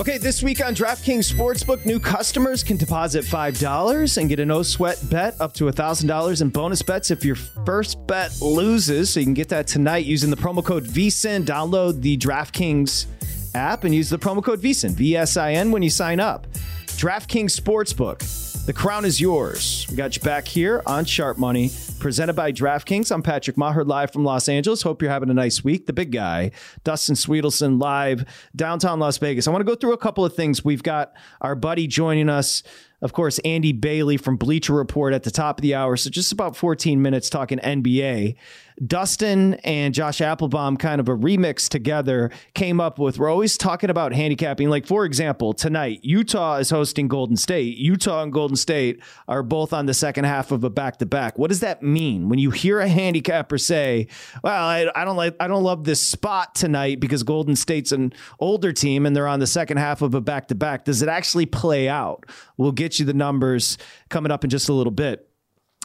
Okay, 0.00 0.18
this 0.18 0.42
week 0.42 0.64
on 0.64 0.74
DraftKings 0.74 1.32
Sportsbook, 1.32 1.86
new 1.86 2.00
customers 2.00 2.64
can 2.64 2.78
deposit 2.78 3.24
$5 3.24 4.16
and 4.16 4.28
get 4.28 4.40
a 4.40 4.46
no 4.46 4.64
sweat 4.64 4.98
bet 5.08 5.40
up 5.40 5.52
to 5.54 5.64
$1,000 5.64 6.42
in 6.42 6.48
bonus 6.48 6.82
bets 6.82 7.12
if 7.12 7.24
your 7.24 7.36
first 7.36 8.04
bet 8.08 8.40
loses. 8.40 9.10
So 9.10 9.20
you 9.20 9.26
can 9.26 9.34
get 9.34 9.48
that 9.50 9.68
tonight 9.68 10.04
using 10.04 10.30
the 10.30 10.36
promo 10.36 10.64
code 10.64 10.84
VSIN. 10.84 11.44
Download 11.44 12.00
the 12.00 12.16
DraftKings 12.18 13.06
app 13.54 13.84
and 13.84 13.94
use 13.94 14.10
the 14.10 14.18
promo 14.18 14.42
code 14.42 14.60
VSIN, 14.60 14.90
V 14.90 15.16
S 15.16 15.36
I 15.36 15.52
N, 15.52 15.70
when 15.70 15.84
you 15.84 15.90
sign 15.90 16.18
up. 16.18 16.48
DraftKings 16.86 17.56
Sportsbook 17.56 18.47
The 18.68 18.74
crown 18.74 19.06
is 19.06 19.18
yours. 19.18 19.86
We 19.88 19.96
got 19.96 20.14
you 20.14 20.20
back 20.20 20.46
here 20.46 20.82
on 20.84 21.06
Sharp 21.06 21.38
Money, 21.38 21.70
presented 22.00 22.34
by 22.34 22.52
DraftKings. 22.52 23.10
I'm 23.10 23.22
Patrick 23.22 23.56
Meagher, 23.56 23.86
live 23.86 24.12
from 24.12 24.24
Los 24.24 24.46
Angeles. 24.46 24.82
Hope 24.82 25.00
you're 25.00 25.10
having 25.10 25.30
a 25.30 25.34
nice 25.34 25.64
week. 25.64 25.86
The 25.86 25.94
big 25.94 26.12
guy, 26.12 26.50
Dustin 26.84 27.14
Swedelson, 27.14 27.80
live 27.80 28.26
downtown 28.54 29.00
Las 29.00 29.16
Vegas. 29.16 29.48
I 29.48 29.52
want 29.52 29.62
to 29.62 29.64
go 29.64 29.74
through 29.74 29.94
a 29.94 29.96
couple 29.96 30.22
of 30.22 30.36
things. 30.36 30.66
We've 30.66 30.82
got 30.82 31.14
our 31.40 31.54
buddy 31.54 31.86
joining 31.86 32.28
us 32.28 32.62
of 33.00 33.12
course, 33.12 33.38
Andy 33.40 33.72
Bailey 33.72 34.16
from 34.16 34.36
Bleacher 34.36 34.72
Report 34.72 35.14
at 35.14 35.22
the 35.22 35.30
top 35.30 35.58
of 35.58 35.62
the 35.62 35.74
hour. 35.74 35.96
So 35.96 36.10
just 36.10 36.32
about 36.32 36.56
14 36.56 37.00
minutes 37.00 37.30
talking 37.30 37.58
NBA. 37.58 38.34
Dustin 38.86 39.54
and 39.64 39.94
Josh 39.94 40.18
Appelbaum, 40.18 40.78
kind 40.78 41.00
of 41.00 41.08
a 41.08 41.16
remix 41.16 41.68
together, 41.68 42.30
came 42.54 42.80
up 42.80 42.98
with. 42.98 43.18
We're 43.18 43.30
always 43.30 43.56
talking 43.56 43.90
about 43.90 44.12
handicapping. 44.12 44.68
Like, 44.68 44.86
for 44.86 45.04
example, 45.04 45.52
tonight, 45.52 46.00
Utah 46.02 46.56
is 46.56 46.70
hosting 46.70 47.08
Golden 47.08 47.36
State. 47.36 47.76
Utah 47.78 48.22
and 48.22 48.32
Golden 48.32 48.56
State 48.56 49.02
are 49.26 49.42
both 49.42 49.72
on 49.72 49.86
the 49.86 49.94
second 49.94 50.24
half 50.24 50.52
of 50.52 50.64
a 50.64 50.70
back 50.70 50.98
to 50.98 51.06
back. 51.06 51.38
What 51.38 51.48
does 51.48 51.60
that 51.60 51.82
mean 51.82 52.28
when 52.28 52.38
you 52.38 52.50
hear 52.50 52.80
a 52.80 52.88
handicapper 52.88 53.58
say, 53.58 54.06
Well, 54.42 54.64
I, 54.64 54.86
I 54.94 55.04
don't 55.04 55.16
like, 55.16 55.36
I 55.40 55.48
don't 55.48 55.64
love 55.64 55.84
this 55.84 56.00
spot 56.00 56.54
tonight 56.54 57.00
because 57.00 57.22
Golden 57.22 57.56
State's 57.56 57.92
an 57.92 58.12
older 58.38 58.72
team 58.72 59.06
and 59.06 59.14
they're 59.14 59.28
on 59.28 59.40
the 59.40 59.46
second 59.46 59.78
half 59.78 60.02
of 60.02 60.14
a 60.14 60.20
back 60.20 60.48
to 60.48 60.54
back? 60.54 60.84
Does 60.84 61.02
it 61.02 61.08
actually 61.08 61.46
play 61.46 61.88
out? 61.88 62.24
We'll 62.56 62.72
get 62.72 62.98
you 62.98 63.04
the 63.04 63.14
numbers 63.14 63.78
coming 64.08 64.32
up 64.32 64.44
in 64.44 64.50
just 64.50 64.68
a 64.68 64.72
little 64.72 64.90
bit 64.90 65.27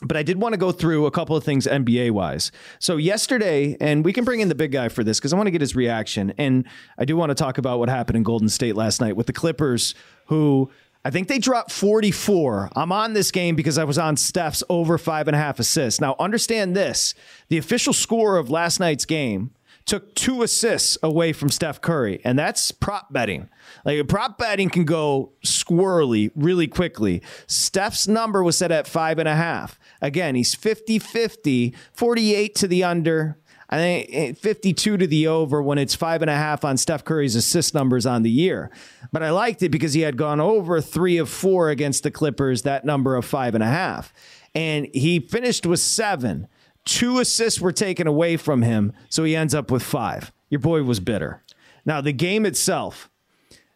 but 0.04 0.18
I 0.18 0.24
did 0.24 0.41
want 0.41 0.54
to 0.54 0.58
go 0.58 0.72
through 0.72 1.06
a 1.06 1.12
couple 1.12 1.36
of 1.36 1.43
things 1.43 1.66
NBA 1.66 2.12
wise. 2.12 2.51
So 2.80 2.97
yesterday, 2.97 3.78
and 3.80 4.04
we 4.04 4.14
can 4.14 4.24
bring 4.24 4.39
in 4.39 4.49
the 4.49 4.56
big 4.56 4.72
guy 4.72 4.89
for 4.89 5.04
this 5.04 5.20
because 5.20 5.34
I 5.34 5.36
want 5.38 5.47
to 5.47 5.51
get 5.51 5.62
his 5.62 5.76
reaction. 5.76 6.34
And 6.38 6.66
I 6.97 7.06
do 7.06 7.16
want 7.16 7.30
to 7.30 7.36
talk 7.36 7.58
about 7.58 7.80
what 7.80 7.89
happened 7.89 8.18
in 8.18 8.24
Golden 8.24 8.49
State 8.49 8.76
last 8.76 9.01
night 9.01 9.16
with 9.16 9.28
the 9.28 9.34
Clippers, 9.34 9.95
who 10.28 10.70
I 11.06 11.10
think 11.10 11.28
they 11.28 11.39
dropped 11.39 11.72
44. 11.72 12.70
I'm 12.76 12.91
on 12.91 13.14
this 13.14 13.32
game 13.32 13.56
because 13.56 13.78
I 13.78 13.84
was 13.84 13.97
on 13.97 14.16
Steph's 14.16 14.64
over 14.70 14.97
five 14.97 15.28
and 15.28 15.36
a 15.36 15.39
half 15.39 15.60
assists. 15.60 15.99
Now, 15.99 16.16
understand 16.20 16.76
this 16.76 17.14
the 17.49 17.58
official 17.58 17.93
score 17.93 18.38
of 18.38 18.49
last 18.49 18.80
night's 18.80 19.06
game 19.06 19.51
took 19.86 20.16
two 20.16 20.43
assists 20.43 20.97
away 21.04 21.34
from 21.34 21.49
Steph 21.49 21.82
Curry, 21.82 22.22
and 22.24 22.39
that's 22.39 22.72
prop 22.72 23.12
betting. 23.12 23.49
Like 23.84 24.08
prop 24.08 24.38
betting 24.38 24.70
can 24.70 24.86
go 24.86 25.34
squirrely 25.45 26.32
really 26.36 26.68
quickly. 26.68 27.22
Steph's 27.47 28.08
number 28.08 28.43
was 28.43 28.58
set 28.58 28.72
at 28.72 28.88
five 28.88 29.20
and 29.20 29.28
a 29.28 29.36
half. 29.36 29.78
Again, 30.04 30.36
he's 30.36 30.54
50 30.54 30.99
50, 30.99 31.74
48 31.93 32.56
to 32.56 32.68
the 32.68 32.84
under. 32.84 33.39
I 33.70 33.78
think 33.78 34.10
eh, 34.12 34.34
52 34.34 34.97
to 34.97 35.08
the 35.08 35.28
over 35.28 35.64
when 35.64 35.78
it's 35.78 35.95
five 35.95 36.22
and 36.22 36.30
a 36.30 36.36
half 36.36 36.66
on 36.66 36.78
Steph 36.78 37.06
Curry's 37.06 37.36
assist 37.36 37.74
numbers 37.74 38.06
on 38.06 38.22
the 38.22 38.30
year. 38.30 38.70
But 39.12 39.24
I 39.24 39.32
liked 39.32 39.64
it 39.64 39.70
because 39.70 39.93
he 39.93 40.01
had 40.01 40.18
gone 40.18 40.41
over 40.41 40.82
three 40.82 41.18
of 41.18 41.30
four 41.30 41.70
against 41.70 42.04
the 42.04 42.12
Clippers, 42.12 42.64
that 42.64 42.86
number 42.86 43.16
of 43.16 43.24
five 43.24 43.56
and 43.56 43.64
a 43.64 43.68
half. 43.68 44.14
And 44.54 44.89
he 44.93 45.22
finished 45.22 45.66
with 45.66 45.80
seven. 45.80 46.47
Two 46.86 47.20
assists 47.20 47.62
were 47.62 47.72
taken 47.72 48.06
away 48.06 48.36
from 48.36 48.62
him, 48.62 48.91
so 49.10 49.24
he 49.24 49.36
ends 49.38 49.56
up 49.56 49.72
with 49.72 49.82
five. 49.82 50.34
Your 50.49 50.60
boy 50.60 50.84
was 50.84 50.99
bitter. 50.99 51.41
Now, 51.86 52.01
the 52.01 52.14
game 52.14 52.45
itself, 52.45 53.10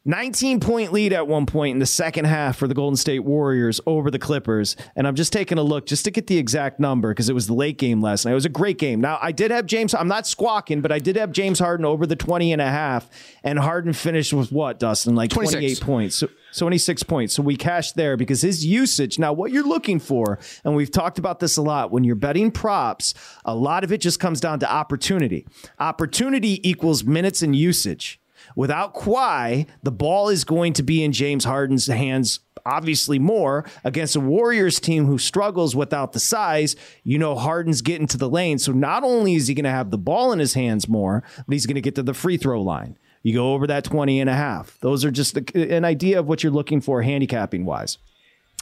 19 0.08 0.62
point 0.62 0.94
lead 0.94 1.12
at 1.12 1.28
one 1.28 1.46
point 1.46 1.74
in 1.74 1.80
the 1.80 1.86
second 1.86 2.26
half 2.26 2.56
for 2.56 2.66
the 2.66 2.74
Golden 2.74 2.96
State 2.96 3.20
Warriors 3.20 3.82
over 3.86 4.10
the 4.10 4.18
Clippers. 4.18 4.78
And 4.96 5.06
I'm 5.06 5.16
just 5.16 5.34
taking 5.34 5.58
a 5.58 5.62
look 5.62 5.86
just 5.86 6.06
to 6.06 6.12
get 6.12 6.28
the 6.28 6.38
exact 6.38 6.80
number 6.80 7.10
because 7.10 7.28
it 7.28 7.34
was 7.34 7.48
the 7.48 7.54
late 7.54 7.78
game 7.78 8.02
last 8.02 8.24
night. 8.24 8.32
It 8.32 8.36
was 8.36 8.46
a 8.46 8.50
great 8.50 8.78
game. 8.78 9.02
Now, 9.02 9.20
I 9.22 9.34
did 9.34 9.52
have 9.52 9.66
James, 9.66 9.94
I'm 9.94 10.08
not 10.08 10.26
squawking, 10.26 10.80
but 10.80 10.94
I 10.94 11.00
did 11.00 11.18
have 11.18 11.34
James 11.34 11.60
Harden 11.60 11.86
over 11.86 12.08
the 12.08 12.16
20 12.16 12.54
and 12.54 12.62
a 12.62 12.70
half. 12.70 13.10
And 13.44 13.60
Harden 13.60 13.92
finished 13.92 14.32
with 14.32 14.50
what, 14.50 14.80
Dustin? 14.80 15.14
Like 15.14 15.30
26. 15.30 15.80
28 15.80 15.82
points. 15.82 16.16
So, 16.16 16.30
26 16.58 17.04
points. 17.04 17.34
So 17.34 17.44
we 17.44 17.58
cashed 17.58 17.98
there 17.98 18.16
because 18.16 18.42
his 18.42 18.66
usage. 18.66 19.20
Now, 19.20 19.34
what 19.34 19.52
you're 19.52 19.68
looking 19.68 20.00
for, 20.00 20.40
and 20.64 20.74
we've 20.74 20.90
talked 20.90 21.20
about 21.20 21.42
this 21.42 21.58
a 21.58 21.62
lot, 21.62 21.92
when 21.92 22.06
you're 22.06 22.16
betting 22.16 22.50
props, 22.50 23.14
a 23.44 23.54
lot 23.54 23.84
of 23.84 23.92
it 23.92 24.00
just 24.00 24.22
comes 24.22 24.40
down 24.40 24.60
to 24.60 24.72
opportunity. 24.72 25.46
Opportunity 25.80 26.68
equals 26.68 27.04
minutes 27.04 27.42
and 27.42 27.54
usage. 27.54 28.22
Without 28.58 28.96
Kawhi, 28.96 29.68
the 29.84 29.92
ball 29.92 30.30
is 30.30 30.44
going 30.44 30.74
to 30.74 30.82
be 30.82 31.04
in 31.04 31.12
James 31.12 31.46
Harden's 31.46 31.86
hands 31.86 32.40
obviously 32.66 33.20
more 33.20 33.64
against 33.84 34.16
a 34.16 34.20
Warriors 34.20 34.80
team 34.80 35.06
who 35.06 35.20
struggles 35.20 35.76
without 35.76 36.14
the 36.14 36.20
size. 36.20 36.76
You 37.04 37.20
know, 37.20 37.36
Harden's 37.36 37.84
getting 37.84 38.08
to 38.08 38.18
the 38.18 38.28
lane. 38.28 38.58
So 38.58 38.72
not 38.72 39.04
only 39.04 39.36
is 39.36 39.48
he 39.48 39.54
going 39.54 39.66
to 39.66 39.70
have 39.70 39.92
the 39.92 39.98
ball 40.00 40.32
in 40.32 40.40
his 40.40 40.56
hands 40.56 40.90
more, 40.90 41.24
but 41.38 41.54
he's 41.54 41.68
going 41.68 41.76
to 41.76 41.82
get 41.82 41.94
to 41.96 42.04
the 42.04 42.16
free 42.16 42.36
throw 42.36 42.64
line. 42.64 42.98
You 43.22 43.36
go 43.36 43.54
over 43.54 43.68
that 43.68 43.84
20 43.84 44.20
and 44.20 44.30
a 44.30 44.36
half. 44.36 44.80
Those 44.82 45.06
are 45.06 45.12
just 45.12 45.38
an 45.54 45.86
idea 45.86 46.18
of 46.18 46.28
what 46.28 46.42
you're 46.42 46.52
looking 46.52 46.82
for 46.82 47.04
handicapping 47.04 47.64
wise. 47.64 48.00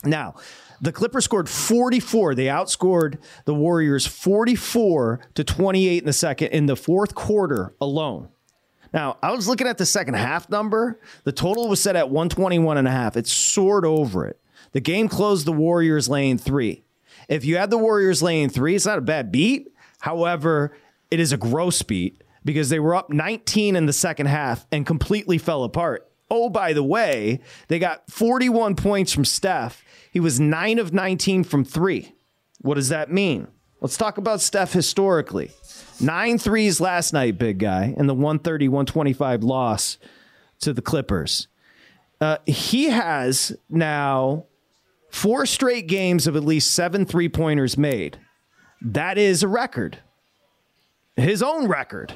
Now, 0.03 0.35
the 0.81 0.91
Clippers 0.91 1.23
scored 1.23 1.47
44. 1.47 2.35
They 2.35 2.47
outscored 2.47 3.17
the 3.45 3.53
Warriors 3.53 4.05
44 4.05 5.21
to 5.35 5.43
28 5.45 5.99
in 5.99 6.05
the 6.05 6.11
second 6.11 6.49
in 6.49 6.65
the 6.65 6.75
fourth 6.75 7.15
quarter 7.15 7.73
alone. 7.79 8.27
Now, 8.93 9.17
I 9.21 9.31
was 9.31 9.47
looking 9.47 9.67
at 9.67 9.77
the 9.77 9.85
second 9.85 10.15
half 10.15 10.49
number. 10.49 10.99
The 11.23 11.31
total 11.31 11.67
was 11.67 11.81
set 11.81 11.95
at 11.95 12.09
121 12.09 12.77
and 12.77 12.87
a 12.87 12.91
half. 12.91 13.17
It 13.17 13.27
soared 13.27 13.85
over 13.85 14.25
it. 14.25 14.39
The 14.71 14.81
game 14.81 15.07
closed 15.07 15.45
the 15.45 15.53
Warriors 15.53 16.09
laying 16.09 16.37
three. 16.37 16.83
If 17.29 17.45
you 17.45 17.57
had 17.57 17.69
the 17.69 17.77
Warriors 17.77 18.21
laying 18.21 18.49
three, 18.49 18.75
it's 18.75 18.85
not 18.85 18.97
a 18.97 19.01
bad 19.01 19.31
beat. 19.31 19.69
However, 19.99 20.75
it 21.09 21.19
is 21.19 21.31
a 21.31 21.37
gross 21.37 21.81
beat 21.81 22.23
because 22.43 22.69
they 22.69 22.79
were 22.79 22.95
up 22.95 23.09
19 23.09 23.75
in 23.75 23.85
the 23.85 23.93
second 23.93 24.27
half 24.27 24.65
and 24.71 24.85
completely 24.85 25.37
fell 25.37 25.63
apart. 25.63 26.09
Oh, 26.29 26.49
by 26.49 26.73
the 26.73 26.83
way, 26.83 27.39
they 27.67 27.79
got 27.79 28.09
41 28.09 28.75
points 28.75 29.11
from 29.13 29.25
Steph. 29.25 29.83
He 30.11 30.19
was 30.19 30.39
9 30.39 30.79
of 30.79 30.93
19 30.93 31.43
from 31.43 31.63
three. 31.63 32.13
What 32.61 32.75
does 32.75 32.89
that 32.89 33.11
mean? 33.11 33.47
Let's 33.81 33.97
talk 33.97 34.17
about 34.17 34.41
Steph 34.41 34.73
historically. 34.73 35.51
Nine 35.99 36.37
threes 36.37 36.81
last 36.81 37.13
night, 37.13 37.37
big 37.37 37.59
guy, 37.59 37.93
and 37.97 38.09
the 38.09 38.13
130 38.13 38.67
125 38.67 39.43
loss 39.43 39.97
to 40.59 40.73
the 40.73 40.81
Clippers. 40.81 41.47
Uh, 42.19 42.37
he 42.45 42.85
has 42.85 43.55
now 43.69 44.45
four 45.09 45.45
straight 45.45 45.87
games 45.87 46.27
of 46.27 46.35
at 46.35 46.43
least 46.43 46.73
seven 46.73 47.05
three 47.05 47.29
pointers 47.29 47.77
made. 47.77 48.17
That 48.81 49.17
is 49.17 49.43
a 49.43 49.47
record. 49.47 49.99
His 51.15 51.41
own 51.41 51.67
record. 51.67 52.13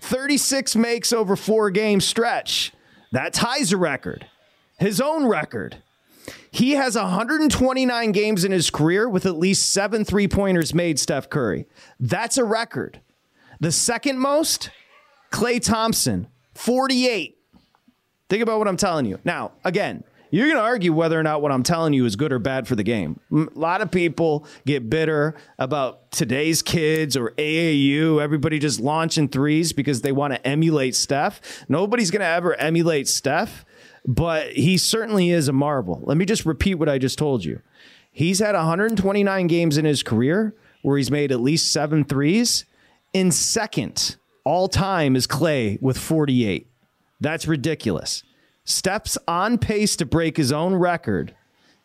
36 0.00 0.74
makes 0.76 1.12
over 1.12 1.36
four 1.36 1.70
game 1.70 2.00
stretch. 2.00 2.72
That 3.12 3.32
ties 3.32 3.72
a 3.72 3.76
record. 3.76 4.26
His 4.78 5.00
own 5.00 5.26
record. 5.26 5.76
He 6.50 6.72
has 6.72 6.96
129 6.96 8.12
games 8.12 8.44
in 8.44 8.52
his 8.52 8.70
career 8.70 9.08
with 9.08 9.26
at 9.26 9.36
least 9.36 9.72
seven 9.72 10.04
three 10.04 10.26
pointers 10.26 10.74
made, 10.74 10.98
Steph 10.98 11.30
Curry. 11.30 11.66
That's 11.98 12.38
a 12.38 12.44
record. 12.44 13.00
The 13.60 13.72
second 13.72 14.18
most, 14.18 14.70
Klay 15.30 15.62
Thompson, 15.62 16.28
48. 16.54 17.36
Think 18.30 18.42
about 18.42 18.58
what 18.58 18.68
I'm 18.68 18.78
telling 18.78 19.04
you. 19.04 19.18
Now, 19.24 19.52
again, 19.64 20.02
you're 20.30 20.46
going 20.46 20.56
to 20.56 20.62
argue 20.62 20.92
whether 20.92 21.18
or 21.18 21.22
not 21.22 21.42
what 21.42 21.52
I'm 21.52 21.62
telling 21.62 21.92
you 21.92 22.06
is 22.06 22.16
good 22.16 22.32
or 22.32 22.38
bad 22.38 22.68
for 22.68 22.76
the 22.76 22.82
game. 22.82 23.20
A 23.32 23.48
lot 23.54 23.82
of 23.82 23.90
people 23.90 24.46
get 24.64 24.88
bitter 24.88 25.34
about 25.58 26.10
today's 26.12 26.62
kids 26.62 27.16
or 27.16 27.32
AAU, 27.32 28.22
everybody 28.22 28.58
just 28.58 28.80
launching 28.80 29.28
threes 29.28 29.72
because 29.72 30.02
they 30.02 30.12
want 30.12 30.32
to 30.32 30.46
emulate 30.46 30.94
Steph. 30.94 31.40
Nobody's 31.68 32.10
going 32.10 32.20
to 32.20 32.26
ever 32.26 32.54
emulate 32.54 33.08
Steph, 33.08 33.64
but 34.06 34.52
he 34.52 34.78
certainly 34.78 35.30
is 35.30 35.48
a 35.48 35.52
marvel. 35.52 36.00
Let 36.04 36.16
me 36.16 36.24
just 36.24 36.46
repeat 36.46 36.76
what 36.76 36.88
I 36.88 36.98
just 36.98 37.18
told 37.18 37.44
you. 37.44 37.60
He's 38.12 38.38
had 38.38 38.54
129 38.54 39.46
games 39.48 39.76
in 39.76 39.84
his 39.84 40.02
career 40.02 40.54
where 40.82 40.96
he's 40.96 41.10
made 41.10 41.30
at 41.32 41.40
least 41.40 41.72
seven 41.72 42.04
threes. 42.04 42.64
In 43.12 43.32
second, 43.32 44.16
all 44.44 44.68
time 44.68 45.16
is 45.16 45.26
Klay 45.26 45.80
with 45.82 45.98
48. 45.98 46.68
That's 47.20 47.46
ridiculous. 47.48 48.22
Steph's 48.64 49.18
on 49.26 49.58
pace 49.58 49.96
to 49.96 50.06
break 50.06 50.36
his 50.36 50.52
own 50.52 50.74
record 50.74 51.34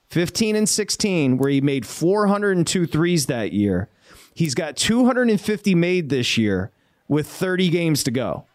15 0.10 0.56
and 0.56 0.70
16, 0.70 1.38
where 1.38 1.50
he 1.50 1.62
made 1.62 1.86
402 1.86 2.86
threes 2.86 3.26
that 3.26 3.52
year. 3.54 3.90
He's 4.36 4.54
got 4.54 4.76
250 4.76 5.74
made 5.74 6.10
this 6.10 6.38
year 6.38 6.72
with 7.08 7.28
30 7.28 7.70
games 7.70 8.04
to 8.04 8.12
go. 8.12 8.46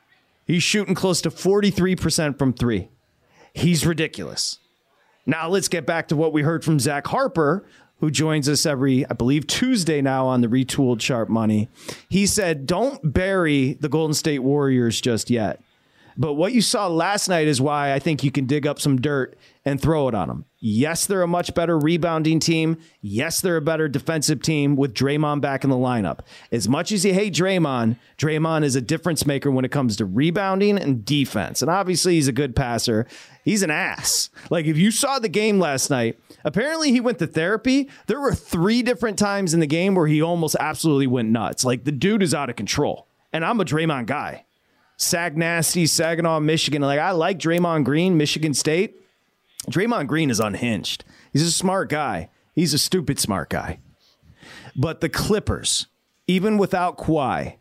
He's 0.47 0.63
shooting 0.63 0.95
close 0.95 1.21
to 1.23 1.31
43% 1.31 2.39
from 2.39 2.53
three. 2.53 2.89
He's 3.53 3.85
ridiculous. 3.85 4.59
Now 5.27 5.49
let's 5.49 5.69
get 5.69 5.87
back 5.87 6.09
to 6.09 6.17
what 6.17 6.33
we 6.33 6.43
heard 6.43 6.65
from 6.65 6.79
Zach 6.79 7.07
Harper, 7.09 7.67
who 8.01 8.11
joins 8.11 8.49
us 8.49 8.67
every, 8.67 9.07
I 9.09 9.13
believe, 9.13 9.47
Tuesday 9.47 10.03
now 10.03 10.27
on 10.27 10.41
the 10.41 10.49
Retooled 10.49 11.01
Sharp 11.01 11.29
Money. 11.29 11.69
He 12.09 12.27
said, 12.27 12.67
Don't 12.67 13.13
bury 13.13 13.75
the 13.75 13.89
Golden 13.89 14.15
State 14.15 14.41
Warriors 14.41 15.01
just 15.01 15.31
yet. 15.31 15.61
But 16.17 16.35
what 16.35 16.53
you 16.53 16.61
saw 16.61 16.87
last 16.87 17.29
night 17.29 17.47
is 17.47 17.63
why 17.63 17.95
I 17.95 17.99
think 17.99 18.23
you 18.23 18.31
can 18.31 18.45
dig 18.47 18.67
up 18.67 18.79
some 18.79 19.01
dirt 19.01 19.39
and 19.65 19.81
throw 19.81 20.09
it 20.09 20.15
on 20.15 20.29
them. 20.29 20.45
Yes, 20.59 21.07
they're 21.07 21.23
a 21.23 21.29
much 21.29 21.55
better 21.55 21.79
rebounding 21.79 22.41
team. 22.41 22.77
Yes, 23.01 23.41
they're 23.41 23.57
a 23.57 23.63
better 23.63 23.89
defensive 23.89 24.43
team 24.43 24.77
with 24.77 24.93
Draymond 24.93 25.41
back 25.41 25.65
in 25.65 25.71
the 25.71 25.77
lineup. 25.77 26.21
As 26.53 26.69
much 26.69 26.93
as 26.93 27.05
you 27.05 27.15
hate 27.15 27.35
Draymond, 27.35 27.97
Draymond 28.19 28.65
is 28.65 28.77
a 28.77 28.83
difference 28.83 29.27
maker 29.27 29.51
when 29.51 29.65
it 29.65 29.71
comes 29.71 29.97
to 29.97 30.05
rebounding 30.05 30.79
and 30.79 31.05
defense. 31.05 31.63
And 31.63 31.71
obviously, 31.71 32.17
he's 32.17 32.29
a 32.29 32.33
good 32.33 32.55
passer. 32.55 33.07
He's 33.45 33.63
an 33.63 33.71
ass. 33.71 34.31
Like 34.51 34.67
if 34.67 34.77
you 34.77 34.91
saw 34.91 35.19
the 35.19 35.29
game 35.29 35.59
last 35.59 35.91
night, 35.91 36.19
apparently 36.45 36.93
he 36.93 37.01
went 37.01 37.19
to 37.19 37.27
therapy. 37.27 37.89
There 38.07 38.21
were 38.21 38.35
three 38.35 38.83
different 38.83 39.19
times 39.19 39.55
in 39.55 39.61
the 39.61 39.67
game 39.67 39.95
where 39.95 40.07
he 40.07 40.21
almost 40.23 40.57
absolutely 40.61 41.07
went 41.07 41.31
nuts. 41.31 41.65
Like 41.65 41.85
the 41.85 41.93
dude 41.93 42.23
is 42.23 42.35
out 42.35 42.51
of 42.51 42.57
control. 42.57 43.07
And 43.33 43.45
I'm 43.45 43.61
a 43.61 43.65
Draymond 43.65 44.07
guy. 44.07 44.45
Sag 44.97 45.37
Nasty, 45.37 45.87
Saginaw, 45.87 46.41
Michigan. 46.41 46.83
Like 46.83 47.01
I 47.01 47.13
like 47.13 47.39
Draymond 47.39 47.85
Green, 47.85 48.17
Michigan 48.17 48.53
State. 48.53 49.01
Draymond 49.71 50.07
Green 50.09 50.31
is 50.31 50.41
unhinged. 50.41 51.05
He's 51.33 51.43
a 51.43 51.53
smart 51.53 51.89
guy. 51.89 52.29
He's 52.55 52.75
a 52.75 52.79
stupid 52.79 53.19
smart 53.19 53.49
guy. 53.49 53.79
But 54.77 55.01
the 55.01 55.09
Clippers, 55.09 55.87
even 56.27 56.59
without 56.59 56.99
Kawhi, 56.99 57.57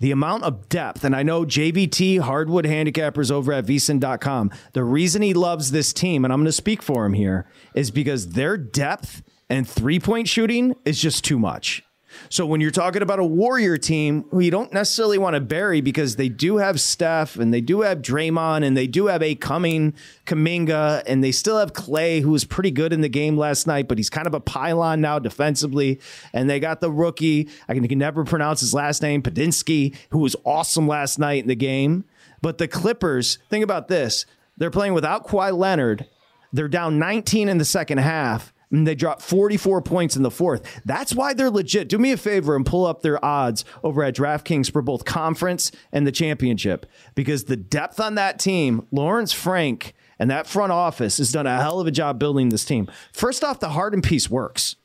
the 0.00 0.10
amount 0.10 0.44
of 0.44 0.68
depth, 0.68 1.04
and 1.04 1.14
I 1.14 1.22
know 1.22 1.44
JVT, 1.44 2.20
hardwood 2.20 2.64
handicappers 2.64 3.30
over 3.30 3.52
at 3.52 3.66
vsin.com, 3.66 4.50
the 4.72 4.84
reason 4.84 5.22
he 5.22 5.34
loves 5.34 5.70
this 5.70 5.92
team, 5.92 6.24
and 6.24 6.32
I'm 6.32 6.40
going 6.40 6.46
to 6.46 6.52
speak 6.52 6.82
for 6.82 7.04
him 7.04 7.14
here, 7.14 7.46
is 7.74 7.90
because 7.90 8.30
their 8.30 8.56
depth 8.56 9.22
and 9.50 9.68
three 9.68 9.98
point 9.98 10.28
shooting 10.28 10.76
is 10.84 11.00
just 11.00 11.24
too 11.24 11.38
much. 11.38 11.82
So 12.28 12.46
when 12.46 12.60
you're 12.60 12.70
talking 12.70 13.02
about 13.02 13.18
a 13.18 13.24
Warrior 13.24 13.76
team 13.76 14.24
who 14.30 14.40
you 14.40 14.50
don't 14.50 14.72
necessarily 14.72 15.18
want 15.18 15.34
to 15.34 15.40
bury 15.40 15.80
because 15.80 16.16
they 16.16 16.28
do 16.28 16.58
have 16.58 16.80
Steph 16.80 17.36
and 17.36 17.52
they 17.52 17.60
do 17.60 17.82
have 17.82 18.02
Draymond 18.02 18.64
and 18.64 18.76
they 18.76 18.86
do 18.86 19.06
have 19.06 19.22
a 19.22 19.34
coming 19.34 19.94
Kuminga 20.26 21.02
and 21.06 21.22
they 21.22 21.32
still 21.32 21.58
have 21.58 21.72
Klay 21.72 22.22
who 22.22 22.30
was 22.30 22.44
pretty 22.44 22.70
good 22.70 22.92
in 22.92 23.00
the 23.00 23.08
game 23.08 23.36
last 23.36 23.66
night, 23.66 23.88
but 23.88 23.98
he's 23.98 24.10
kind 24.10 24.26
of 24.26 24.34
a 24.34 24.40
pylon 24.40 25.00
now 25.00 25.18
defensively. 25.18 26.00
And 26.32 26.48
they 26.48 26.60
got 26.60 26.80
the 26.80 26.90
rookie, 26.90 27.48
I 27.68 27.74
can, 27.74 27.86
can 27.86 27.98
never 27.98 28.24
pronounce 28.24 28.60
his 28.60 28.74
last 28.74 29.02
name, 29.02 29.22
Padinsky, 29.22 29.94
who 30.10 30.18
was 30.18 30.36
awesome 30.44 30.88
last 30.88 31.18
night 31.18 31.42
in 31.42 31.48
the 31.48 31.56
game. 31.56 32.04
But 32.40 32.58
the 32.58 32.68
Clippers, 32.68 33.38
think 33.50 33.64
about 33.64 33.88
this. 33.88 34.26
They're 34.56 34.70
playing 34.70 34.94
without 34.94 35.26
Kawhi 35.26 35.56
Leonard. 35.56 36.06
They're 36.52 36.68
down 36.68 36.98
19 36.98 37.48
in 37.48 37.58
the 37.58 37.64
second 37.64 37.98
half 37.98 38.52
and 38.70 38.86
they 38.86 38.94
dropped 38.94 39.22
44 39.22 39.82
points 39.82 40.16
in 40.16 40.22
the 40.22 40.30
fourth. 40.30 40.80
That's 40.84 41.14
why 41.14 41.34
they're 41.34 41.50
legit. 41.50 41.88
Do 41.88 41.98
me 41.98 42.12
a 42.12 42.16
favor 42.16 42.54
and 42.54 42.66
pull 42.66 42.86
up 42.86 43.02
their 43.02 43.22
odds 43.24 43.64
over 43.82 44.02
at 44.02 44.14
DraftKings 44.14 44.70
for 44.70 44.82
both 44.82 45.04
conference 45.04 45.72
and 45.92 46.06
the 46.06 46.12
championship 46.12 46.86
because 47.14 47.44
the 47.44 47.56
depth 47.56 48.00
on 48.00 48.14
that 48.16 48.38
team, 48.38 48.86
Lawrence 48.90 49.32
Frank 49.32 49.94
and 50.18 50.30
that 50.30 50.46
front 50.46 50.72
office 50.72 51.18
has 51.18 51.32
done 51.32 51.46
a 51.46 51.60
hell 51.60 51.80
of 51.80 51.86
a 51.86 51.92
job 51.92 52.18
building 52.18 52.48
this 52.48 52.64
team. 52.64 52.90
First 53.12 53.44
off, 53.44 53.60
the 53.60 53.70
Harden 53.70 54.02
piece 54.02 54.28
works. 54.28 54.76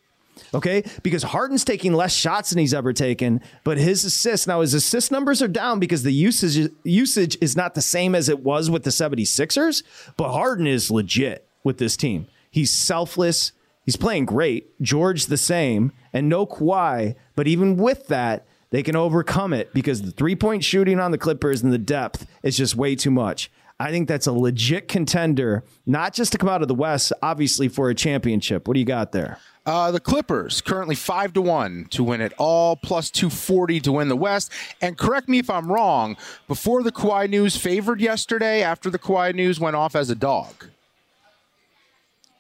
Okay, 0.53 0.84
because 1.01 1.23
Harden's 1.23 1.63
taking 1.63 1.93
less 1.93 2.13
shots 2.13 2.49
than 2.49 2.59
he's 2.59 2.73
ever 2.73 2.93
taken, 2.93 3.41
but 3.63 3.77
his 3.77 4.03
assists 4.03 4.45
now 4.45 4.61
his 4.61 4.73
assist 4.73 5.11
numbers 5.11 5.41
are 5.41 5.47
down 5.47 5.79
because 5.79 6.03
the 6.03 6.13
usage 6.13 6.71
usage 6.84 7.38
is 7.41 7.55
not 7.55 7.75
the 7.75 7.81
same 7.81 8.13
as 8.13 8.29
it 8.29 8.39
was 8.39 8.69
with 8.69 8.84
the 8.84 8.89
76ers, 8.89 9.84
but 10.15 10.31
Harden 10.31 10.67
is 10.67 10.91
legit 10.91 11.47
with 11.63 11.77
this 11.77 11.97
team. 11.97 12.27
He's 12.49 12.71
selfless. 12.71 13.51
He's 13.86 13.97
playing 13.97 14.25
great. 14.25 14.79
George 14.81 15.25
the 15.25 15.38
same, 15.38 15.91
and 16.13 16.29
no 16.29 16.45
Kawhi. 16.45 17.15
But 17.36 17.47
even 17.47 17.77
with 17.77 18.07
that, 18.07 18.45
they 18.69 18.84
can 18.84 18.95
overcome 18.95 19.53
it 19.53 19.73
because 19.73 20.01
the 20.01 20.11
three 20.11 20.36
point 20.36 20.63
shooting 20.63 20.99
on 20.99 21.11
the 21.11 21.17
Clippers 21.17 21.61
and 21.61 21.71
the 21.71 21.77
depth 21.77 22.25
is 22.41 22.57
just 22.57 22.75
way 22.75 22.95
too 22.95 23.11
much. 23.11 23.51
I 23.79 23.91
think 23.91 24.07
that's 24.07 24.27
a 24.27 24.31
legit 24.31 24.88
contender, 24.88 25.63
not 25.86 26.13
just 26.13 26.31
to 26.31 26.38
come 26.38 26.47
out 26.47 26.61
of 26.61 26.67
the 26.67 26.75
West, 26.75 27.11
obviously 27.21 27.67
for 27.67 27.89
a 27.89 27.95
championship. 27.95 28.67
What 28.67 28.75
do 28.75 28.79
you 28.79 28.86
got 28.86 29.11
there? 29.11 29.39
Uh, 29.65 29.91
the 29.91 29.99
Clippers 29.99 30.61
currently 30.61 30.95
five 30.95 31.34
to 31.34 31.41
one 31.41 31.88
to 31.89 32.03
win 32.03 32.21
it 32.21 32.34
all, 32.38 32.75
plus 32.75 33.09
two 33.09 33.29
forty 33.29 33.79
to 33.81 33.91
win 33.91 34.09
the 34.09 34.15
West. 34.15 34.51
And 34.81 34.97
correct 34.97 35.27
me 35.27 35.39
if 35.39 35.49
I'm 35.49 35.71
wrong. 35.71 36.17
Before 36.47 36.84
the 36.84 36.91
Kawhi 36.91 37.29
news, 37.29 37.57
favored 37.57 37.99
yesterday. 37.99 38.61
After 38.61 38.89
the 38.89 38.99
Kawhi 38.99 39.34
news, 39.34 39.59
went 39.59 39.75
off 39.75 39.95
as 39.95 40.09
a 40.09 40.15
dog. 40.15 40.67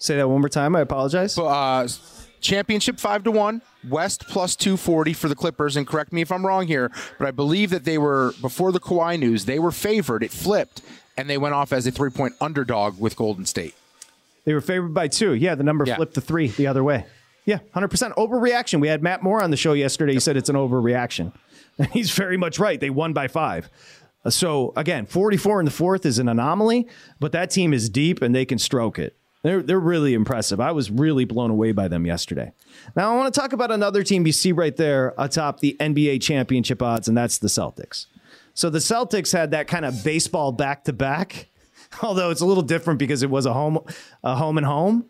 Say 0.03 0.17
that 0.17 0.27
one 0.29 0.41
more 0.41 0.49
time. 0.49 0.75
I 0.75 0.81
apologize. 0.81 1.37
Uh, 1.37 1.87
championship 2.41 2.99
five 2.99 3.23
to 3.23 3.31
one, 3.31 3.61
West 3.87 4.25
plus 4.27 4.53
two 4.57 4.75
forty 4.75 5.13
for 5.13 5.29
the 5.29 5.35
Clippers. 5.35 5.77
And 5.77 5.87
correct 5.87 6.11
me 6.11 6.19
if 6.21 6.29
I'm 6.29 6.45
wrong 6.45 6.67
here, 6.67 6.91
but 7.17 7.25
I 7.25 7.31
believe 7.31 7.69
that 7.69 7.85
they 7.85 7.97
were 7.97 8.33
before 8.41 8.73
the 8.73 8.81
Kawhi 8.81 9.17
news. 9.17 9.45
They 9.45 9.59
were 9.59 9.71
favored. 9.71 10.21
It 10.21 10.31
flipped, 10.31 10.81
and 11.15 11.29
they 11.29 11.37
went 11.37 11.53
off 11.55 11.71
as 11.71 11.87
a 11.87 11.91
three 11.91 12.09
point 12.09 12.33
underdog 12.41 12.99
with 12.99 13.15
Golden 13.15 13.45
State. 13.45 13.75
They 14.43 14.53
were 14.53 14.59
favored 14.59 14.93
by 14.93 15.07
two. 15.07 15.33
Yeah, 15.35 15.55
the 15.55 15.63
number 15.63 15.85
Yeah. 15.87 15.95
flipped 15.95 16.15
to 16.15 16.21
three 16.21 16.47
the 16.47 16.67
other 16.67 16.83
way. 16.83 17.05
Yeah, 17.45 17.59
100% 17.73 18.13
overreaction. 18.15 18.81
We 18.81 18.89
had 18.89 19.01
Matt 19.01 19.23
Moore 19.23 19.41
on 19.41 19.51
the 19.51 19.57
show 19.57 19.71
yesterday. 19.71 20.13
He 20.13 20.19
said 20.19 20.35
it's 20.37 20.49
an 20.49 20.55
overreaction. 20.55 21.31
And 21.79 21.87
he's 21.87 22.11
very 22.11 22.37
much 22.37 22.59
right. 22.59 22.79
They 22.79 22.91
won 22.91 23.13
by 23.13 23.27
five. 23.27 23.67
So, 24.29 24.73
again, 24.75 25.07
44 25.07 25.59
in 25.61 25.65
the 25.65 25.71
fourth 25.71 26.05
is 26.05 26.19
an 26.19 26.29
anomaly, 26.29 26.87
but 27.19 27.31
that 27.31 27.49
team 27.49 27.73
is 27.73 27.89
deep 27.89 28.21
and 28.21 28.35
they 28.35 28.45
can 28.45 28.59
stroke 28.59 28.99
it. 28.99 29.17
They're, 29.43 29.61
they're 29.61 29.79
really 29.79 30.13
impressive. 30.13 30.59
I 30.61 30.71
was 30.71 30.89
really 30.89 31.25
blown 31.25 31.51
away 31.51 31.73
by 31.73 31.89
them 31.89 32.05
yesterday. 32.05 32.53
Now, 32.95 33.13
I 33.13 33.17
want 33.17 33.33
to 33.33 33.39
talk 33.39 33.51
about 33.51 33.71
another 33.71 34.01
team 34.01 34.25
you 34.25 34.31
see 34.31 34.53
right 34.53 34.75
there 34.75 35.13
atop 35.17 35.59
the 35.59 35.75
NBA 35.81 36.21
championship 36.21 36.81
odds, 36.81 37.09
and 37.09 37.17
that's 37.17 37.37
the 37.37 37.49
Celtics. 37.49 38.05
So 38.53 38.69
the 38.69 38.79
Celtics 38.79 39.33
had 39.33 39.51
that 39.51 39.67
kind 39.67 39.83
of 39.83 40.01
baseball 40.03 40.53
back 40.53 40.85
to 40.85 40.93
back, 40.93 41.49
although 42.03 42.29
it's 42.29 42.39
a 42.39 42.45
little 42.45 42.63
different 42.63 42.99
because 42.99 43.21
it 43.21 43.29
was 43.29 43.45
a 43.45 43.53
home, 43.53 43.79
a 44.23 44.35
home 44.35 44.57
and 44.57 44.65
home. 44.65 45.05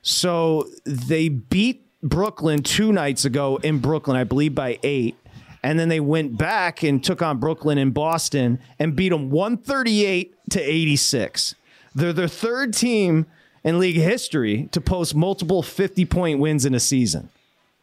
So 0.00 0.66
they 0.86 1.28
beat 1.28 1.86
Brooklyn 2.02 2.62
two 2.62 2.90
nights 2.90 3.26
ago 3.26 3.56
in 3.56 3.80
Brooklyn, 3.80 4.16
I 4.16 4.24
believe 4.24 4.54
by 4.54 4.78
eight. 4.82 5.16
And 5.62 5.78
then 5.78 5.88
they 5.88 6.00
went 6.00 6.36
back 6.36 6.82
and 6.82 7.02
took 7.02 7.22
on 7.22 7.38
Brooklyn 7.38 7.78
in 7.78 7.90
Boston 7.90 8.60
and 8.78 8.94
beat 8.94 9.08
them 9.10 9.30
138 9.30 10.34
to 10.50 10.60
86. 10.60 11.54
They're 11.94 12.12
the 12.12 12.28
third 12.28 12.74
team 12.74 13.26
in 13.64 13.78
league 13.78 13.96
history 13.96 14.68
to 14.72 14.80
post 14.80 15.14
multiple 15.14 15.62
50 15.62 16.04
point 16.04 16.38
wins 16.38 16.64
in 16.64 16.74
a 16.74 16.80
season. 16.80 17.30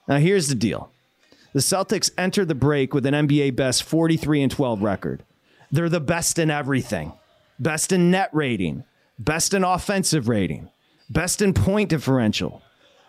Now, 0.07 0.17
here's 0.17 0.47
the 0.47 0.55
deal 0.55 0.91
the 1.53 1.59
Celtics 1.59 2.11
entered 2.17 2.47
the 2.47 2.55
break 2.55 2.93
with 2.93 3.05
an 3.05 3.13
NBA 3.13 3.55
best 3.55 3.83
43 3.83 4.43
and 4.43 4.51
12 4.51 4.81
record. 4.81 5.23
They're 5.71 5.89
the 5.89 5.99
best 5.99 6.39
in 6.39 6.49
everything 6.49 7.13
best 7.59 7.91
in 7.91 8.11
net 8.11 8.29
rating, 8.33 8.83
best 9.19 9.53
in 9.53 9.63
offensive 9.63 10.27
rating, 10.27 10.69
best 11.09 11.41
in 11.41 11.53
point 11.53 11.89
differential, 11.89 12.61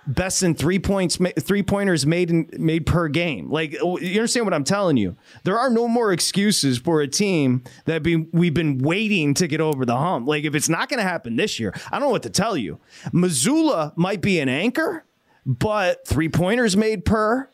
best 0.07 0.43
in 0.43 0.55
three 0.55 0.79
points, 0.79 1.19
three 1.41 1.63
pointers 1.63 2.07
made 2.07 2.31
in, 2.31 2.49
made 2.59 2.87
per 2.87 3.09
game. 3.09 3.51
Like 3.51 3.77
oh, 3.81 3.99
you 3.99 4.15
understand 4.15 4.47
what 4.47 4.55
I'm 4.55 4.65
telling 4.65 4.97
you? 4.97 5.17
There 5.45 5.59
are 5.59 5.71
no 5.71 5.89
more 5.89 6.13
excuses 6.13 6.79
for 6.79 7.01
a 7.01 7.09
team 7.09 7.63
that 7.85 8.03
be, 8.03 8.17
we've 8.17 8.55
been 8.55 8.79
waiting 8.79 9.35
to 9.35 9.47
get 9.47 9.61
over 9.61 9.85
the 9.85 9.97
hump. 9.97 10.27
Like 10.27 10.45
if 10.45 10.55
it's 10.55 10.69
not 10.69 10.89
going 10.89 10.99
to 10.99 11.09
happen 11.09 11.37
this 11.37 11.61
year, 11.61 11.73
I 11.91 11.99
don't 11.99 12.09
know 12.09 12.13
what 12.13 12.25
to 12.25 12.31
tell 12.31 12.57
you. 12.57 12.79
Mazzulla 13.13 13.97
might 13.97 14.21
be 14.21 14.41
an 14.41 14.49
anchor, 14.49 15.05
but 15.47 16.07
three 16.07 16.29
pointers 16.29 16.77
made 16.77 17.05
per. 17.05 17.49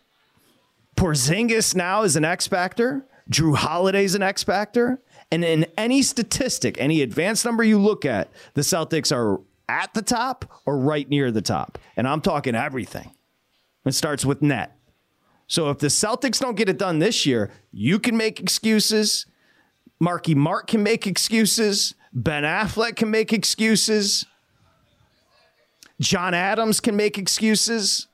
Porzingis 0.97 1.75
now 1.75 2.03
is 2.03 2.17
an 2.17 2.25
X 2.25 2.47
factor. 2.47 3.07
Jrue 3.31 3.57
Holiday's 3.57 4.15
an 4.15 4.23
X 4.23 4.43
factor. 4.43 5.01
And 5.31 5.45
in 5.45 5.67
any 5.77 6.03
statistic, 6.03 6.81
any 6.81 7.03
advanced 7.03 7.45
number 7.45 7.63
you 7.63 7.79
look 7.79 8.05
at, 8.07 8.31
the 8.55 8.63
Celtics 8.63 9.15
are 9.15 9.41
at 9.69 9.93
the 9.95 10.03
top 10.03 10.61
or 10.66 10.79
right 10.79 11.09
near 11.09 11.31
the 11.31 11.43
top. 11.43 11.79
And 11.97 12.09
I'm 12.09 12.21
talking 12.21 12.55
everything. 12.55 13.12
It 13.85 13.93
starts 13.93 14.25
with 14.25 14.43
net. 14.43 14.77
So 15.47 15.71
if 15.71 15.79
the 15.79 15.87
Celtics 15.87 16.41
don't 16.41 16.57
get 16.57 16.69
it 16.69 16.79
done 16.79 16.99
this 16.99 17.25
year, 17.25 17.51
you 17.73 17.99
can 17.99 18.16
make 18.16 18.39
excuses. 18.39 19.27
Marky 19.99 20.35
Mark 20.35 20.66
can 20.69 20.83
make 20.83 21.07
excuses. 21.07 21.95
Ben 22.12 22.43
Affleck 22.43 22.97
can 22.97 23.11
make 23.11 23.33
excuses. 23.33 24.27
John 26.01 26.35
Adams 26.35 26.81
can 26.81 26.97
make 26.97 27.19
excuses. 27.19 28.07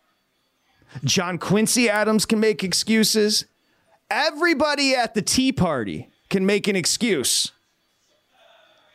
John 1.02 1.38
Quincy 1.38 1.90
Adams 1.90 2.24
can 2.24 2.40
make 2.40 2.62
excuses. 2.62 3.46
Everybody 4.10 4.94
at 4.94 5.14
the 5.14 5.22
Tea 5.22 5.52
Party 5.52 6.08
can 6.30 6.46
make 6.46 6.68
an 6.68 6.76
excuse. 6.76 7.50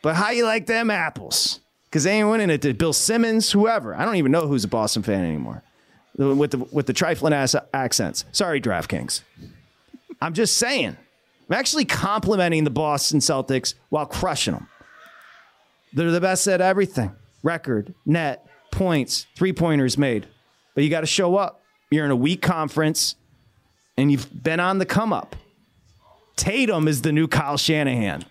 But 0.02 0.16
how 0.16 0.30
you 0.30 0.46
like 0.46 0.66
them 0.66 0.90
apples? 0.90 1.60
Because 1.90 2.04
they 2.04 2.20
ain't 2.20 2.30
winning 2.30 2.50
it 2.50 2.62
to 2.62 2.74
Bill 2.74 2.94
Simmons, 2.94 3.52
whoever. 3.52 3.96
I 3.96 4.06
don't 4.06 4.18
even 4.18 4.32
know 4.32 4.48
who's 4.48 4.64
a 4.64 4.68
Boston 4.68 5.02
fan 5.02 5.24
anymore. 5.24 5.64
With 6.18 6.52
the 6.52 6.58
with 6.58 6.86
the 6.86 6.94
trifling 6.94 7.34
ass 7.34 7.56
accents. 7.74 8.26
Sorry, 8.32 8.60
DraftKings. 8.60 9.22
I'm 10.22 10.34
just 10.34 10.58
saying. 10.58 10.98
I'm 11.50 11.56
actually 11.56 11.86
complimenting 11.86 12.64
the 12.64 12.70
Boston 12.70 13.20
Celtics 13.20 13.74
while 13.90 14.06
crushing 14.06 14.54
them. 14.54 14.68
They're 15.94 16.12
the 16.12 16.22
best 16.22 16.46
at 16.48 16.62
everything. 16.62 17.12
Record, 17.42 17.96
net, 18.06 18.46
points, 18.72 19.26
three 19.36 19.54
pointers 19.54 19.98
made. 19.98 20.28
But 20.76 20.84
you 20.84 20.90
got 20.90 21.02
to 21.02 21.08
show 21.08 21.38
up. 21.38 21.62
You're 21.90 22.06
in 22.06 22.12
a 22.12 22.16
weak 22.16 22.42
conference 22.42 23.16
and 23.98 24.12
you've 24.12 24.44
been 24.44 24.60
on 24.60 24.78
the 24.78 24.86
come 24.86 25.12
up. 25.12 25.36
Tatum 26.36 26.88
is 26.88 27.02
the 27.02 27.12
new 27.12 27.28
Kyle 27.28 27.58
Shanahan. 27.58 28.24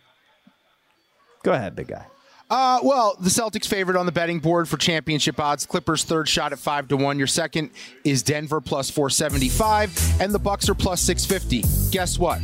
Go 1.43 1.53
ahead, 1.53 1.75
big 1.75 1.89
guy. 1.89 2.07
Uh, 2.51 2.81
well, 2.83 3.15
the 3.21 3.29
Celtics 3.29 3.67
favored 3.67 3.97
on 3.97 4.07
the 4.07 4.13
betting 4.13 4.39
board 4.39 4.69
for 4.69 4.79
championship 4.79 5.39
odds. 5.39 5.67
Clippers 5.67 6.05
third 6.05 6.29
shot 6.29 6.53
at 6.53 6.59
five 6.59 6.89
to 6.89 6.97
one. 6.97 7.19
Your 7.19 7.27
second 7.27 7.71
is 8.05 8.23
Denver 8.23 8.61
plus 8.61 8.91
four 8.91 9.11
seventy 9.11 9.49
five, 9.49 9.91
and 10.21 10.33
the 10.33 10.39
Bucks 10.39 10.69
are 10.69 10.75
plus 10.75 11.01
six 11.01 11.27
fifty. 11.27 11.63
Guess 11.91 12.19
what? 12.19 12.41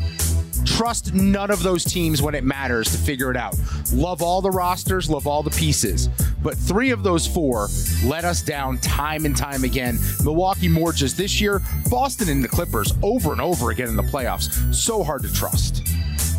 trust 0.64 1.14
none 1.14 1.50
of 1.50 1.62
those 1.62 1.84
teams 1.84 2.22
when 2.22 2.34
it 2.34 2.44
matters 2.44 2.90
to 2.90 2.98
figure 2.98 3.30
it 3.30 3.36
out. 3.36 3.54
Love 3.92 4.22
all 4.22 4.40
the 4.40 4.50
rosters, 4.50 5.08
love 5.08 5.26
all 5.26 5.42
the 5.42 5.50
pieces. 5.50 6.08
But 6.42 6.56
three 6.56 6.90
of 6.90 7.02
those 7.02 7.26
four 7.26 7.68
let 8.04 8.24
us 8.24 8.42
down 8.42 8.78
time 8.78 9.24
and 9.24 9.36
time 9.36 9.64
again. 9.64 9.98
Milwaukee 10.24 10.68
more 10.68 10.92
just 10.92 11.16
this 11.16 11.40
year, 11.40 11.62
Boston 11.88 12.28
and 12.28 12.42
the 12.42 12.48
Clippers 12.48 12.92
over 13.02 13.32
and 13.32 13.40
over 13.40 13.70
again 13.70 13.88
in 13.88 13.96
the 13.96 14.02
playoffs. 14.02 14.74
So 14.74 15.02
hard 15.02 15.22
to 15.22 15.32
trust. 15.32 15.82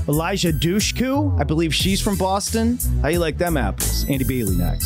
Eliza 0.08 0.52
Dushku, 0.54 1.40
I 1.40 1.44
believe 1.44 1.74
she's 1.74 2.00
from 2.00 2.16
Boston. 2.16 2.78
How 3.02 3.08
you 3.08 3.20
like 3.20 3.38
them 3.38 3.58
apples? 3.58 4.06
Andy 4.08 4.24
Bailey 4.24 4.56
next. 4.56 4.86